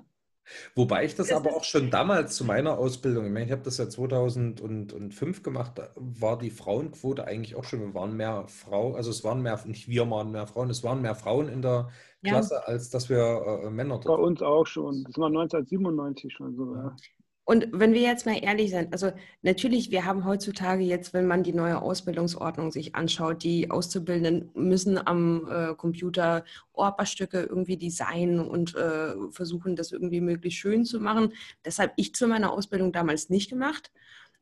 Wobei 0.75 1.05
ich 1.05 1.15
das, 1.15 1.29
das 1.29 1.37
aber 1.37 1.57
auch 1.57 1.65
schon 1.65 1.91
damals 1.91 2.37
zu 2.37 2.45
meiner 2.45 2.79
Ausbildung, 2.79 3.27
ich 3.27 3.33
meine, 3.33 3.47
ich 3.47 3.53
habe 3.53 3.63
das 3.63 3.79
ja 3.79 3.89
2005 3.89 5.43
gemacht, 5.43 5.81
war 5.97 6.39
die 6.39 6.51
Frauenquote 6.51 7.27
eigentlich 7.27 7.55
auch 7.55 7.65
schon, 7.65 7.81
wir 7.81 7.95
waren 7.95 8.17
mehr 8.17 8.45
Frauen, 8.49 8.97
also 8.97 9.11
es 9.11 9.25
waren 9.25 9.43
mehr, 9.43 9.61
nicht 9.67 9.89
wir 9.89 10.11
waren 10.11 10.31
mehr 10.31 10.47
Frauen, 10.47 10.71
es 10.71 10.83
waren 10.83 11.03
mehr 11.03 11.15
Frauen 11.15 11.49
in 11.49 11.63
der 11.63 11.89
Klasse, 12.23 12.55
ja. 12.55 12.61
als 12.61 12.91
dass 12.91 13.09
wir 13.09 13.63
äh, 13.65 13.71
Männer 13.71 13.99
dort 13.99 14.19
Bei 14.19 14.23
uns 14.23 14.43
auch 14.43 14.67
schon, 14.67 15.05
das 15.05 15.17
war 15.19 15.29
1997 15.29 16.33
schon 16.33 16.55
so, 16.55 16.75
ja. 16.75 16.97
Und 17.45 17.69
wenn 17.73 17.95
wir 17.95 18.03
jetzt 18.03 18.27
mal 18.27 18.39
ehrlich 18.41 18.71
sind, 18.71 18.93
also 18.93 19.11
natürlich, 19.43 19.91
wir 19.91 20.05
haben 20.05 20.25
heutzutage 20.25 20.85
jetzt, 20.85 21.13
wenn 21.13 21.27
man 21.27 21.43
die 21.43 21.53
neue 21.53 21.83
Ausbildungsordnung 21.83 22.71
sich 22.71 22.95
anschaut, 22.95 23.43
die 23.43 23.71
Auszubildenden 23.71 24.51
müssen 24.55 25.05
am 25.05 25.49
äh, 25.51 25.75
Computer 25.75 26.45
Orpa-Stücke 26.73 27.41
irgendwie 27.43 27.77
designen 27.77 28.41
und 28.41 28.77
äh, 28.77 29.15
versuchen, 29.31 29.75
das 29.75 29.91
irgendwie 29.91 30.21
möglichst 30.21 30.61
schön 30.61 30.85
zu 30.85 31.01
machen. 31.01 31.33
Das 31.63 31.79
habe 31.79 31.93
ich 31.97 32.15
zu 32.15 32.29
meiner 32.29 32.53
Ausbildung 32.53 32.93
damals 32.93 33.31
nicht 33.31 33.51
gemacht. 33.51 33.91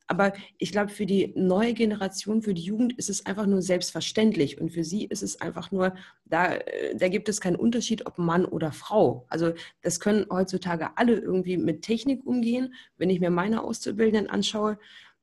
Aber 0.08 0.32
ich 0.56 0.72
glaube, 0.72 0.90
für 0.90 1.04
die 1.04 1.32
neue 1.36 1.74
Generation, 1.74 2.40
für 2.40 2.54
die 2.54 2.62
Jugend 2.62 2.98
ist 2.98 3.10
es 3.10 3.26
einfach 3.26 3.46
nur 3.46 3.60
selbstverständlich. 3.60 4.58
Und 4.58 4.70
für 4.70 4.82
sie 4.82 5.04
ist 5.04 5.22
es 5.22 5.40
einfach 5.40 5.70
nur, 5.70 5.94
da, 6.24 6.54
äh, 6.54 6.96
da 6.96 7.08
gibt 7.08 7.28
es 7.28 7.40
keinen 7.40 7.56
Unterschied, 7.56 8.06
ob 8.06 8.18
Mann 8.18 8.46
oder 8.46 8.72
Frau. 8.72 9.26
Also 9.28 9.52
das 9.82 10.00
können 10.00 10.26
heutzutage 10.30 10.96
alle 10.96 11.14
irgendwie 11.18 11.58
mit 11.58 11.82
Technik 11.82 12.26
umgehen. 12.26 12.74
Wenn 12.96 13.10
ich 13.10 13.20
mir 13.20 13.30
meine 13.30 13.62
Auszubildenden 13.62 14.30
anschaue, 14.30 14.78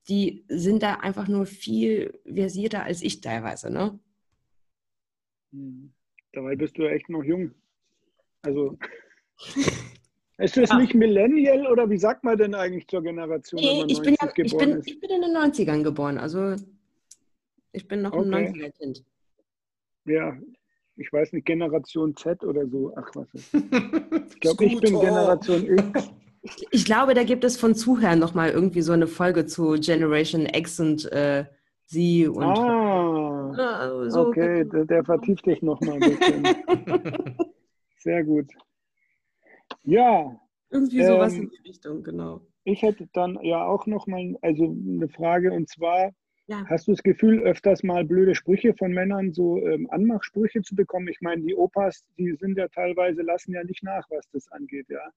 die 0.08 0.46
sind 0.50 0.84
da 0.84 0.96
einfach 0.96 1.28
nur 1.28 1.48
viel 1.48 2.20
versierter 2.24 2.84
als 2.84 3.02
ich 3.02 3.22
teilweise. 3.22 3.72
Ne? 3.72 4.00
Hm. 5.52 5.92
Dabei 6.32 6.56
bist 6.56 6.78
du 6.78 6.84
ja 6.84 6.92
echt 6.92 7.10
noch 7.10 7.24
jung. 7.24 7.56
Also 8.44 8.78
Ist 10.38 10.58
das 10.58 10.70
ja. 10.70 10.80
nicht 10.80 10.94
Millennial 10.94 11.66
oder 11.68 11.90
wie 11.90 11.98
sagt 11.98 12.24
man 12.24 12.38
denn 12.38 12.54
eigentlich 12.56 12.88
zur 12.88 13.02
Generation, 13.02 13.62
nee, 13.62 13.86
ich 13.88 14.02
bin 14.02 14.16
ja, 14.20 14.30
ich 14.36 14.58
bin, 14.58 14.70
ist? 14.72 14.88
Ich 14.88 15.00
bin 15.00 15.10
in 15.10 15.22
den 15.22 15.32
90ern 15.32 15.82
geboren, 15.82 16.18
also 16.18 16.56
ich 17.72 17.88
bin 17.88 18.02
noch 18.02 18.14
okay. 18.14 18.36
ein 18.36 18.54
90er-Kind. 18.54 19.04
Ja, 20.06 20.38
ich 20.98 21.12
weiß 21.12 21.34
nicht, 21.34 21.46
Generation 21.46 22.16
Z 22.16 22.44
oder 22.44 22.68
so. 22.68 22.94
Ach 22.96 23.10
was. 23.16 23.28
Ich 24.28 24.40
glaube, 24.40 24.66
ich 24.66 24.80
bin 24.80 25.00
Generation 25.00 25.66
X. 25.66 26.12
Ich, 26.42 26.68
ich, 26.72 26.86
glaube, 26.86 27.14
da 27.14 27.24
gibt 27.24 27.44
es 27.44 27.58
von 27.58 27.74
Zuhören 27.74 28.20
nochmal 28.20 28.52
irgendwie 28.52 28.82
so 28.82 28.92
eine 28.92 29.08
Folge 29.08 29.46
zu 29.46 29.76
Generation 29.80 30.46
X 30.46 30.80
und 30.80 31.12
äh, 31.12 31.46
sie 31.86 32.28
und. 32.28 32.44
Ah, 32.44 34.04
äh, 34.06 34.10
so 34.10 34.28
okay, 34.28 34.66
der, 34.66 34.86
der 34.86 35.04
vertieft 35.04 35.46
dich 35.46 35.62
nochmal 35.62 35.96
ein 35.96 36.18
bisschen. 36.18 36.44
Sehr 37.98 38.24
gut. 38.24 38.52
Ja. 39.86 40.40
Irgendwie 40.70 41.04
sowas 41.04 41.34
ähm, 41.34 41.44
in 41.44 41.50
die 41.50 41.70
Richtung, 41.70 42.04
genau. 42.04 42.42
Ich 42.64 42.82
hätte 42.82 43.08
dann 43.14 43.40
ja 43.44 43.64
auch 43.66 43.86
noch 43.86 44.08
mal 44.08 44.36
also 44.42 44.66
eine 44.66 45.08
Frage 45.08 45.54
und 45.54 45.70
zwar, 45.70 46.12
ja. 46.48 46.66
hast 46.68 46.88
du 46.88 46.92
das 46.92 47.04
Gefühl, 47.04 47.42
öfters 47.44 47.84
mal 47.84 48.04
blöde 48.04 48.36
Sprüche 48.36 48.74
von 48.74 48.92
Männern, 48.92 49.32
so 49.32 49.60
ähm, 49.60 49.88
Anmachsprüche 49.92 50.62
zu 50.64 50.76
bekommen? 50.76 51.08
Ich 51.08 51.22
meine, 51.22 51.44
die 51.44 51.56
Opas, 51.56 52.04
die 52.18 52.36
sind 52.36 52.58
ja 52.58 52.68
teilweise, 52.68 53.22
lassen 53.22 53.54
ja 53.54 53.64
nicht 53.64 53.84
nach, 53.84 54.04
was 54.10 54.28
das 54.32 54.52
angeht, 54.52 54.88
ja. 54.90 55.12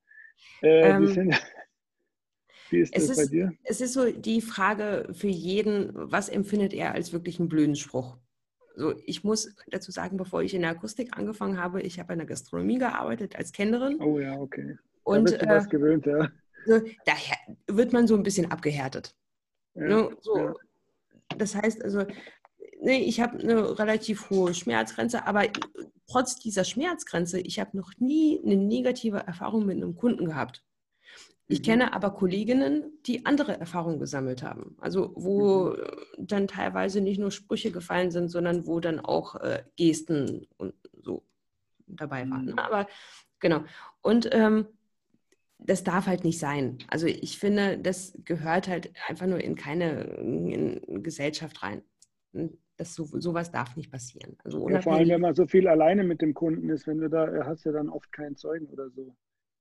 Äh, 0.62 0.90
ähm, 0.90 1.06
sind, 1.06 1.30
wie 2.70 2.80
ist 2.80 2.94
das 2.94 3.08
ist, 3.08 3.16
bei 3.16 3.26
dir? 3.26 3.52
Es 3.64 3.80
ist 3.80 3.94
so 3.94 4.12
die 4.12 4.42
Frage 4.42 5.08
für 5.12 5.28
jeden, 5.28 5.90
was 5.94 6.28
empfindet 6.28 6.74
er 6.74 6.92
als 6.92 7.12
wirklich 7.12 7.40
einen 7.40 7.48
blöden 7.48 7.76
Spruch? 7.76 8.18
So, 8.78 8.94
ich 9.06 9.24
muss 9.24 9.52
dazu 9.66 9.90
sagen, 9.90 10.16
bevor 10.16 10.40
ich 10.40 10.54
in 10.54 10.62
der 10.62 10.70
Akustik 10.70 11.18
angefangen 11.18 11.60
habe, 11.60 11.82
ich 11.82 11.98
habe 11.98 12.12
in 12.12 12.20
der 12.20 12.28
Gastronomie 12.28 12.78
gearbeitet 12.78 13.34
als 13.34 13.50
Kennerin. 13.50 14.00
Oh 14.00 14.20
ja, 14.20 14.34
okay. 14.38 14.78
Da 15.04 15.12
und 15.12 15.24
bist 15.24 15.42
du 15.42 15.48
was 15.48 15.66
äh, 15.66 15.68
gewöhnt, 15.68 16.06
ja. 16.06 16.28
So, 16.64 16.80
daher 17.04 17.36
wird 17.66 17.92
man 17.92 18.06
so 18.06 18.14
ein 18.14 18.22
bisschen 18.22 18.52
abgehärtet. 18.52 19.16
Ja, 19.74 19.82
ne? 19.82 20.16
so, 20.20 20.36
ja. 20.36 20.54
Das 21.36 21.56
heißt 21.56 21.82
also, 21.82 22.06
nee, 22.80 23.02
ich 23.02 23.20
habe 23.20 23.38
eine 23.38 23.80
relativ 23.80 24.30
hohe 24.30 24.54
Schmerzgrenze, 24.54 25.26
aber 25.26 25.46
trotz 26.06 26.38
dieser 26.38 26.62
Schmerzgrenze, 26.62 27.40
ich 27.40 27.58
habe 27.58 27.76
noch 27.76 27.90
nie 27.98 28.40
eine 28.44 28.56
negative 28.56 29.18
Erfahrung 29.18 29.66
mit 29.66 29.78
einem 29.78 29.96
Kunden 29.96 30.26
gehabt. 30.26 30.64
Ich 31.50 31.62
kenne 31.62 31.94
aber 31.94 32.10
Kolleginnen, 32.10 32.98
die 33.06 33.24
andere 33.24 33.58
Erfahrungen 33.58 33.98
gesammelt 33.98 34.42
haben. 34.42 34.76
Also 34.80 35.12
wo 35.16 35.70
mhm. 35.70 36.26
dann 36.26 36.46
teilweise 36.46 37.00
nicht 37.00 37.18
nur 37.18 37.30
Sprüche 37.30 37.72
gefallen 37.72 38.10
sind, 38.10 38.28
sondern 38.28 38.66
wo 38.66 38.80
dann 38.80 39.00
auch 39.00 39.34
äh, 39.36 39.62
Gesten 39.76 40.46
und 40.58 40.74
so 41.02 41.24
dabei 41.86 42.28
waren. 42.28 42.46
Mhm. 42.46 42.58
Aber 42.58 42.86
genau. 43.40 43.64
Und 44.02 44.28
ähm, 44.32 44.66
das 45.58 45.84
darf 45.84 46.06
halt 46.06 46.22
nicht 46.22 46.38
sein. 46.38 46.78
Also 46.88 47.06
ich 47.06 47.38
finde, 47.38 47.78
das 47.78 48.12
gehört 48.24 48.68
halt 48.68 48.92
einfach 49.08 49.26
nur 49.26 49.40
in 49.40 49.56
keine 49.56 50.02
in 50.02 51.02
Gesellschaft 51.02 51.62
rein. 51.62 51.82
Das 52.76 52.94
so, 52.94 53.06
sowas 53.06 53.50
darf 53.50 53.74
nicht 53.74 53.90
passieren. 53.90 54.36
Also 54.44 54.68
ja, 54.68 54.82
vor 54.82 54.94
allem, 54.94 55.08
wenn 55.08 55.20
man 55.22 55.34
so 55.34 55.46
viel 55.46 55.66
alleine 55.66 56.04
mit 56.04 56.20
dem 56.20 56.34
Kunden 56.34 56.68
ist, 56.68 56.86
wenn 56.86 56.98
du 56.98 57.08
da 57.08 57.44
hast 57.46 57.64
ja 57.64 57.72
dann 57.72 57.88
oft 57.88 58.12
keinen 58.12 58.36
Zeugen 58.36 58.66
oder 58.66 58.90
so 58.90 59.16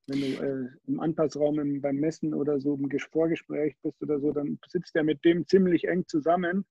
wenn 0.07 0.21
du 0.21 0.27
äh, 0.27 0.69
im 0.87 0.99
Anpassraum 0.99 1.59
im, 1.59 1.81
beim 1.81 1.97
Messen 1.97 2.33
oder 2.33 2.59
so 2.59 2.75
im 2.75 2.89
Vorgespräch 3.11 3.75
bist 3.81 4.01
oder 4.01 4.19
so, 4.19 4.31
dann 4.31 4.59
sitzt 4.67 4.95
der 4.95 5.03
mit 5.03 5.23
dem 5.25 5.45
ziemlich 5.47 5.87
eng 5.87 6.05
zusammen. 6.07 6.65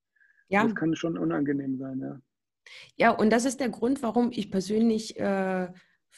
Ja. 0.49 0.65
Das 0.65 0.75
kann 0.75 0.95
schon 0.97 1.19
unangenehm 1.19 1.79
sein, 1.79 2.01
ja. 2.01 2.21
Ja, 2.97 3.11
und 3.11 3.31
das 3.31 3.45
ist 3.45 3.61
der 3.61 3.69
Grund, 3.69 4.03
warum 4.03 4.31
ich 4.33 4.51
persönlich 4.51 5.19
äh, 5.21 5.69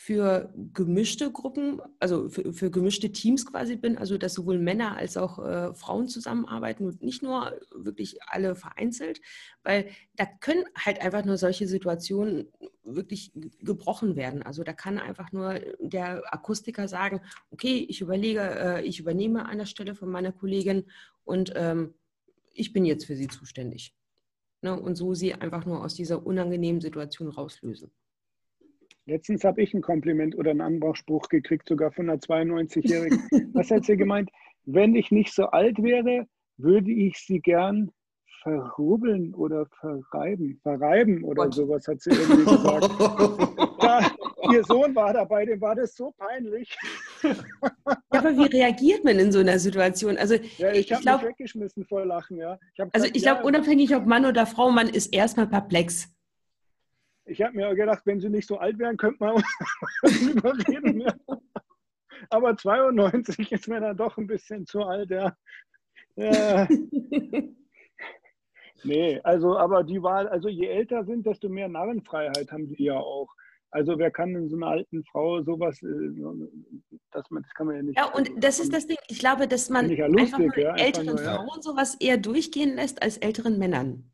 für 0.01 0.55
gemischte 0.75 1.33
Gruppen, 1.33 1.83
also 1.99 2.29
für, 2.29 2.53
für, 2.53 2.71
gemischte 2.71 3.11
Teams 3.11 3.45
quasi 3.45 3.75
bin, 3.75 3.99
also 3.99 4.17
dass 4.17 4.35
sowohl 4.35 4.57
Männer 4.57 4.97
als 4.97 5.17
auch 5.17 5.45
äh, 5.45 5.75
Frauen 5.75 6.07
zusammenarbeiten 6.07 6.87
und 6.87 7.03
nicht 7.03 7.21
nur 7.21 7.59
wirklich 7.75 8.23
alle 8.23 8.55
vereinzelt, 8.55 9.21
weil 9.65 9.91
da 10.15 10.25
können 10.25 10.65
halt 10.77 11.01
einfach 11.01 11.25
nur 11.25 11.37
solche 11.37 11.67
Situationen 11.67 12.47
wirklich 12.85 13.33
gebrochen 13.59 14.15
werden. 14.15 14.45
Also 14.45 14.63
da 14.63 14.73
kann 14.73 14.99
einfach 14.99 15.33
nur 15.33 15.59
der 15.81 16.23
Akustiker 16.33 16.87
sagen, 16.87 17.21
okay, 17.51 17.85
ich 17.89 18.01
überlege, 18.01 18.41
äh, 18.41 18.83
ich 18.85 19.01
übernehme 19.01 19.47
an 19.47 19.59
der 19.59 19.67
Stelle 19.67 19.97
von 19.97 20.11
meiner 20.11 20.31
Kollegin 20.31 20.85
und 21.25 21.53
ähm, 21.57 21.95
ich 22.53 22.73
bin 22.73 22.85
jetzt 22.85 23.07
für 23.07 23.17
sie 23.17 23.27
zuständig. 23.27 23.97
Ne? 24.63 24.81
Und 24.81 24.95
so 24.95 25.15
sie 25.15 25.35
einfach 25.35 25.67
nur 25.67 25.85
aus 25.85 25.95
dieser 25.95 26.25
unangenehmen 26.25 26.81
Situation 26.81 27.29
rauslösen. 27.29 27.91
Letztens 29.09 29.43
habe 29.43 29.63
ich 29.63 29.73
ein 29.73 29.81
Kompliment 29.81 30.37
oder 30.37 30.51
einen 30.51 30.61
Anbrauchspruch 30.61 31.31
gekriegt, 31.31 31.67
sogar 31.67 31.91
von 31.93 32.11
einer 32.11 32.19
92-Jährigen. 32.19 33.19
Was 33.55 33.71
hat 33.71 33.87
sie 33.87 33.97
gemeint? 33.97 34.31
Wenn 34.67 34.95
ich 34.95 35.11
nicht 35.11 35.33
so 35.33 35.47
alt 35.47 35.83
wäre, 35.83 36.27
würde 36.59 36.91
ich 36.93 37.17
sie 37.17 37.41
gern 37.41 37.91
verhobeln 38.43 39.35
oder 39.35 39.67
verreiben. 39.81 40.61
Verreiben 40.63 41.25
oder 41.25 41.45
Gott. 41.45 41.55
sowas 41.55 41.89
hat 41.89 42.03
sie 42.03 42.11
irgendwie 42.11 42.45
gesagt. 42.45 42.85
da, 43.81 44.53
ihr 44.53 44.63
Sohn 44.65 44.95
war 44.95 45.15
dabei, 45.15 45.47
dem 45.47 45.61
war 45.63 45.75
das 45.75 45.97
so 45.97 46.13
peinlich. 46.19 46.77
Ja, 47.23 47.35
aber 48.11 48.37
wie 48.37 48.45
reagiert 48.45 49.05
man 49.05 49.19
in 49.19 49.33
so 49.33 49.39
einer 49.39 49.59
Situation? 49.59 50.19
Also, 50.19 50.35
ja, 50.59 50.71
ich, 50.73 50.91
ich 50.91 51.07
habe 51.07 51.25
mich 51.25 51.31
weggeschmissen 51.31 51.87
vor 51.87 52.05
Lachen. 52.05 52.37
Ja. 52.37 52.59
Ich 52.75 52.85
also 52.93 53.07
ich 53.07 53.23
glaube, 53.23 53.41
ja, 53.41 53.47
unabhängig 53.47 53.97
ob 53.97 54.05
Mann 54.05 54.27
oder 54.27 54.45
Frau, 54.45 54.71
man 54.71 54.89
ist 54.91 55.15
erstmal 55.15 55.47
perplex. 55.47 56.13
Ich 57.29 57.43
habe 57.43 57.55
mir 57.55 57.75
gedacht, 57.75 58.03
wenn 58.07 58.21
sie 58.21 58.31
nicht 58.31 58.49
so 58.49 58.59
alt 58.59 58.79
wären, 58.79 58.97
könnte 58.97 59.23
man 59.23 59.43
überreden. 60.03 61.01
Ja. 61.01 61.15
Aber 62.31 62.57
92 62.57 63.53
ist 63.53 63.69
mir 63.69 63.81
dann 63.81 63.97
doch 63.97 64.17
ein 64.17 64.27
bisschen 64.27 64.67
zu 64.67 64.83
alt, 64.83 65.11
ja. 65.11 65.37
ja. 66.17 66.67
nee, 68.85 69.21
also, 69.23 69.57
aber 69.57 69.85
die 69.85 70.03
Wahl, 70.03 70.27
also 70.29 70.49
je 70.49 70.67
älter 70.67 71.05
sind, 71.05 71.27
desto 71.27 71.49
mehr 71.49 71.69
Narrenfreiheit 71.69 72.51
haben 72.51 72.69
die 72.69 72.85
ja 72.85 72.97
auch. 72.97 73.29
Also 73.71 73.99
wer 73.99 74.11
kann 74.11 74.35
in 74.35 74.49
so 74.49 74.57
einer 74.57 74.69
alten 74.69 75.05
Frau 75.05 75.43
sowas, 75.43 75.83
äh, 75.83 75.87
dass 77.11 77.31
man, 77.31 77.43
das 77.43 77.53
kann 77.53 77.67
man 77.67 77.77
ja 77.77 77.83
nicht. 77.83 77.99
Ja, 77.99 78.07
und 78.07 78.31
das 78.43 78.61
ist 78.61 78.73
das 78.73 78.87
Ding. 78.87 78.97
Ich 79.09 79.19
glaube, 79.19 79.47
dass 79.47 79.69
man 79.69 79.91
ja 79.91 80.07
lustig, 80.07 80.35
einfach 80.41 80.57
ja, 80.57 80.75
älteren 80.77 81.11
einfach 81.11 81.25
nur, 81.25 81.35
Frauen 81.35 81.63
sowas 81.63 81.95
eher 82.01 82.17
durchgehen 82.17 82.77
lässt 82.77 83.03
als 83.03 83.19
älteren 83.19 83.59
Männern. 83.59 84.11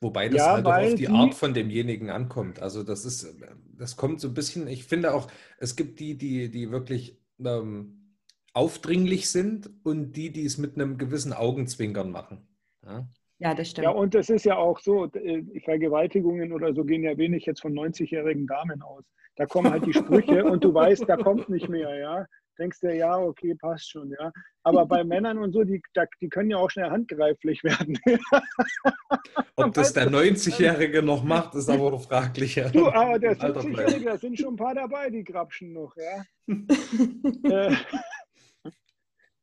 Wobei 0.00 0.28
das 0.28 0.38
ja, 0.38 0.52
halt 0.52 0.66
auch 0.66 0.76
auf 0.76 0.94
die 0.94 1.08
Art 1.08 1.34
von 1.34 1.54
demjenigen 1.54 2.10
ankommt. 2.10 2.60
Also 2.60 2.84
das 2.84 3.04
ist, 3.04 3.34
das 3.76 3.96
kommt 3.96 4.20
so 4.20 4.28
ein 4.28 4.34
bisschen, 4.34 4.68
ich 4.68 4.84
finde 4.84 5.12
auch, 5.12 5.28
es 5.58 5.74
gibt 5.74 5.98
die, 5.98 6.16
die, 6.16 6.50
die 6.50 6.70
wirklich 6.70 7.18
ähm, 7.44 8.14
aufdringlich 8.52 9.28
sind 9.28 9.70
und 9.82 10.12
die, 10.12 10.30
die 10.30 10.44
es 10.44 10.56
mit 10.56 10.76
einem 10.76 10.98
gewissen 10.98 11.32
Augenzwinkern 11.32 12.12
machen. 12.12 12.46
Ja? 12.84 13.08
ja, 13.38 13.54
das 13.54 13.70
stimmt. 13.70 13.86
Ja, 13.86 13.90
und 13.90 14.14
das 14.14 14.30
ist 14.30 14.44
ja 14.44 14.56
auch 14.56 14.78
so, 14.78 15.06
äh, 15.06 15.60
Vergewaltigungen 15.60 16.52
oder 16.52 16.72
so 16.74 16.84
gehen 16.84 17.02
ja 17.02 17.16
wenig 17.16 17.44
jetzt 17.46 17.60
von 17.60 17.72
90-jährigen 17.72 18.46
Damen 18.46 18.82
aus. 18.82 19.04
Da 19.34 19.46
kommen 19.46 19.70
halt 19.70 19.84
die 19.84 19.92
Sprüche 19.92 20.44
und 20.44 20.62
du 20.62 20.74
weißt, 20.74 21.08
da 21.08 21.16
kommt 21.16 21.48
nicht 21.48 21.68
mehr, 21.68 21.96
ja 21.96 22.26
denkst 22.58 22.80
du, 22.80 22.94
ja, 22.94 23.16
okay, 23.16 23.54
passt 23.54 23.90
schon, 23.90 24.10
ja. 24.10 24.32
Aber 24.62 24.86
bei 24.86 25.04
Männern 25.04 25.38
und 25.38 25.52
so, 25.52 25.64
die, 25.64 25.80
die 26.20 26.28
können 26.28 26.50
ja 26.50 26.58
auch 26.58 26.70
schnell 26.70 26.90
handgreiflich 26.90 27.62
werden. 27.64 27.98
Ob 29.56 29.74
das 29.74 29.92
der 29.92 30.10
90-Jährige 30.10 31.02
noch 31.02 31.24
macht, 31.24 31.54
ist 31.54 31.68
aber 31.68 31.98
fraglich. 31.98 32.56
Ja. 32.56 32.68
Du, 32.68 32.86
aber 32.86 33.18
der 33.18 33.36
70-Jährige, 33.36 34.04
da 34.04 34.18
sind 34.18 34.38
schon 34.38 34.54
ein 34.54 34.56
paar 34.56 34.74
dabei, 34.74 35.10
die 35.10 35.24
grapschen 35.24 35.72
noch, 35.72 35.94
ja. 35.96 36.24
äh, 37.70 37.76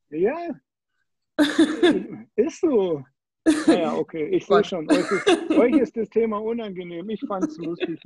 Ja. 0.09 0.37
ist 2.35 2.61
so. 2.61 3.03
Naja, 3.67 3.93
okay, 3.93 4.27
ich 4.29 4.45
sehe 4.45 4.63
schon. 4.63 4.89
Euch 4.89 5.11
ist, 5.11 5.51
euch 5.51 5.75
ist, 5.75 5.95
das 5.95 6.09
Thema 6.09 6.41
unangenehm. 6.41 7.07
Ich 7.09 7.21
fand 7.27 7.45
es 7.45 7.57
lustig. 7.57 7.99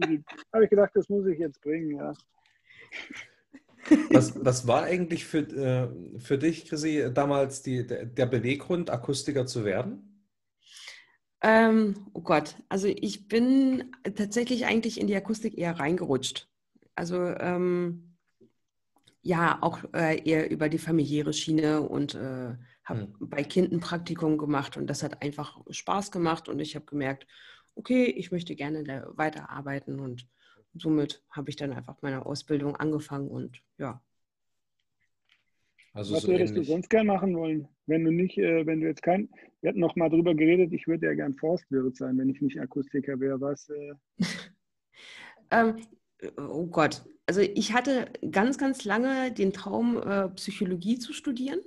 Habe 0.52 0.66
ich 0.66 0.70
gedacht, 0.70 0.92
das 0.96 1.08
muss 1.08 1.26
ich 1.28 1.40
jetzt 1.40 1.62
bringen, 1.62 1.96
ja. 1.96 2.14
Was, 4.12 4.34
was 4.44 4.68
war 4.68 4.84
eigentlich 4.84 5.26
für, 5.26 5.40
äh, 5.40 6.20
für 6.20 6.38
dich, 6.38 6.66
Chrissy, 6.66 7.10
damals 7.14 7.62
die, 7.62 7.86
der, 7.86 8.06
der 8.06 8.26
Beweggrund, 8.26 8.90
Akustiker 8.90 9.46
zu 9.46 9.66
werden? 9.66 10.26
Ähm, 11.42 12.08
oh 12.14 12.22
Gott, 12.22 12.58
also 12.68 12.88
ich 12.88 13.28
bin 13.28 13.92
tatsächlich 14.16 14.66
eigentlich 14.66 15.00
in 15.00 15.08
die 15.08 15.16
Akustik 15.16 15.58
eher 15.58 15.80
reingerutscht. 15.80 16.50
Also 16.96 17.18
ähm, 17.24 18.18
ja, 19.22 19.58
auch 19.62 19.80
äh, 19.94 20.22
eher 20.28 20.50
über 20.50 20.70
die 20.70 20.78
familiäre 20.78 21.34
Schiene 21.34 21.82
und 21.82 22.16
äh, 22.16 22.56
habe 22.84 23.02
hm. 23.02 23.16
bei 23.20 23.44
Kind 23.44 23.72
ein 23.72 23.80
Praktikum 23.80 24.38
gemacht 24.38 24.76
und 24.76 24.88
das 24.88 25.04
hat 25.04 25.22
einfach 25.22 25.62
Spaß 25.70 26.12
gemacht 26.12 26.50
und 26.50 26.60
ich 26.60 26.76
habe 26.76 26.86
gemerkt, 26.86 27.26
okay, 27.76 28.06
ich 28.06 28.32
möchte 28.32 28.56
gerne 28.56 29.08
weiterarbeiten 29.16 30.00
und 30.00 30.28
somit 30.76 31.24
habe 31.30 31.50
ich 31.50 31.56
dann 31.56 31.74
einfach 31.74 32.02
meine 32.02 32.26
Ausbildung 32.26 32.76
angefangen 32.76 33.30
und 33.30 33.62
ja. 33.78 34.02
Also 35.94 36.16
Was 36.16 36.24
so 36.24 36.30
würdest 36.30 36.54
ähnlich. 36.54 36.68
du 36.68 36.74
sonst 36.74 36.90
gern 36.90 37.08
machen 37.08 37.36
wollen, 37.36 37.68
wenn 37.88 38.04
du 38.04 38.12
nicht, 38.12 38.38
äh, 38.38 38.66
wenn 38.66 38.82
du 38.82 38.88
jetzt 38.88 39.02
kein, 39.02 39.30
wir 39.62 39.70
hatten 39.70 39.80
noch 39.80 39.96
mal 39.96 40.10
drüber 40.10 40.36
geredet, 40.36 40.72
ich 40.72 40.88
würde 40.88 41.08
ja 41.08 41.14
gern 41.14 41.34
Forstwirt 41.34 41.98
sein, 41.98 42.18
wenn 42.18 42.30
ich 42.30 42.42
nicht 42.42 42.60
Akustiker 42.60 43.20
wäre, 43.20 43.42
was? 43.42 43.70
Äh... 43.70 43.94
ähm, 45.52 45.78
oh 46.38 46.68
Gott, 46.68 47.04
also 47.26 47.42
ich 47.42 47.74
hatte 47.74 48.12
ganz, 48.32 48.58
ganz 48.58 48.86
lange 48.86 49.32
den 49.32 49.54
Traum, 49.54 49.98
äh, 49.98 50.30
Psychologie 50.30 50.98
zu 50.98 51.14
studieren. 51.14 51.60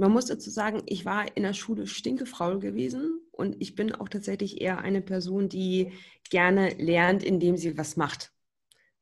Man 0.00 0.12
muss 0.12 0.24
dazu 0.24 0.48
sagen, 0.48 0.82
ich 0.86 1.04
war 1.04 1.36
in 1.36 1.42
der 1.42 1.52
Schule 1.52 1.86
stinkefaul 1.86 2.58
gewesen 2.58 3.20
und 3.32 3.56
ich 3.60 3.74
bin 3.74 3.94
auch 3.94 4.08
tatsächlich 4.08 4.62
eher 4.62 4.78
eine 4.78 5.02
Person, 5.02 5.50
die 5.50 5.92
gerne 6.30 6.70
lernt, 6.78 7.22
indem 7.22 7.58
sie 7.58 7.76
was 7.76 7.98
macht. 7.98 8.32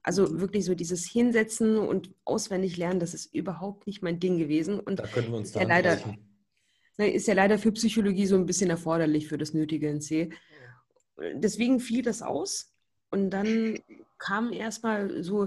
Also 0.03 0.27
mhm. 0.27 0.41
wirklich 0.41 0.65
so 0.65 0.75
dieses 0.75 1.09
Hinsetzen 1.09 1.79
und 1.79 2.11
auswendig 2.25 2.77
lernen, 2.77 2.99
das 2.99 3.15
ist 3.15 3.33
überhaupt 3.33 3.87
nicht 3.87 4.03
mein 4.03 4.19
Ding 4.19 4.39
gewesen. 4.39 4.81
Und 4.81 4.99
da 4.99 5.07
können 5.07 5.31
wir 5.31 5.39
uns 5.39 5.53
da 5.53 5.61
ja 5.61 5.69
leider, 5.69 6.01
ist 6.97 7.29
ja 7.29 7.35
leider 7.35 7.61
für 7.61 7.71
Psychologie 7.71 8.27
so 8.27 8.35
ein 8.35 8.47
bisschen 8.47 8.71
erforderlich 8.71 9.29
für 9.29 9.39
das 9.39 9.55
nötige 9.55 9.89
NC. 9.89 10.33
Deswegen 11.35 11.79
fiel 11.79 12.03
das 12.03 12.23
aus. 12.23 12.75
Und 13.13 13.31
dann 13.31 13.79
kam 14.19 14.53
erstmal 14.53 15.23
so 15.23 15.47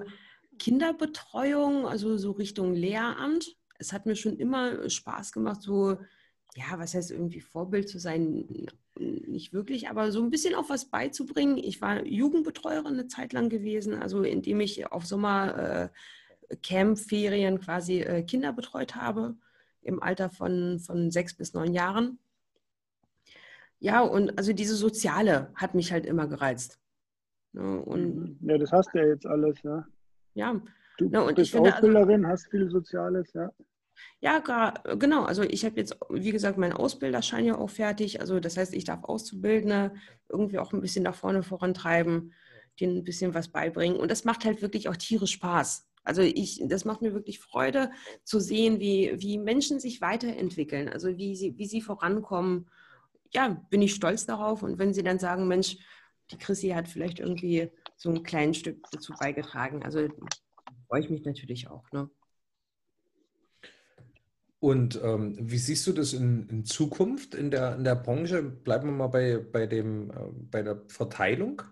Kinderbetreuung, 0.59 1.85
also 1.85 2.15
so 2.15 2.31
Richtung 2.31 2.73
Lehramt 2.73 3.57
es 3.81 3.91
hat 3.91 4.05
mir 4.05 4.15
schon 4.15 4.37
immer 4.37 4.89
Spaß 4.89 5.33
gemacht, 5.33 5.61
so, 5.61 5.97
ja, 6.55 6.77
was 6.77 6.93
heißt 6.93 7.11
irgendwie 7.11 7.41
Vorbild 7.41 7.89
zu 7.89 7.99
sein? 7.99 8.67
Nicht 8.97 9.51
wirklich, 9.53 9.89
aber 9.89 10.11
so 10.11 10.21
ein 10.21 10.29
bisschen 10.29 10.55
auch 10.55 10.69
was 10.69 10.85
beizubringen. 10.85 11.57
Ich 11.57 11.81
war 11.81 12.05
Jugendbetreuerin 12.05 12.93
eine 12.93 13.07
Zeit 13.07 13.33
lang 13.33 13.49
gewesen, 13.49 13.95
also 13.95 14.23
indem 14.23 14.59
ich 14.59 14.91
auf 14.91 15.05
Sommercampferien 15.05 17.55
äh, 17.55 17.59
quasi 17.59 18.01
äh, 18.01 18.23
Kinder 18.23 18.53
betreut 18.53 18.95
habe, 18.95 19.35
im 19.81 20.03
Alter 20.03 20.29
von, 20.29 20.79
von 20.79 21.09
sechs 21.09 21.33
bis 21.33 21.53
neun 21.53 21.73
Jahren. 21.73 22.19
Ja, 23.79 24.01
und 24.01 24.37
also 24.37 24.53
diese 24.53 24.75
Soziale 24.75 25.51
hat 25.55 25.73
mich 25.73 25.91
halt 25.91 26.05
immer 26.05 26.27
gereizt. 26.27 26.79
Ja, 27.53 27.63
ne, 27.63 27.81
und, 27.81 28.37
ja, 28.41 28.57
das 28.59 28.71
hast 28.71 28.93
du 28.93 28.99
ja 28.99 29.07
jetzt 29.07 29.25
alles, 29.25 29.59
ja. 29.63 29.87
Ja. 30.35 30.61
Du 30.97 31.07
und 31.07 31.35
bist 31.35 31.51
finde, 31.51 31.73
also 31.73 31.87
Ausbilderin, 31.87 32.25
also, 32.25 32.33
hast 32.33 32.51
viel 32.51 32.69
Soziales, 32.69 33.31
ja. 33.33 33.51
Ja, 34.19 34.39
genau. 34.97 35.23
Also 35.23 35.43
ich 35.43 35.65
habe 35.65 35.77
jetzt, 35.77 35.97
wie 36.09 36.31
gesagt, 36.31 36.57
meinen 36.57 36.73
Ausbilderschein 36.73 37.45
ja 37.45 37.57
auch 37.57 37.69
fertig. 37.69 38.21
Also 38.21 38.39
das 38.39 38.57
heißt, 38.57 38.73
ich 38.73 38.83
darf 38.83 39.03
Auszubildende 39.03 39.93
irgendwie 40.29 40.59
auch 40.59 40.73
ein 40.73 40.81
bisschen 40.81 41.03
nach 41.03 41.15
vorne 41.15 41.43
vorantreiben, 41.43 42.33
denen 42.79 42.97
ein 42.97 43.03
bisschen 43.03 43.33
was 43.33 43.49
beibringen. 43.49 43.97
Und 43.97 44.11
das 44.11 44.23
macht 44.23 44.45
halt 44.45 44.61
wirklich 44.61 44.89
auch 44.89 44.97
tierisch 44.97 45.31
Spaß. 45.33 45.87
Also 46.03 46.21
ich, 46.21 46.61
das 46.65 46.85
macht 46.85 47.01
mir 47.01 47.13
wirklich 47.13 47.39
Freude 47.39 47.91
zu 48.23 48.39
sehen, 48.39 48.79
wie, 48.79 49.13
wie 49.17 49.37
Menschen 49.37 49.79
sich 49.79 50.01
weiterentwickeln, 50.01 50.89
also 50.89 51.17
wie 51.17 51.35
sie, 51.35 51.57
wie 51.57 51.67
sie 51.67 51.81
vorankommen. 51.81 52.69
Ja, 53.33 53.63
bin 53.69 53.81
ich 53.81 53.93
stolz 53.93 54.25
darauf. 54.25 54.63
Und 54.63 54.79
wenn 54.79 54.93
sie 54.93 55.03
dann 55.03 55.19
sagen, 55.19 55.47
Mensch, 55.47 55.77
die 56.31 56.37
Chrissy 56.37 56.69
hat 56.69 56.87
vielleicht 56.87 57.19
irgendwie 57.19 57.71
so 57.97 58.09
ein 58.09 58.23
kleines 58.23 58.57
Stück 58.57 58.83
dazu 58.91 59.13
beigetragen, 59.19 59.83
also 59.83 60.07
freue 60.87 61.01
ich 61.01 61.09
mich 61.09 61.23
natürlich 61.23 61.69
auch. 61.69 61.91
Ne? 61.91 62.09
Und 64.61 65.01
ähm, 65.03 65.35
wie 65.39 65.57
siehst 65.57 65.87
du 65.87 65.91
das 65.91 66.13
in, 66.13 66.47
in, 66.47 66.65
Zukunft 66.65 67.33
in 67.33 67.49
der, 67.49 67.75
in 67.75 67.83
der 67.83 67.95
Branche? 67.95 68.43
Bleiben 68.43 68.89
wir 68.89 68.93
mal 68.93 69.07
bei, 69.07 69.39
bei, 69.39 69.65
dem, 69.65 70.11
äh, 70.11 70.13
bei 70.51 70.61
der 70.61 70.83
Verteilung 70.87 71.63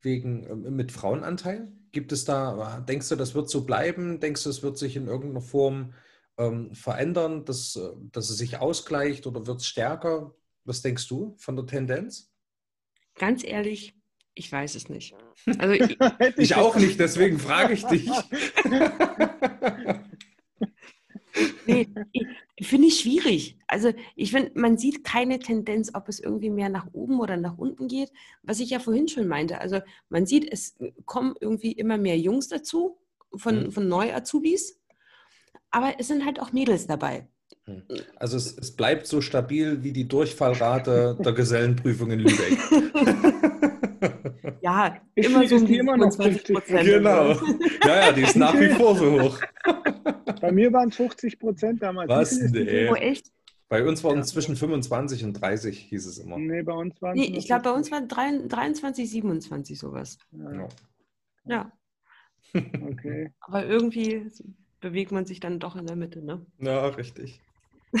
wegen, 0.00 0.44
äh, 0.44 0.70
mit 0.70 0.92
Frauenanteil. 0.92 1.72
Gibt 1.90 2.12
es 2.12 2.24
da, 2.24 2.84
denkst 2.88 3.08
du, 3.08 3.16
das 3.16 3.34
wird 3.34 3.50
so 3.50 3.64
bleiben? 3.64 4.20
Denkst 4.20 4.44
du, 4.44 4.50
es 4.50 4.62
wird 4.62 4.78
sich 4.78 4.94
in 4.94 5.08
irgendeiner 5.08 5.40
Form 5.40 5.92
ähm, 6.38 6.72
verändern, 6.72 7.44
dass, 7.46 7.74
äh, 7.74 7.90
dass 8.12 8.30
es 8.30 8.38
sich 8.38 8.58
ausgleicht 8.58 9.26
oder 9.26 9.48
wird 9.48 9.58
es 9.58 9.66
stärker? 9.66 10.36
Was 10.62 10.82
denkst 10.82 11.08
du 11.08 11.34
von 11.38 11.56
der 11.56 11.66
Tendenz? 11.66 12.32
Ganz 13.16 13.42
ehrlich, 13.42 13.92
ich 14.34 14.52
weiß 14.52 14.76
es 14.76 14.88
nicht. 14.88 15.16
Also 15.58 15.74
ich, 15.74 15.98
ich 16.36 16.54
auch 16.54 16.76
nicht, 16.76 17.00
deswegen 17.00 17.40
frage 17.40 17.74
ich 17.74 17.84
dich. 17.86 18.08
Nee, 21.66 21.88
finde 22.60 22.88
ich 22.88 23.00
schwierig. 23.00 23.58
Also 23.66 23.92
ich 24.14 24.30
finde, 24.30 24.52
man 24.54 24.78
sieht 24.78 25.04
keine 25.04 25.38
Tendenz, 25.38 25.90
ob 25.94 26.08
es 26.08 26.20
irgendwie 26.20 26.50
mehr 26.50 26.68
nach 26.68 26.86
oben 26.92 27.20
oder 27.20 27.36
nach 27.36 27.58
unten 27.58 27.88
geht. 27.88 28.10
Was 28.42 28.60
ich 28.60 28.70
ja 28.70 28.78
vorhin 28.78 29.08
schon 29.08 29.26
meinte. 29.26 29.60
Also 29.60 29.80
man 30.08 30.26
sieht, 30.26 30.50
es 30.50 30.76
kommen 31.06 31.34
irgendwie 31.40 31.72
immer 31.72 31.98
mehr 31.98 32.18
Jungs 32.18 32.48
dazu 32.48 32.98
von, 33.34 33.64
mhm. 33.64 33.72
von 33.72 33.88
Neu-Azubis. 33.88 34.80
Aber 35.70 35.94
es 35.98 36.06
sind 36.08 36.24
halt 36.24 36.40
auch 36.40 36.52
Mädels 36.52 36.86
dabei. 36.86 37.26
Hm. 37.64 37.82
Also 38.16 38.36
es, 38.36 38.56
es 38.56 38.76
bleibt 38.76 39.06
so 39.06 39.20
stabil 39.20 39.82
wie 39.82 39.92
die 39.92 40.06
Durchfallrate 40.06 41.16
der 41.18 41.32
Gesellenprüfung 41.32 42.10
in 42.10 42.20
Lübeck. 42.20 42.58
Ja, 44.64 44.96
immer 45.14 45.46
so 45.46 45.56
um 45.56 45.66
die 45.66 45.76
immer 45.76 45.94
noch 45.94 46.08
20 46.08 46.54
Prozent. 46.54 46.86
Genau. 46.86 47.34
Ja, 47.84 48.06
ja, 48.06 48.12
die 48.12 48.22
ist 48.22 48.34
nach 48.34 48.58
wie 48.58 48.70
vor 48.70 48.96
so 48.96 49.20
hoch. 49.20 49.38
Bei 50.40 50.50
mir 50.52 50.72
waren 50.72 50.88
es 50.88 50.96
50 50.96 51.38
Prozent 51.38 51.82
damals. 51.82 52.08
Was? 52.08 52.40
Nee. 52.50 52.88
Oh, 52.88 52.94
echt? 52.94 53.30
Bei 53.68 53.86
uns 53.86 54.02
waren 54.02 54.20
es 54.20 54.28
ja. 54.28 54.32
zwischen 54.32 54.56
25 54.56 55.22
und 55.24 55.34
30, 55.34 55.78
hieß 55.78 56.06
es 56.06 56.16
immer. 56.16 56.38
Nee, 56.38 56.62
bei 56.62 56.72
uns 56.72 57.02
waren 57.02 57.14
nee, 57.14 57.34
Ich 57.36 57.44
glaube, 57.44 57.64
bei 57.64 57.72
uns 57.72 57.90
waren 57.90 58.08
23, 58.08 59.10
27 59.10 59.78
sowas. 59.78 60.16
Ja. 60.32 60.68
ja. 61.44 61.72
Okay. 62.90 63.32
Aber 63.40 63.66
irgendwie 63.66 64.30
bewegt 64.80 65.12
man 65.12 65.26
sich 65.26 65.40
dann 65.40 65.58
doch 65.58 65.76
in 65.76 65.86
der 65.86 65.96
Mitte, 65.96 66.24
ne? 66.24 66.46
Ja, 66.58 66.86
richtig. 66.86 67.40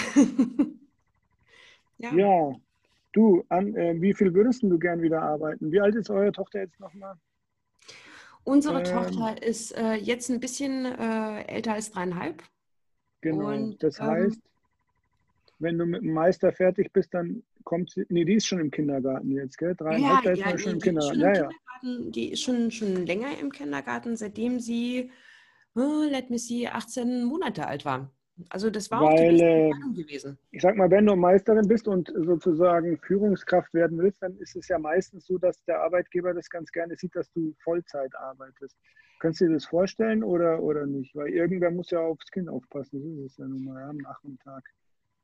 ja. 1.98 2.14
ja. 2.14 2.52
Du, 3.14 3.44
an, 3.48 3.74
äh, 3.76 3.94
wie 4.00 4.12
viel 4.12 4.34
würdest 4.34 4.64
du 4.64 4.76
gern 4.76 5.00
wieder 5.00 5.22
arbeiten? 5.22 5.70
Wie 5.70 5.80
alt 5.80 5.94
ist 5.94 6.10
eure 6.10 6.32
Tochter 6.32 6.62
jetzt 6.62 6.80
nochmal? 6.80 7.14
Unsere 8.42 8.78
ähm, 8.78 8.84
Tochter 8.84 9.40
ist 9.40 9.70
äh, 9.78 9.94
jetzt 9.94 10.28
ein 10.30 10.40
bisschen 10.40 10.84
äh, 10.84 11.44
älter 11.44 11.74
als 11.74 11.92
dreieinhalb. 11.92 12.42
Genau. 13.20 13.52
Und, 13.52 13.80
das 13.82 14.00
ähm, 14.00 14.06
heißt, 14.06 14.40
wenn 15.60 15.78
du 15.78 15.86
mit 15.86 16.02
dem 16.02 16.12
Meister 16.12 16.52
fertig 16.52 16.92
bist, 16.92 17.14
dann 17.14 17.44
kommt 17.62 17.92
sie. 17.92 18.04
Nee, 18.08 18.24
die 18.24 18.34
ist 18.34 18.46
schon 18.46 18.58
im 18.58 18.72
Kindergarten 18.72 19.30
jetzt, 19.30 19.58
gell? 19.58 19.76
Dreieinhalb, 19.76 20.24
ja, 20.24 20.32
ist 20.32 20.38
ja, 20.40 20.58
schon 20.58 20.72
im 20.72 20.80
Kindergarten. 20.80 21.20
Schon 21.20 21.28
im 21.28 21.34
ja, 21.34 21.48
Kindergarten. 21.48 22.12
Die 22.12 22.32
ist 22.32 22.42
schon, 22.42 22.70
schon 22.72 23.06
länger 23.06 23.38
im 23.38 23.52
Kindergarten, 23.52 24.16
seitdem 24.16 24.58
sie, 24.58 25.12
oh, 25.76 26.02
let 26.10 26.30
me 26.30 26.38
see, 26.38 26.66
18 26.66 27.22
Monate 27.22 27.64
alt 27.68 27.84
war. 27.84 28.12
Also 28.48 28.68
das 28.68 28.90
war 28.90 29.02
Weil, 29.02 29.34
auch 29.34 29.74
die 29.92 30.00
äh, 30.00 30.02
gewesen. 30.02 30.38
Ich 30.50 30.62
sag 30.62 30.76
mal, 30.76 30.90
wenn 30.90 31.06
du 31.06 31.14
Meisterin 31.14 31.68
bist 31.68 31.86
und 31.86 32.12
sozusagen 32.14 32.98
Führungskraft 32.98 33.72
werden 33.74 33.98
willst, 33.98 34.22
dann 34.22 34.36
ist 34.38 34.56
es 34.56 34.66
ja 34.68 34.78
meistens 34.78 35.26
so, 35.26 35.38
dass 35.38 35.62
der 35.64 35.80
Arbeitgeber 35.80 36.34
das 36.34 36.50
ganz 36.50 36.72
gerne 36.72 36.96
sieht, 36.96 37.14
dass 37.14 37.30
du 37.32 37.54
Vollzeit 37.62 38.14
arbeitest. 38.16 38.76
Könntest 39.20 39.40
du 39.40 39.46
dir 39.46 39.54
das 39.54 39.64
vorstellen 39.66 40.24
oder, 40.24 40.60
oder 40.60 40.86
nicht? 40.86 41.14
Weil 41.14 41.28
irgendwer 41.28 41.70
muss 41.70 41.90
ja 41.90 42.00
aufs 42.00 42.30
Kind 42.30 42.48
aufpassen. 42.48 43.00
Das 43.16 43.32
ist 43.32 43.38
ja 43.38 43.46
nun 43.46 43.64
mal 43.64 43.82
am 43.84 43.98
Nachmittag. 43.98 44.64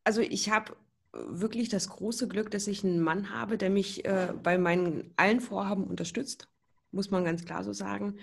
Also 0.04 0.20
ich 0.20 0.50
habe 0.50 0.76
wirklich 1.12 1.68
das 1.68 1.88
große 1.88 2.28
Glück, 2.28 2.50
dass 2.50 2.68
ich 2.68 2.84
einen 2.84 3.00
Mann 3.00 3.34
habe, 3.34 3.58
der 3.58 3.70
mich 3.70 4.04
äh, 4.04 4.32
bei 4.42 4.58
meinen 4.58 5.12
allen 5.16 5.40
Vorhaben 5.40 5.84
unterstützt, 5.84 6.48
muss 6.92 7.10
man 7.10 7.24
ganz 7.24 7.44
klar 7.44 7.64
so 7.64 7.72
sagen. 7.72 8.16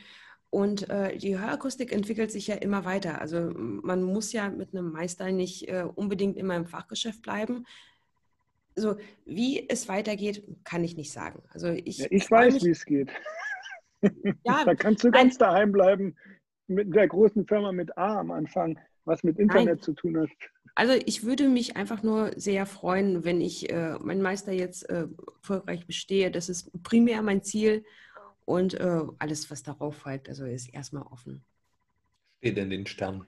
Und 0.49 0.89
äh, 0.89 1.17
die 1.17 1.37
Hörakustik 1.37 1.91
entwickelt 1.91 2.31
sich 2.31 2.47
ja 2.47 2.55
immer 2.55 2.85
weiter. 2.85 3.21
Also 3.21 3.51
man 3.55 4.01
muss 4.01 4.31
ja 4.31 4.49
mit 4.49 4.73
einem 4.73 4.91
Meister 4.91 5.31
nicht 5.31 5.67
äh, 5.67 5.85
unbedingt 5.95 6.37
immer 6.37 6.55
im 6.55 6.65
Fachgeschäft 6.65 7.21
bleiben. 7.21 7.65
Also 8.75 8.95
wie 9.25 9.67
es 9.67 9.89
weitergeht, 9.89 10.43
kann 10.63 10.83
ich 10.83 10.95
nicht 10.95 11.11
sagen. 11.11 11.43
Also 11.51 11.69
ich, 11.69 11.97
ja, 11.97 12.07
ich 12.09 12.29
weiß, 12.29 12.63
wie 12.63 12.69
es 12.69 12.85
geht. 12.85 13.09
Ja, 14.43 14.63
da 14.65 14.75
kannst 14.75 15.03
du 15.03 15.11
ganz 15.11 15.37
daheim 15.37 15.71
bleiben 15.71 16.15
mit 16.67 16.93
der 16.95 17.07
großen 17.07 17.45
Firma 17.45 17.71
mit 17.71 17.97
A 17.97 18.19
am 18.19 18.31
Anfang, 18.31 18.79
was 19.05 19.23
mit 19.23 19.39
Internet 19.39 19.65
nein. 19.67 19.81
zu 19.81 19.93
tun 19.93 20.17
hat. 20.19 20.29
Also 20.75 20.93
ich 21.05 21.23
würde 21.23 21.49
mich 21.49 21.75
einfach 21.75 22.03
nur 22.03 22.31
sehr 22.35 22.67
freuen, 22.67 23.25
wenn 23.25 23.41
ich 23.41 23.71
äh, 23.71 23.97
meinen 23.99 24.21
Meister 24.21 24.51
jetzt 24.51 24.87
äh, 24.89 25.07
erfolgreich 25.41 25.87
bestehe. 25.87 26.29
Das 26.29 26.49
ist 26.49 26.71
primär 26.83 27.21
mein 27.23 27.41
Ziel 27.41 27.83
und 28.47 28.75
äh, 28.75 29.01
alles, 29.19 29.51
was 29.51 29.61
darauf 29.61 29.97
folgt, 29.97 30.29
also 30.29 30.45
ist 30.45 30.73
erstmal 30.73 31.03
offen. 31.03 31.43
Steht 32.39 32.57
in 32.57 32.69
den 32.69 32.87
Sternen. 32.87 33.27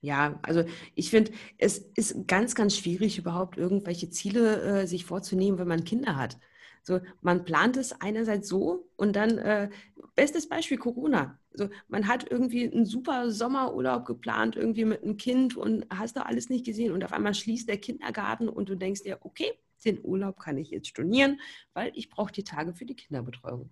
Ja, 0.00 0.38
also 0.42 0.64
ich 0.94 1.10
finde, 1.10 1.32
es 1.58 1.78
ist 1.96 2.28
ganz, 2.28 2.54
ganz 2.54 2.76
schwierig, 2.76 3.18
überhaupt 3.18 3.58
irgendwelche 3.58 4.10
Ziele 4.10 4.82
äh, 4.82 4.86
sich 4.86 5.04
vorzunehmen, 5.04 5.58
wenn 5.58 5.66
man 5.66 5.82
Kinder 5.82 6.14
hat. 6.14 6.38
So, 6.84 7.00
man 7.20 7.44
plant 7.44 7.76
es 7.76 8.00
einerseits 8.00 8.48
so 8.48 8.88
und 8.96 9.16
dann, 9.16 9.38
äh, 9.38 9.70
bestes 10.14 10.48
Beispiel 10.48 10.78
Corona. 10.78 11.40
So, 11.52 11.68
man 11.88 12.06
hat 12.06 12.30
irgendwie 12.30 12.70
einen 12.70 12.86
super 12.86 13.32
Sommerurlaub 13.32 14.06
geplant, 14.06 14.54
irgendwie 14.54 14.84
mit 14.84 15.02
einem 15.02 15.16
Kind 15.16 15.56
und 15.56 15.84
hast 15.90 16.16
da 16.16 16.22
alles 16.22 16.48
nicht 16.48 16.64
gesehen 16.64 16.92
und 16.92 17.04
auf 17.04 17.12
einmal 17.12 17.34
schließt 17.34 17.68
der 17.68 17.78
Kindergarten 17.78 18.48
und 18.48 18.68
du 18.68 18.76
denkst 18.76 19.02
dir, 19.02 19.18
okay, 19.22 19.52
den 19.84 19.98
Urlaub 20.04 20.38
kann 20.38 20.58
ich 20.58 20.70
jetzt 20.70 20.88
stornieren, 20.88 21.40
weil 21.74 21.90
ich 21.96 22.08
brauche 22.08 22.32
die 22.32 22.44
Tage 22.44 22.72
für 22.72 22.84
die 22.86 22.94
Kinderbetreuung. 22.96 23.70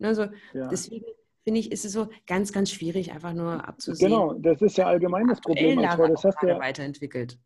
Also 0.00 0.26
ja. 0.52 0.68
deswegen 0.68 1.06
finde 1.44 1.60
ich, 1.60 1.70
ist 1.70 1.84
es 1.84 1.92
so 1.92 2.08
ganz, 2.26 2.52
ganz 2.52 2.70
schwierig, 2.70 3.12
einfach 3.12 3.34
nur 3.34 3.66
abzusehen. 3.66 4.10
Genau, 4.10 4.34
das 4.34 4.60
ist 4.62 4.76
ja 4.76 4.86
allgemein 4.86 5.28
das 5.28 5.40
Problem. 5.40 5.78
Also, 5.78 6.06
das 6.06 6.24
hast 6.24 6.42
ja 6.42 6.58
weiterentwickelt. 6.58 7.38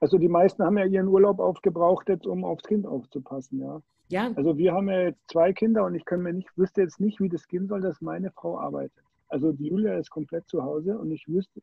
Also 0.00 0.18
die 0.18 0.28
meisten 0.28 0.64
haben 0.64 0.76
ja 0.78 0.84
ihren 0.84 1.06
Urlaub 1.06 1.38
aufgebraucht, 1.38 2.08
jetzt 2.08 2.26
um 2.26 2.44
aufs 2.44 2.64
Kind 2.64 2.86
aufzupassen, 2.86 3.60
ja. 3.60 3.80
Ja. 4.08 4.30
Also 4.34 4.58
wir 4.58 4.74
haben 4.74 4.90
ja 4.90 5.02
jetzt 5.04 5.20
zwei 5.30 5.52
Kinder 5.52 5.84
und 5.84 5.94
ich 5.94 6.04
kann 6.04 6.20
mir 6.20 6.32
nicht, 6.32 6.48
wüsste 6.56 6.82
jetzt 6.82 7.00
nicht, 7.00 7.20
wie 7.20 7.28
das 7.28 7.46
gehen 7.46 7.68
soll, 7.68 7.80
dass 7.80 8.00
meine 8.00 8.30
Frau 8.32 8.58
arbeitet. 8.58 9.02
Also 9.32 9.50
die 9.50 9.68
Julia 9.68 9.96
ist 9.96 10.10
komplett 10.10 10.46
zu 10.46 10.62
Hause 10.62 10.98
und 10.98 11.10
ich 11.10 11.26
wüsste, 11.26 11.62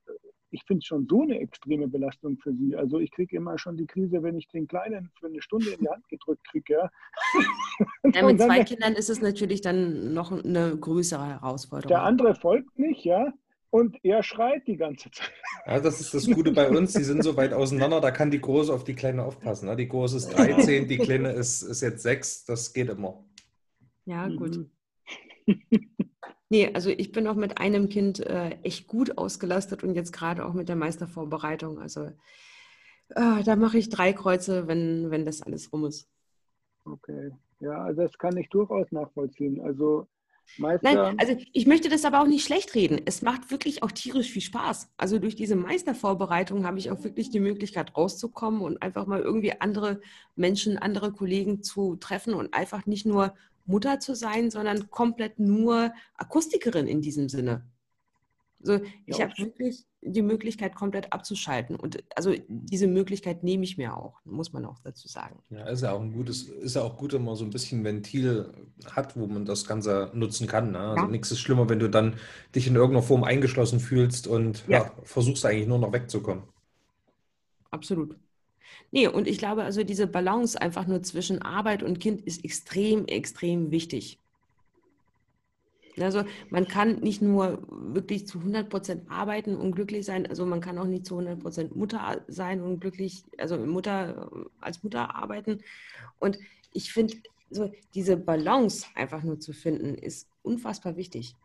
ich 0.50 0.64
finde 0.66 0.80
es 0.80 0.86
schon 0.86 1.06
so 1.08 1.22
eine 1.22 1.40
extreme 1.40 1.88
Belastung 1.88 2.36
für 2.40 2.52
sie. 2.52 2.76
Also 2.76 2.98
ich 2.98 3.12
kriege 3.12 3.38
immer 3.38 3.60
schon 3.60 3.78
die 3.78 3.86
Krise, 3.86 4.24
wenn 4.24 4.36
ich 4.36 4.48
den 4.48 4.68
Kleinen 4.68 5.12
für 5.20 5.28
eine 5.28 5.40
Stunde 5.40 5.70
in 5.70 5.82
die 5.82 5.88
Hand 5.88 6.08
gedrückt 6.10 6.44
kriege. 6.50 6.74
Ja. 6.74 6.90
ja 8.12 8.26
mit 8.26 8.42
zwei 8.42 8.64
Kindern 8.64 8.94
ist 8.94 9.12
es 9.12 9.22
natürlich 9.22 9.62
dann 9.62 10.16
noch 10.16 10.32
eine 10.32 10.76
größere 10.78 11.28
Herausforderung. 11.28 11.90
Der 11.90 12.02
andere 12.02 12.34
folgt 12.34 12.80
nicht, 12.80 13.06
ja. 13.06 13.32
Und 13.70 14.04
er 14.04 14.24
schreit 14.24 14.66
die 14.66 14.78
ganze 14.78 15.12
Zeit. 15.12 15.32
Ja, 15.68 15.80
das 15.80 16.02
ist 16.02 16.12
das 16.16 16.26
Gute 16.26 16.52
bei 16.52 16.72
uns. 16.72 16.94
Die 16.94 17.04
sind 17.04 17.24
so 17.24 17.38
weit 17.38 17.54
auseinander, 17.54 18.02
da 18.02 18.10
kann 18.10 18.32
die 18.32 18.42
Große 18.42 18.74
auf 18.74 18.84
die 18.84 18.96
Kleine 18.96 19.24
aufpassen. 19.24 19.68
Ne? 19.68 19.76
Die 19.76 19.88
Große 19.88 20.18
ist 20.18 20.30
13, 20.30 20.88
die 20.88 20.98
Kleine 20.98 21.34
ist, 21.34 21.62
ist 21.62 21.82
jetzt 21.82 22.02
6. 22.02 22.46
Das 22.46 22.74
geht 22.74 22.90
immer. 22.90 23.24
Ja, 24.06 24.28
gut. 24.28 24.66
Nee, 26.50 26.72
also 26.74 26.90
ich 26.90 27.12
bin 27.12 27.28
auch 27.28 27.36
mit 27.36 27.60
einem 27.60 27.90
Kind 27.90 28.20
äh, 28.20 28.58
echt 28.64 28.88
gut 28.88 29.18
ausgelastet 29.18 29.84
und 29.84 29.94
jetzt 29.94 30.12
gerade 30.12 30.46
auch 30.46 30.54
mit 30.54 30.68
der 30.68 30.76
Meistervorbereitung. 30.76 31.80
Also 31.80 32.06
äh, 33.10 33.44
da 33.44 33.56
mache 33.56 33.78
ich 33.78 33.90
drei 33.90 34.14
Kreuze, 34.14 34.68
wenn, 34.68 35.12
wenn 35.12 35.26
das 35.26 35.44
alles 35.44 35.72
rum 35.72 35.86
ist. 35.86 36.08
Okay, 36.86 37.32
ja, 37.60 37.84
also 37.84 38.02
das 38.02 38.18
kann 38.18 38.36
ich 38.38 38.50
durchaus 38.50 38.92
nachvollziehen. 38.92 39.62
Also 39.62 40.08
Meister. 40.58 40.94
Nein, 40.94 41.20
also 41.20 41.36
ich 41.54 41.68
möchte 41.68 41.90
das 41.90 42.06
aber 42.06 42.22
auch 42.22 42.28
nicht 42.28 42.46
schlecht 42.46 42.74
reden. 42.74 43.00
Es 43.06 43.22
macht 43.22 43.52
wirklich 43.52 43.84
auch 43.84 43.92
tierisch 43.92 44.32
viel 44.32 44.42
Spaß. 44.42 44.92
Also 44.98 45.20
durch 45.20 45.36
diese 45.36 45.56
Meistervorbereitung 45.56 46.66
habe 46.66 46.80
ich 46.80 46.90
auch 46.90 47.04
wirklich 47.04 47.30
die 47.30 47.40
Möglichkeit 47.40 47.96
rauszukommen 47.96 48.62
und 48.62 48.82
einfach 48.82 49.06
mal 49.06 49.22
irgendwie 49.22 49.60
andere 49.60 50.02
Menschen, 50.36 50.78
andere 50.78 51.12
Kollegen 51.12 51.62
zu 51.62 51.96
treffen 51.98 52.34
und 52.34 52.54
einfach 52.54 52.86
nicht 52.88 53.06
nur 53.06 53.36
Mutter 53.66 54.00
zu 54.00 54.16
sein, 54.16 54.52
sondern 54.52 54.90
komplett 54.90 55.40
nur 55.40 55.94
Akustikerin 56.16 56.88
in 56.88 57.02
diesem 57.02 57.30
Sinne. 57.30 57.64
Also 58.62 58.84
ich 59.06 59.18
ja. 59.18 59.26
habe 59.26 59.38
wirklich 59.38 59.86
die 60.02 60.22
Möglichkeit, 60.22 60.76
komplett 60.76 61.12
abzuschalten. 61.12 61.76
Und 61.76 62.04
also 62.16 62.34
diese 62.48 62.88
Möglichkeit 62.88 63.44
nehme 63.44 63.64
ich 63.64 63.78
mir 63.78 63.96
auch, 63.96 64.20
muss 64.24 64.54
man 64.54 64.66
auch 64.66 64.80
dazu 64.80 65.08
sagen. 65.08 65.40
Ja, 65.50 65.66
ist 65.66 65.82
ja 65.82 65.92
auch 65.92 66.02
ein 66.02 66.14
gutes, 66.14 66.44
ist 66.44 66.76
ja 66.76 66.82
auch 66.82 66.98
gut, 66.98 67.14
wenn 67.14 67.24
man 67.24 67.36
so 67.36 67.44
ein 67.44 67.50
bisschen 67.50 67.84
Ventil 67.84 68.52
hat, 68.86 69.18
wo 69.18 69.28
man 69.28 69.46
das 69.46 69.66
Ganze 69.66 70.12
nutzen 70.14 70.48
kann. 70.48 70.72
Ne? 70.72 70.80
Also 70.80 71.04
ja. 71.04 71.08
nichts 71.08 71.32
ist 71.32 71.40
schlimmer, 71.40 71.70
wenn 71.70 71.80
du 71.80 71.90
dann 71.90 72.16
dich 72.56 72.68
in 72.68 72.76
irgendeiner 72.76 73.06
Form 73.06 73.24
eingeschlossen 73.24 73.80
fühlst 73.80 74.28
und 74.28 74.66
ja. 74.68 74.84
ja 74.84 74.92
versuchst 75.04 75.46
eigentlich 75.46 75.68
nur 75.68 75.80
noch 75.80 75.94
wegzukommen. 75.94 76.44
Absolut. 77.72 78.18
Nee, 78.92 79.08
und 79.08 79.28
ich 79.28 79.38
glaube, 79.38 79.64
also 79.64 79.84
diese 79.84 80.08
Balance 80.08 80.60
einfach 80.62 80.88
nur 80.88 81.04
zwischen 81.04 81.42
Arbeit 81.42 81.84
und 81.84 82.00
Kind 82.00 82.22
ist 82.22 82.44
extrem, 82.44 83.06
extrem 83.06 83.72
wichtig. 83.72 84.20
Also 86.00 86.24
man 86.50 86.68
kann 86.68 87.00
nicht 87.00 87.22
nur 87.22 87.66
wirklich 87.70 88.28
zu 88.28 88.40
100 88.40 88.70
Prozent 88.70 89.10
arbeiten 89.10 89.56
und 89.56 89.74
glücklich 89.74 90.06
sein, 90.06 90.28
also 90.28 90.46
man 90.46 90.62
kann 90.62 90.78
auch 90.78 90.86
nicht 90.86 91.06
zu 91.06 91.16
100 91.16 91.40
Prozent 91.40 91.76
Mutter 91.76 92.22
sein 92.28 92.62
und 92.62 92.80
glücklich, 92.80 93.24
also 93.38 93.58
Mutter 93.58 94.32
als 94.62 94.84
Mutter 94.84 95.16
arbeiten. 95.16 95.62
Und 96.20 96.40
ich 96.74 96.94
finde, 96.94 97.16
so 97.50 97.72
diese 97.96 98.16
Balance 98.18 98.88
einfach 98.96 99.24
nur 99.24 99.40
zu 99.40 99.54
finden, 99.54 99.96
ist 99.96 100.30
unfassbar 100.44 100.96
wichtig. 100.96 101.36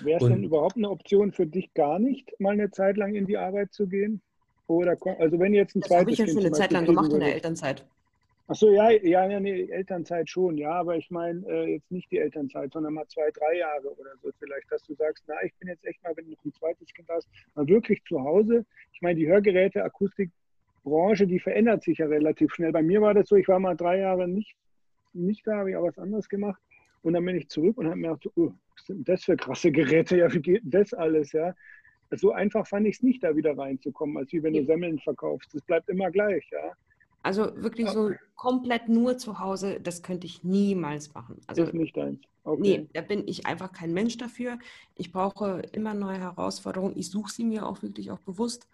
Wäre 0.00 0.20
es 0.20 0.28
denn 0.28 0.44
überhaupt 0.44 0.76
eine 0.76 0.90
Option 0.90 1.32
für 1.32 1.46
dich 1.46 1.72
gar 1.74 1.98
nicht, 1.98 2.38
mal 2.40 2.52
eine 2.52 2.70
Zeit 2.70 2.96
lang 2.96 3.14
in 3.14 3.26
die 3.26 3.38
Arbeit 3.38 3.72
zu 3.72 3.86
gehen? 3.86 4.20
Oder 4.68 4.96
also 5.18 5.40
wenn 5.40 5.54
jetzt 5.54 5.74
ein 5.74 5.80
das 5.80 5.88
zweites 5.88 6.00
habe 6.00 6.10
ich 6.12 6.18
ja 6.18 6.26
schon 6.28 6.38
eine 6.38 6.52
Zeit 6.52 6.72
lang 6.72 6.84
gemacht 6.84 7.12
in 7.12 7.20
der 7.20 7.34
Elternzeit. 7.34 7.84
Ach 8.50 8.54
so, 8.54 8.70
ja, 8.70 8.90
ja, 8.90 9.28
ja, 9.28 9.40
nee, 9.40 9.68
Elternzeit 9.70 10.28
schon, 10.30 10.56
ja, 10.56 10.72
aber 10.72 10.96
ich 10.96 11.10
meine 11.10 11.46
äh, 11.46 11.74
jetzt 11.74 11.90
nicht 11.90 12.10
die 12.10 12.18
Elternzeit, 12.18 12.72
sondern 12.72 12.94
mal 12.94 13.06
zwei, 13.08 13.30
drei 13.30 13.58
Jahre 13.58 13.94
oder 13.98 14.10
so 14.22 14.30
vielleicht, 14.38 14.70
dass 14.72 14.82
du 14.84 14.94
sagst, 14.94 15.24
na, 15.26 15.34
ich 15.44 15.54
bin 15.56 15.68
jetzt 15.68 15.84
echt 15.84 16.02
mal, 16.02 16.16
wenn 16.16 16.24
du 16.24 16.30
noch 16.30 16.44
ein 16.44 16.52
zweites 16.54 16.88
Kind 16.94 17.08
hast, 17.10 17.28
mal 17.54 17.68
wirklich 17.68 18.02
zu 18.04 18.22
Hause. 18.22 18.64
Ich 18.92 19.02
meine, 19.02 19.18
die 19.18 19.28
Hörgeräte, 19.28 19.84
Akustikbranche, 19.84 21.26
die 21.26 21.40
verändert 21.40 21.82
sich 21.82 21.98
ja 21.98 22.06
relativ 22.06 22.54
schnell. 22.54 22.72
Bei 22.72 22.82
mir 22.82 23.02
war 23.02 23.12
das 23.12 23.28
so, 23.28 23.36
ich 23.36 23.48
war 23.48 23.58
mal 23.58 23.76
drei 23.76 23.98
Jahre 23.98 24.26
nicht, 24.26 24.54
nicht 25.12 25.46
da, 25.46 25.56
habe 25.56 25.70
ich 25.70 25.76
auch 25.76 25.86
was 25.86 25.98
anderes 25.98 26.28
gemacht 26.28 26.60
und 27.02 27.12
dann 27.12 27.24
bin 27.26 27.36
ich 27.36 27.48
zurück 27.48 27.76
und 27.76 27.86
habe 27.86 27.96
mir 27.96 28.08
gedacht, 28.08 28.30
oh, 28.36 28.52
was 28.74 28.86
sind 28.86 29.06
das 29.06 29.24
für 29.24 29.36
krasse 29.36 29.70
Geräte, 29.72 30.16
ja, 30.16 30.32
wie 30.32 30.40
geht 30.40 30.62
das 30.64 30.94
alles, 30.94 31.32
ja? 31.32 31.54
So 32.16 32.32
einfach 32.32 32.66
fand 32.66 32.86
ich 32.86 32.96
es 32.96 33.02
nicht, 33.02 33.22
da 33.22 33.36
wieder 33.36 33.56
reinzukommen, 33.56 34.16
als 34.16 34.32
wie 34.32 34.42
wenn 34.42 34.54
du 34.54 34.64
Semmeln 34.64 34.98
verkaufst. 34.98 35.54
Es 35.54 35.62
bleibt 35.62 35.88
immer 35.88 36.10
gleich, 36.10 36.44
ja. 36.50 36.72
Also 37.22 37.50
wirklich 37.56 37.88
so 37.90 38.12
komplett 38.36 38.88
nur 38.88 39.18
zu 39.18 39.38
Hause, 39.40 39.80
das 39.80 40.02
könnte 40.02 40.26
ich 40.26 40.44
niemals 40.44 41.12
machen. 41.14 41.40
Also, 41.46 41.64
ist 41.64 41.74
nicht 41.74 41.96
deins. 41.96 42.20
Okay. 42.44 42.60
Nee, 42.62 42.88
da 42.94 43.02
bin 43.02 43.26
ich 43.26 43.46
einfach 43.46 43.72
kein 43.72 43.92
Mensch 43.92 44.16
dafür. 44.16 44.58
Ich 44.94 45.12
brauche 45.12 45.62
immer 45.72 45.92
neue 45.92 46.18
Herausforderungen. 46.18 46.96
Ich 46.96 47.10
suche 47.10 47.30
sie 47.30 47.44
mir 47.44 47.66
auch 47.66 47.82
wirklich 47.82 48.10
auch 48.10 48.20
bewusst. 48.20 48.68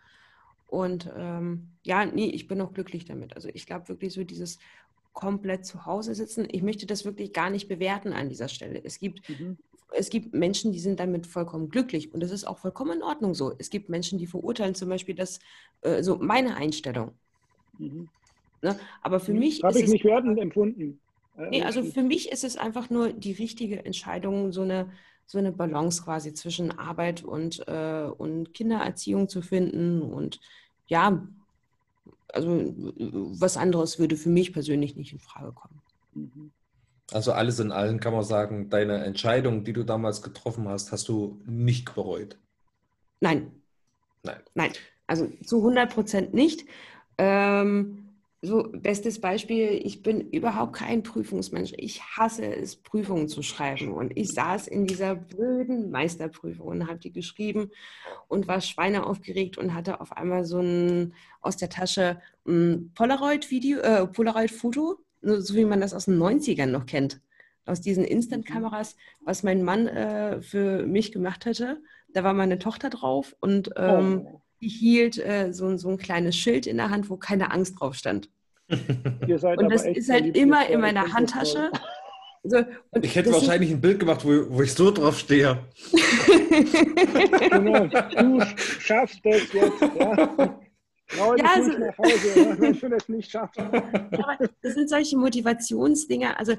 Und 0.69 1.11
ähm, 1.17 1.71
ja, 1.83 2.05
nee, 2.05 2.27
ich 2.27 2.47
bin 2.47 2.61
auch 2.61 2.73
glücklich 2.73 3.05
damit. 3.05 3.35
Also 3.35 3.49
ich 3.53 3.67
glaube 3.67 3.89
wirklich 3.89 4.13
so 4.13 4.23
dieses 4.23 4.59
komplett 5.13 5.65
zu 5.65 5.87
Hause 5.87 6.15
sitzen. 6.15 6.47
Ich 6.51 6.63
möchte 6.63 6.87
das 6.87 7.05
wirklich 7.05 7.33
gar 7.33 7.51
nicht 7.51 7.69
bewerten 7.69 8.13
an 8.13 8.29
dieser 8.29 8.49
Stelle. 8.49 8.81
Es 8.85 9.01
gibt 9.01 9.29
mhm 9.29 9.57
es 9.97 10.11
gibt 10.11 10.35
Menschen, 10.35 10.73
die 10.73 10.79
sind 10.79 11.01
damit 11.01 11.27
vollkommen 11.27 11.69
glücklich 11.69 12.13
und 12.13 12.21
das 12.21 12.31
ist 12.31 12.45
auch 12.45 12.59
vollkommen 12.59 12.99
in 12.99 13.03
Ordnung 13.03 13.35
so. 13.35 13.55
Es 13.59 13.71
gibt 13.71 13.89
Menschen, 13.89 14.19
die 14.19 14.27
verurteilen 14.27 14.75
zum 14.75 14.89
Beispiel 14.89 15.15
das, 15.15 15.39
äh, 15.83 16.03
so 16.03 16.17
meine 16.17 16.57
Einstellung. 16.57 17.13
Mhm. 17.79 18.09
Ne? 18.63 18.79
Aber 19.03 19.21
für 19.21 19.33
mhm. 19.33 19.41
mich. 19.41 19.63
Habe 19.63 19.79
ich 19.79 19.89
nicht 19.89 20.05
wertend 20.05 20.39
empfunden. 20.39 21.01
Äh, 21.37 21.51
nee, 21.51 21.63
also 21.63 21.83
für 21.83 22.03
mich 22.03 22.31
ist 22.33 22.45
es 22.45 22.57
einfach 22.57 22.91
nur 22.91 23.13
die 23.13 23.33
richtige 23.33 23.85
Entscheidung, 23.85 24.53
so 24.53 24.63
eine, 24.63 24.91
so 25.27 25.39
eine 25.39 25.53
Balance 25.53 26.03
quasi 26.03 26.35
zwischen 26.35 26.71
Arbeit 26.79 27.23
und, 27.23 27.67
äh, 27.69 28.09
und 28.17 28.55
Kindererziehung 28.55 29.29
zu 29.29 29.43
finden. 29.43 30.03
Und 30.03 30.41
ja, 30.87 31.27
also 32.33 32.75
was 32.77 33.57
anderes 33.57 33.99
würde 33.99 34.17
für 34.17 34.31
mich 34.31 34.53
persönlich 34.53 34.97
nicht 34.97 35.13
in 35.13 35.21
Frage 35.21 35.53
kommen. 35.53 35.83
Mhm. 36.15 36.53
Also 37.13 37.33
alles 37.33 37.61
in 37.61 37.71
allem 37.71 38.01
kann 38.01 38.13
man 38.13 38.25
sagen, 38.25 38.71
deine 38.71 39.05
Entscheidung, 39.05 39.65
die 39.65 39.73
du 39.73 39.85
damals 39.85 40.23
getroffen 40.23 40.69
hast, 40.69 40.91
hast 40.91 41.09
du 41.09 41.41
nicht 41.45 41.95
bereut. 41.95 42.39
Nein. 43.21 43.53
Nein. 44.23 44.41
Nein. 44.55 44.73
Also 45.07 45.29
zu 45.45 45.59
100 45.59 45.93
Prozent 45.93 46.35
nicht. 46.35 46.67
Ähm, 47.19 48.05
so, 48.45 48.69
bestes 48.73 49.21
Beispiel, 49.21 49.81
ich 49.85 50.03
bin 50.03 50.31
überhaupt 50.31 50.75
kein 50.75 51.03
Prüfungsmensch. 51.03 51.73
Ich 51.79 52.03
hasse 52.03 52.45
es, 52.45 52.77
Prüfungen 52.77 53.29
zu 53.29 53.43
schreiben. 53.43 53.93
Und 53.93 54.17
ich 54.17 54.33
saß 54.33 54.67
in 54.69 54.87
dieser 54.87 55.15
blöden 55.15 55.91
Meisterprüfung 55.91 56.67
und 56.67 56.87
habe 56.87 56.99
die 56.99 57.13
geschrieben 57.13 57.71
und 58.29 58.47
war 58.47 58.61
schweineaufgeregt 58.61 59.57
und 59.57 59.73
hatte 59.73 60.01
auf 60.01 60.13
einmal 60.13 60.45
so 60.45 60.61
ein 60.61 61.15
aus 61.41 61.57
der 61.57 61.71
Tasche 61.71 62.21
ein 62.47 62.93
Polaroid-Video, 62.95 63.79
äh, 63.79 64.07
Polaroid-Foto 64.07 64.99
so 65.25 65.55
wie 65.55 65.65
man 65.65 65.81
das 65.81 65.95
aus 65.95 66.07
den 66.07 66.19
90ern 66.19 66.67
noch 66.67 66.87
kennt. 66.87 67.21
Aus 67.67 67.81
diesen 67.81 68.05
Instant-Kameras, 68.05 68.97
was 69.25 69.43
mein 69.43 69.63
Mann 69.63 69.87
äh, 69.87 70.43
für 70.43 70.87
mich 70.87 71.13
gemacht 71.13 71.47
hatte. 71.47 71.79
Da 72.13 72.23
war 72.23 72.35
meine 72.35 72.59
Tochter 72.59 72.91
drauf 72.91 73.35
und 73.41 73.71
ähm, 73.77 74.27
oh. 74.27 74.41
die 74.61 74.69
hielt 74.69 75.19
äh, 75.19 75.53
so, 75.53 75.77
so 75.77 75.89
ein 75.89 75.99
kleines 75.99 76.37
Schild 76.37 76.67
in 76.67 76.77
der 76.77 76.91
Hand, 76.91 77.11
wo 77.11 77.17
keine 77.17 77.51
Angst 77.51 77.81
drauf 77.81 77.95
stand. 77.95 78.29
und 78.69 79.71
das 79.71 79.85
ist 79.85 80.11
halt 80.11 80.37
immer 80.37 80.69
in 80.69 80.81
meiner 80.81 81.13
Handtasche. 81.13 81.71
So, 82.47 82.59
ich 83.01 83.17
hätte 83.17 83.33
wahrscheinlich 83.33 83.71
ein 83.71 83.81
Bild 83.81 84.01
gemacht, 84.01 84.23
wo, 84.25 84.29
wo 84.51 84.63
ich 84.63 84.75
so 84.75 84.91
drauf 84.91 85.19
stehe. 85.19 85.59
genau, 87.51 87.87
du 87.87 88.45
schaffst 88.81 89.21
das 89.25 89.51
jetzt. 89.53 89.83
Ja. 89.99 90.59
Trau 91.09 91.37
ja, 91.37 91.45
also, 91.45 91.79
nach 91.79 91.99
Hause, 91.99 92.57
wenn 92.59 92.79
du 92.79 92.89
das 92.89 93.09
nicht 93.09 93.31
schaffst. 93.31 93.59
Aber 93.59 94.39
das 94.63 94.75
sind 94.75 94.89
solche 94.89 95.17
Motivationsdinger. 95.17 96.39
Also 96.39 96.55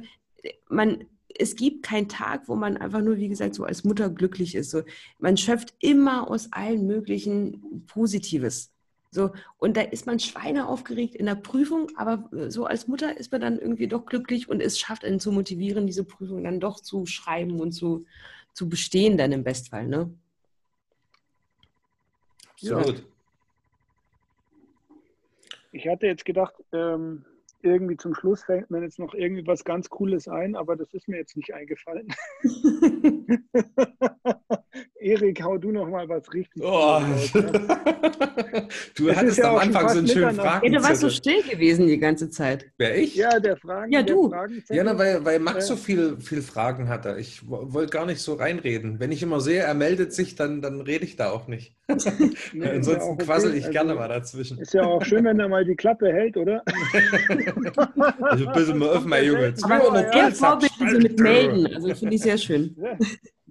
man, 0.70 1.06
es 1.38 1.56
gibt 1.56 1.84
keinen 1.84 2.08
Tag, 2.08 2.48
wo 2.48 2.56
man 2.56 2.78
einfach 2.78 3.02
nur, 3.02 3.18
wie 3.18 3.30
gesagt, 3.30 3.56
so 3.56 3.64
als 3.64 3.84
Mutter 3.84 4.10
glücklich 4.10 4.56
ist. 4.56 4.72
So, 4.72 4.84
man 5.20 5.38
schöpft 5.38 5.74
immer 5.80 6.30
aus 6.30 6.52
allen 6.52 6.86
möglichen 6.86 7.86
Positives. 7.88 8.72
So, 9.12 9.32
und 9.58 9.78
da 9.78 9.82
ist 9.82 10.06
man 10.06 10.20
Schweine 10.20 10.68
aufgeregt 10.68 11.16
in 11.16 11.26
der 11.26 11.36
Prüfung, 11.36 11.90
aber 11.96 12.30
so 12.50 12.66
als 12.66 12.88
Mutter 12.88 13.18
ist 13.18 13.32
man 13.32 13.40
dann 13.40 13.60
irgendwie 13.60 13.88
doch 13.88 14.06
glücklich 14.06 14.50
und 14.50 14.62
es 14.62 14.78
schafft 14.78 15.06
einen 15.06 15.22
zu 15.22 15.32
motivieren, 15.32 15.88
diese 15.88 16.04
Prüfung 16.04 16.44
dann 16.44 16.60
doch 16.60 16.82
zu 16.82 17.06
schreiben 17.06 17.62
und 17.62 17.72
zu, 17.72 18.06
zu 18.54 18.68
bestehen, 18.68 19.18
dann 19.18 19.32
im 19.32 19.46
Bestfall. 19.46 19.88
Ne? 19.88 20.14
Absolut. 22.56 23.00
Ja. 23.00 23.04
Ich 25.76 25.90
hatte 25.90 26.08
jetzt 26.08 26.24
gedacht, 26.24 26.54
ähm, 26.72 27.26
irgendwie 27.66 27.98
zum 27.98 28.14
Schluss 28.14 28.44
fällt 28.44 28.70
mir 28.70 28.82
jetzt 28.82 29.00
noch 29.00 29.14
irgendwie 29.14 29.46
was 29.46 29.64
ganz 29.64 29.90
Cooles 29.90 30.28
ein, 30.28 30.56
aber 30.56 30.76
das 30.76 30.94
ist 30.94 31.08
mir 31.08 31.18
jetzt 31.18 31.36
nicht 31.36 31.54
eingefallen. 31.54 32.08
Erik, 35.00 35.44
hau 35.44 35.58
du 35.58 35.72
noch 35.72 35.88
mal 35.88 36.08
was 36.10 36.32
richtig. 36.34 36.64
Oh. 36.64 37.02
du 38.96 39.08
das 39.08 39.18
hattest 39.18 39.38
ja 39.38 39.52
am 39.52 39.58
Anfang 39.58 39.90
so 39.90 40.00
einen 40.00 40.08
schönen 40.08 40.36
Fragen. 40.36 40.66
Ja, 40.66 40.80
du 40.80 40.84
warst 40.84 41.02
so 41.02 41.10
still 41.10 41.44
gewesen 41.44 41.88
die 41.88 42.00
ganze 42.00 42.30
Zeit. 42.30 42.66
Wer 42.78 42.98
ich? 42.98 43.16
Ja, 43.16 43.40
der 43.40 43.58
Fragen. 43.58 43.92
Ja, 43.92 44.04
du. 44.04 44.34
Ja, 44.70 44.84
na, 44.84 44.98
weil, 44.98 45.24
weil 45.24 45.40
Max 45.40 45.68
so 45.68 45.76
viel, 45.76 46.18
viel 46.18 46.42
Fragen 46.42 46.90
hatte. 46.90 47.18
Ich 47.20 47.48
wollte 47.48 47.92
gar 47.92 48.06
nicht 48.06 48.22
so 48.22 48.34
reinreden. 48.34 49.00
Wenn 49.00 49.12
ich 49.12 49.24
immer 49.24 49.42
sehe, 49.42 49.62
er 49.62 49.74
meldet 49.74 50.14
sich, 50.14 50.36
dann, 50.36 50.62
dann 50.62 50.82
rede 50.82 51.06
ich 51.06 51.16
da 51.16 51.32
auch 51.32 51.48
nicht. 51.48 51.76
nee, 52.54 52.66
Ansonsten 52.68 53.06
ja 53.06 53.12
okay. 53.12 53.26
quassel 53.26 53.56
ich 53.56 53.66
also, 53.66 53.72
gerne 53.72 53.96
mal 53.96 54.08
dazwischen. 54.08 54.60
Ist 54.60 54.74
ja 54.74 54.84
auch 54.84 55.04
schön, 55.04 55.26
wenn 55.26 55.40
er 55.40 55.48
mal 55.48 55.66
die 55.66 55.76
Klappe 55.76 56.12
hält, 56.12 56.38
oder? 56.38 56.64
Also 58.20 58.48
ein 58.48 58.54
bisschen 58.54 58.78
mal 58.78 58.90
auf, 58.90 59.06
mein 59.06 59.26
Junge. 59.26 59.54
Aber 59.64 60.02
er 60.02 60.32
Vorbild 60.32 61.04
mit 61.04 61.20
melden. 61.20 61.68
Also 61.68 61.94
finde 61.96 62.16
ich 62.16 62.22
sehr 62.22 62.38
schön. 62.38 62.76
Ja 62.78 62.98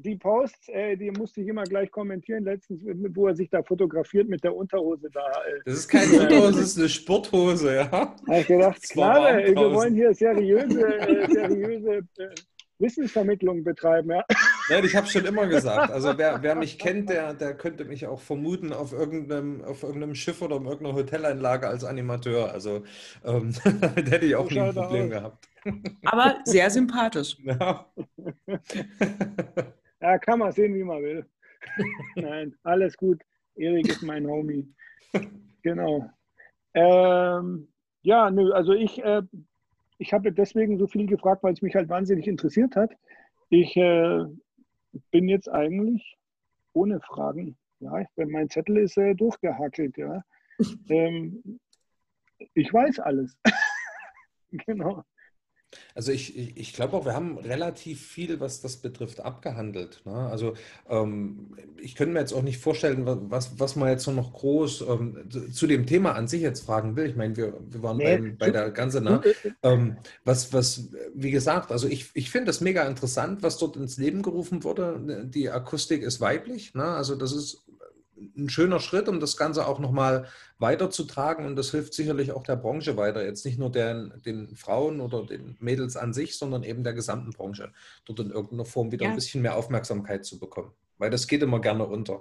die 0.04 0.16
Posts, 0.16 0.68
äh, 0.68 0.96
die 0.96 1.10
musste 1.10 1.40
ich 1.40 1.48
immer 1.48 1.64
gleich 1.64 1.90
kommentieren, 1.90 2.44
letztens, 2.44 2.80
wo 3.14 3.28
er 3.28 3.34
sich 3.34 3.48
da 3.48 3.62
fotografiert 3.62 4.28
mit 4.28 4.42
der 4.44 4.54
Unterhose 4.54 5.08
da. 5.10 5.20
Äh. 5.20 5.60
Das 5.64 5.74
ist 5.74 5.88
keine 5.88 6.20
Unterhose, 6.20 6.60
das 6.60 6.70
ist 6.70 6.78
eine 6.78 6.88
Sporthose, 6.88 7.74
ja. 7.76 7.90
Habe 7.90 8.16
ich 8.40 8.46
gedacht, 8.46 8.82
klar, 8.90 9.38
wir 9.38 9.54
wollen 9.56 9.94
hier 9.94 10.12
seriöse, 10.14 10.98
äh, 10.98 11.30
seriöse 11.30 11.96
äh, 12.18 12.28
Wissensvermittlung 12.78 13.64
betreiben, 13.64 14.10
ja. 14.10 14.24
Nein, 14.68 14.84
ich 14.84 14.96
habe 14.96 15.06
schon 15.06 15.24
immer 15.24 15.46
gesagt. 15.46 15.90
Also 15.90 16.16
wer, 16.16 16.42
wer, 16.42 16.54
mich 16.54 16.78
kennt, 16.80 17.10
der, 17.10 17.34
der 17.34 17.54
könnte 17.54 17.84
mich 17.84 18.06
auch 18.06 18.20
vermuten 18.20 18.72
auf 18.72 18.92
irgendeinem, 18.92 19.62
auf 19.62 19.82
irgendeinem 19.82 20.14
Schiff 20.14 20.42
oder 20.42 20.56
in 20.56 20.66
irgendeiner 20.66 20.94
Hoteleinlage 20.96 21.68
als 21.68 21.84
Animateur. 21.84 22.52
Also 22.52 22.84
ähm, 23.24 23.52
damit 23.80 24.10
hätte 24.10 24.26
ich 24.26 24.36
auch 24.36 24.50
nie 24.50 24.60
ein 24.60 24.74
Problem 24.74 25.10
gehabt. 25.10 25.48
Aber 26.04 26.38
sehr 26.44 26.70
sympathisch. 26.70 27.36
Ja. 27.42 27.86
Ja, 30.00 30.18
kann 30.18 30.38
man 30.38 30.52
sehen, 30.52 30.74
wie 30.74 30.84
man 30.84 31.02
will. 31.02 31.26
Nein, 32.16 32.54
alles 32.62 32.96
gut. 32.96 33.22
Erik 33.56 33.88
ist 33.88 34.02
mein 34.02 34.26
Homie. 34.26 34.68
Genau. 35.62 36.10
Ähm, 36.74 37.68
ja, 38.02 38.30
nö, 38.30 38.52
also 38.52 38.72
ich, 38.72 39.02
äh, 39.02 39.22
ich 39.98 40.12
habe 40.12 40.32
deswegen 40.32 40.78
so 40.78 40.86
viel 40.86 41.06
gefragt, 41.06 41.42
weil 41.42 41.52
es 41.52 41.62
mich 41.62 41.74
halt 41.74 41.88
wahnsinnig 41.88 42.26
interessiert 42.26 42.76
hat. 42.76 42.92
Ich 43.48 43.76
äh, 43.76 44.24
bin 45.10 45.28
jetzt 45.28 45.48
eigentlich 45.48 46.16
ohne 46.72 47.00
Fragen. 47.00 47.56
Ja, 47.80 48.04
mein 48.16 48.48
Zettel 48.48 48.78
ist 48.78 48.96
äh, 48.96 49.14
durchgehackelt, 49.14 49.96
ja. 49.96 50.22
Ähm, 50.88 51.58
ich 52.54 52.72
weiß 52.72 53.00
alles. 53.00 53.36
genau. 54.52 55.02
Also 55.94 56.12
ich, 56.12 56.36
ich, 56.36 56.56
ich 56.56 56.72
glaube 56.72 56.96
auch, 56.96 57.04
wir 57.04 57.14
haben 57.14 57.38
relativ 57.38 58.04
viel, 58.04 58.40
was 58.40 58.60
das 58.60 58.76
betrifft, 58.78 59.20
abgehandelt. 59.20 60.02
Ne? 60.04 60.12
Also 60.12 60.54
ähm, 60.88 61.56
ich 61.80 61.94
könnte 61.94 62.14
mir 62.14 62.20
jetzt 62.20 62.32
auch 62.32 62.42
nicht 62.42 62.58
vorstellen, 62.58 63.02
was, 63.30 63.58
was 63.58 63.76
man 63.76 63.88
jetzt 63.88 64.06
noch 64.06 64.32
groß 64.32 64.84
ähm, 64.88 65.28
zu 65.52 65.66
dem 65.66 65.86
Thema 65.86 66.12
an 66.12 66.28
sich 66.28 66.42
jetzt 66.42 66.64
fragen 66.64 66.96
will. 66.96 67.06
Ich 67.06 67.16
meine, 67.16 67.36
wir, 67.36 67.54
wir 67.68 67.82
waren 67.82 67.96
nee. 67.96 68.18
bei, 68.18 68.30
bei 68.46 68.50
der 68.50 68.70
ganzen, 68.70 69.04
ne? 69.04 69.22
ähm, 69.62 69.96
was, 70.24 70.52
was, 70.52 70.88
wie 71.14 71.30
gesagt, 71.30 71.72
also 71.72 71.88
ich, 71.88 72.10
ich 72.14 72.30
finde 72.30 72.46
das 72.46 72.60
mega 72.60 72.84
interessant, 72.84 73.42
was 73.42 73.58
dort 73.58 73.76
ins 73.76 73.98
Leben 73.98 74.22
gerufen 74.22 74.64
wurde. 74.64 75.24
Die 75.26 75.50
Akustik 75.50 76.02
ist 76.02 76.20
weiblich. 76.20 76.74
Ne? 76.74 76.84
Also 76.84 77.14
das 77.14 77.32
ist 77.32 77.64
ein 78.36 78.48
schöner 78.48 78.80
Schritt, 78.80 79.08
um 79.08 79.20
das 79.20 79.36
Ganze 79.36 79.66
auch 79.66 79.78
nochmal 79.78 80.26
weiterzutragen. 80.58 81.46
Und 81.46 81.56
das 81.56 81.70
hilft 81.70 81.94
sicherlich 81.94 82.32
auch 82.32 82.42
der 82.42 82.56
Branche 82.56 82.96
weiter. 82.96 83.24
Jetzt 83.24 83.44
nicht 83.44 83.58
nur 83.58 83.70
den, 83.70 84.12
den 84.24 84.54
Frauen 84.56 85.00
oder 85.00 85.24
den 85.24 85.56
Mädels 85.60 85.96
an 85.96 86.12
sich, 86.12 86.36
sondern 86.38 86.62
eben 86.62 86.84
der 86.84 86.92
gesamten 86.92 87.30
Branche, 87.30 87.72
dort 88.04 88.20
in 88.20 88.30
irgendeiner 88.30 88.64
Form 88.64 88.92
wieder 88.92 89.04
ja. 89.04 89.10
ein 89.10 89.16
bisschen 89.16 89.42
mehr 89.42 89.56
Aufmerksamkeit 89.56 90.24
zu 90.24 90.38
bekommen. 90.38 90.70
Weil 90.98 91.10
das 91.10 91.26
geht 91.26 91.42
immer 91.42 91.60
gerne 91.60 91.86
unter. 91.86 92.20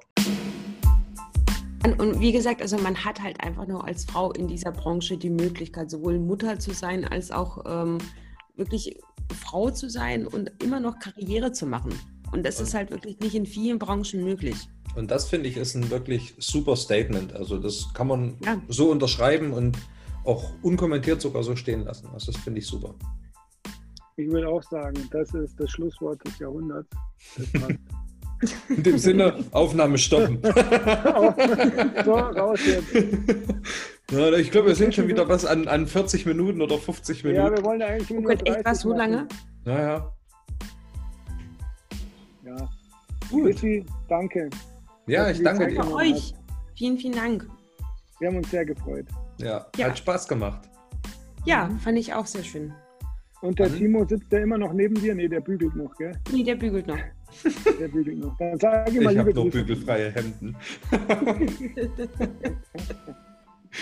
Und 1.83 2.21
wie 2.21 2.31
gesagt, 2.31 2.61
also 2.61 2.77
man 2.77 3.03
hat 3.03 3.21
halt 3.21 3.43
einfach 3.43 3.67
nur 3.67 3.85
als 3.85 4.05
Frau 4.05 4.31
in 4.31 4.47
dieser 4.47 4.71
Branche 4.71 5.17
die 5.17 5.29
Möglichkeit, 5.29 5.91
sowohl 5.91 6.17
Mutter 6.17 6.57
zu 6.57 6.73
sein, 6.73 7.05
als 7.05 7.29
auch 7.29 7.63
ähm, 7.67 7.97
wirklich 8.55 8.99
Frau 9.41 9.69
zu 9.69 9.89
sein 9.89 10.25
und 10.25 10.51
immer 10.63 10.79
noch 10.79 10.99
Karriere 10.99 11.51
zu 11.51 11.65
machen. 11.65 11.93
Und 12.31 12.45
das 12.45 12.59
ist 12.59 12.73
halt 12.73 12.89
wirklich 12.89 13.19
nicht 13.19 13.35
in 13.35 13.45
vielen 13.45 13.79
Branchen 13.79 14.23
möglich. 14.23 14.55
Und 14.95 15.09
das 15.11 15.29
finde 15.29 15.49
ich 15.49 15.57
ist 15.57 15.75
ein 15.75 15.89
wirklich 15.89 16.35
super 16.37 16.75
Statement. 16.75 17.33
Also 17.33 17.57
das 17.57 17.93
kann 17.93 18.07
man 18.07 18.37
ja. 18.43 18.61
so 18.67 18.91
unterschreiben 18.91 19.53
und 19.53 19.77
auch 20.23 20.51
unkommentiert 20.61 21.21
sogar 21.21 21.43
so 21.43 21.55
stehen 21.55 21.83
lassen. 21.83 22.07
Also 22.13 22.31
das 22.31 22.41
finde 22.41 22.59
ich 22.59 22.67
super. 22.67 22.93
Ich 24.15 24.29
würde 24.29 24.47
auch 24.47 24.63
sagen, 24.63 25.09
das 25.11 25.33
ist 25.33 25.59
das 25.59 25.71
Schlusswort 25.71 26.23
des 26.25 26.37
Jahrhunderts. 26.39 26.89
In 28.69 28.83
dem 28.83 28.97
Sinne, 28.97 29.35
Aufnahme 29.51 29.97
stoppen. 29.97 30.39
so, 32.05 32.13
raus 32.13 32.59
jetzt. 32.65 32.93
Ja, 34.11 34.31
ich 34.33 34.51
glaube, 34.51 34.67
wir 34.67 34.75
sind 34.75 34.93
schon 34.93 35.07
wieder 35.07 35.27
was 35.27 35.45
an, 35.45 35.67
an 35.67 35.87
40 35.87 36.25
Minuten 36.25 36.61
oder 36.61 36.77
50 36.77 37.23
Minuten. 37.23 37.43
Ja, 37.43 37.51
wir 37.51 37.63
wollen 37.63 37.81
eigentlich 37.81 38.09
nur. 38.09 38.25
Oh 38.25 38.29
echt 38.29 38.65
was 38.65 38.81
so 38.81 38.93
lange? 38.93 39.27
Naja. 39.65 40.13
Ja. 42.43 42.55
ja. 42.57 42.69
Gut. 43.29 43.61
danke. 44.09 44.49
Ja, 45.07 45.29
ich 45.29 45.43
danke 45.43 45.67
dir. 45.67 45.91
euch. 45.93 46.33
Vielen, 46.75 46.97
vielen 46.97 47.15
Dank. 47.15 47.47
Wir 48.19 48.29
haben 48.29 48.37
uns 48.37 48.49
sehr 48.51 48.65
gefreut. 48.65 49.05
Ja, 49.39 49.65
ja. 49.75 49.87
hat 49.87 49.97
Spaß 49.97 50.27
gemacht. 50.27 50.69
Ja, 51.45 51.69
fand 51.83 51.97
ich 51.97 52.13
auch 52.13 52.25
sehr 52.25 52.43
schön. 52.43 52.73
Und 53.41 53.59
der 53.59 53.67
Dann? 53.67 53.77
Timo 53.77 54.05
sitzt 54.05 54.31
der 54.31 54.43
immer 54.43 54.57
noch 54.57 54.71
neben 54.71 54.95
dir? 54.95 55.13
Nee, 55.13 55.27
der 55.27 55.41
bügelt 55.41 55.75
noch, 55.75 55.93
gell? 55.97 56.13
Nee, 56.31 56.43
der 56.43 56.55
bügelt 56.55 56.87
noch. 56.87 56.97
Der 57.79 57.87
bügelt 57.87 58.19
noch. 58.19 58.37
Dann 58.37 58.59
sag 58.59 58.93
ich 58.93 59.01
mal, 59.01 59.11
ich 59.11 59.17
habe 59.17 59.33
noch 59.33 59.49
bügelfreie 59.49 60.11
Hemden. 60.11 60.55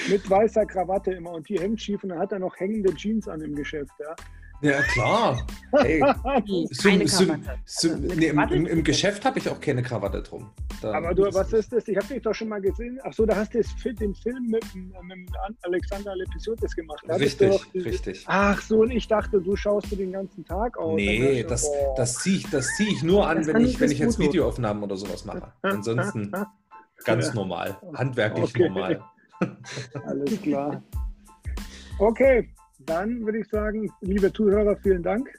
Mit 0.09 0.29
weißer 0.29 0.65
Krawatte 0.65 1.11
immer 1.11 1.31
und 1.31 1.49
die 1.49 1.59
hängt 1.59 1.81
schief 1.81 2.01
und 2.01 2.09
dann 2.09 2.19
hat 2.19 2.31
er 2.31 2.39
noch 2.39 2.57
hängende 2.57 2.95
Jeans 2.95 3.27
an 3.27 3.41
im 3.41 3.53
Geschäft, 3.53 3.91
ja. 3.99 4.15
Ja, 4.61 4.81
klar. 4.83 5.45
Hey, 5.71 5.99
zum, 6.71 7.07
zum, 7.07 7.43
zum, 7.65 7.95
also 7.95 8.15
nee, 8.15 8.27
im, 8.27 8.67
im, 8.67 8.83
Geschäft 8.83 9.25
habe 9.25 9.39
ich 9.39 9.49
auch 9.49 9.59
keine 9.59 9.81
Krawatte 9.81 10.21
drum. 10.21 10.51
Da 10.81 10.93
Aber 10.93 11.15
du, 11.15 11.23
was 11.33 11.51
ist 11.53 11.73
das? 11.73 11.87
Ich 11.87 11.97
habe 11.97 12.07
dich 12.07 12.21
doch 12.21 12.33
schon 12.33 12.49
mal 12.49 12.61
gesehen. 12.61 12.99
Ach 13.03 13.13
so, 13.13 13.25
da 13.25 13.35
hast 13.35 13.53
du 13.53 13.93
den 13.93 14.13
Film 14.13 14.47
mit, 14.47 14.63
mit 14.75 15.29
Alexander 15.63 16.15
Lepisotis 16.15 16.75
gemacht. 16.75 17.03
Da 17.07 17.15
richtig, 17.15 17.61
richtig. 17.73 18.23
Ach 18.27 18.61
so, 18.61 18.81
und 18.81 18.91
ich 18.91 19.07
dachte, 19.07 19.41
du 19.41 19.55
schaust 19.55 19.91
du 19.91 19.95
den 19.95 20.11
ganzen 20.11 20.45
Tag 20.45 20.77
aus. 20.77 20.95
Nee, 20.95 21.43
das, 21.43 21.67
das 21.95 22.15
ziehe 22.15 22.37
ich, 22.37 22.49
zieh 22.75 22.91
ich 22.91 23.01
nur 23.01 23.27
an, 23.27 23.45
wenn 23.47 23.65
ich, 23.65 23.79
wenn 23.79 23.91
ich 23.91 23.99
jetzt 23.99 24.19
Videoaufnahmen 24.19 24.83
oder 24.83 24.95
sowas 24.95 25.25
mache. 25.25 25.51
Ansonsten 25.63 26.31
ganz 27.05 27.33
normal, 27.33 27.77
handwerklich 27.95 28.51
okay. 28.51 28.69
normal. 28.69 29.03
Alles 30.05 30.41
klar. 30.41 30.83
Okay, 31.97 32.49
dann 32.85 33.25
würde 33.25 33.39
ich 33.39 33.47
sagen, 33.49 33.91
liebe 34.01 34.31
Zuhörer, 34.31 34.75
vielen 34.81 35.03
Dank, 35.03 35.29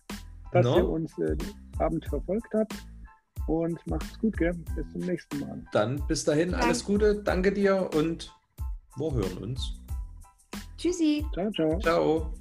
dass 0.52 0.64
no. 0.64 0.76
ihr 0.76 0.88
uns 0.88 1.18
äh, 1.18 1.36
den 1.36 1.54
Abend 1.78 2.04
verfolgt 2.06 2.52
habt. 2.54 2.74
Und 3.48 3.78
macht's 3.86 4.18
gut, 4.20 4.36
gell? 4.36 4.54
Bis 4.76 4.90
zum 4.92 5.00
nächsten 5.00 5.40
Mal. 5.40 5.64
Dann 5.72 6.00
bis 6.06 6.24
dahin, 6.24 6.54
alles 6.54 6.84
Gute, 6.84 7.22
danke 7.22 7.52
dir 7.52 7.90
und 7.94 8.32
wir 8.96 9.12
hören 9.12 9.38
uns. 9.38 9.80
Tschüssi. 10.76 11.24
Ciao, 11.32 11.50
ciao. 11.52 11.78
Ciao. 11.80 12.34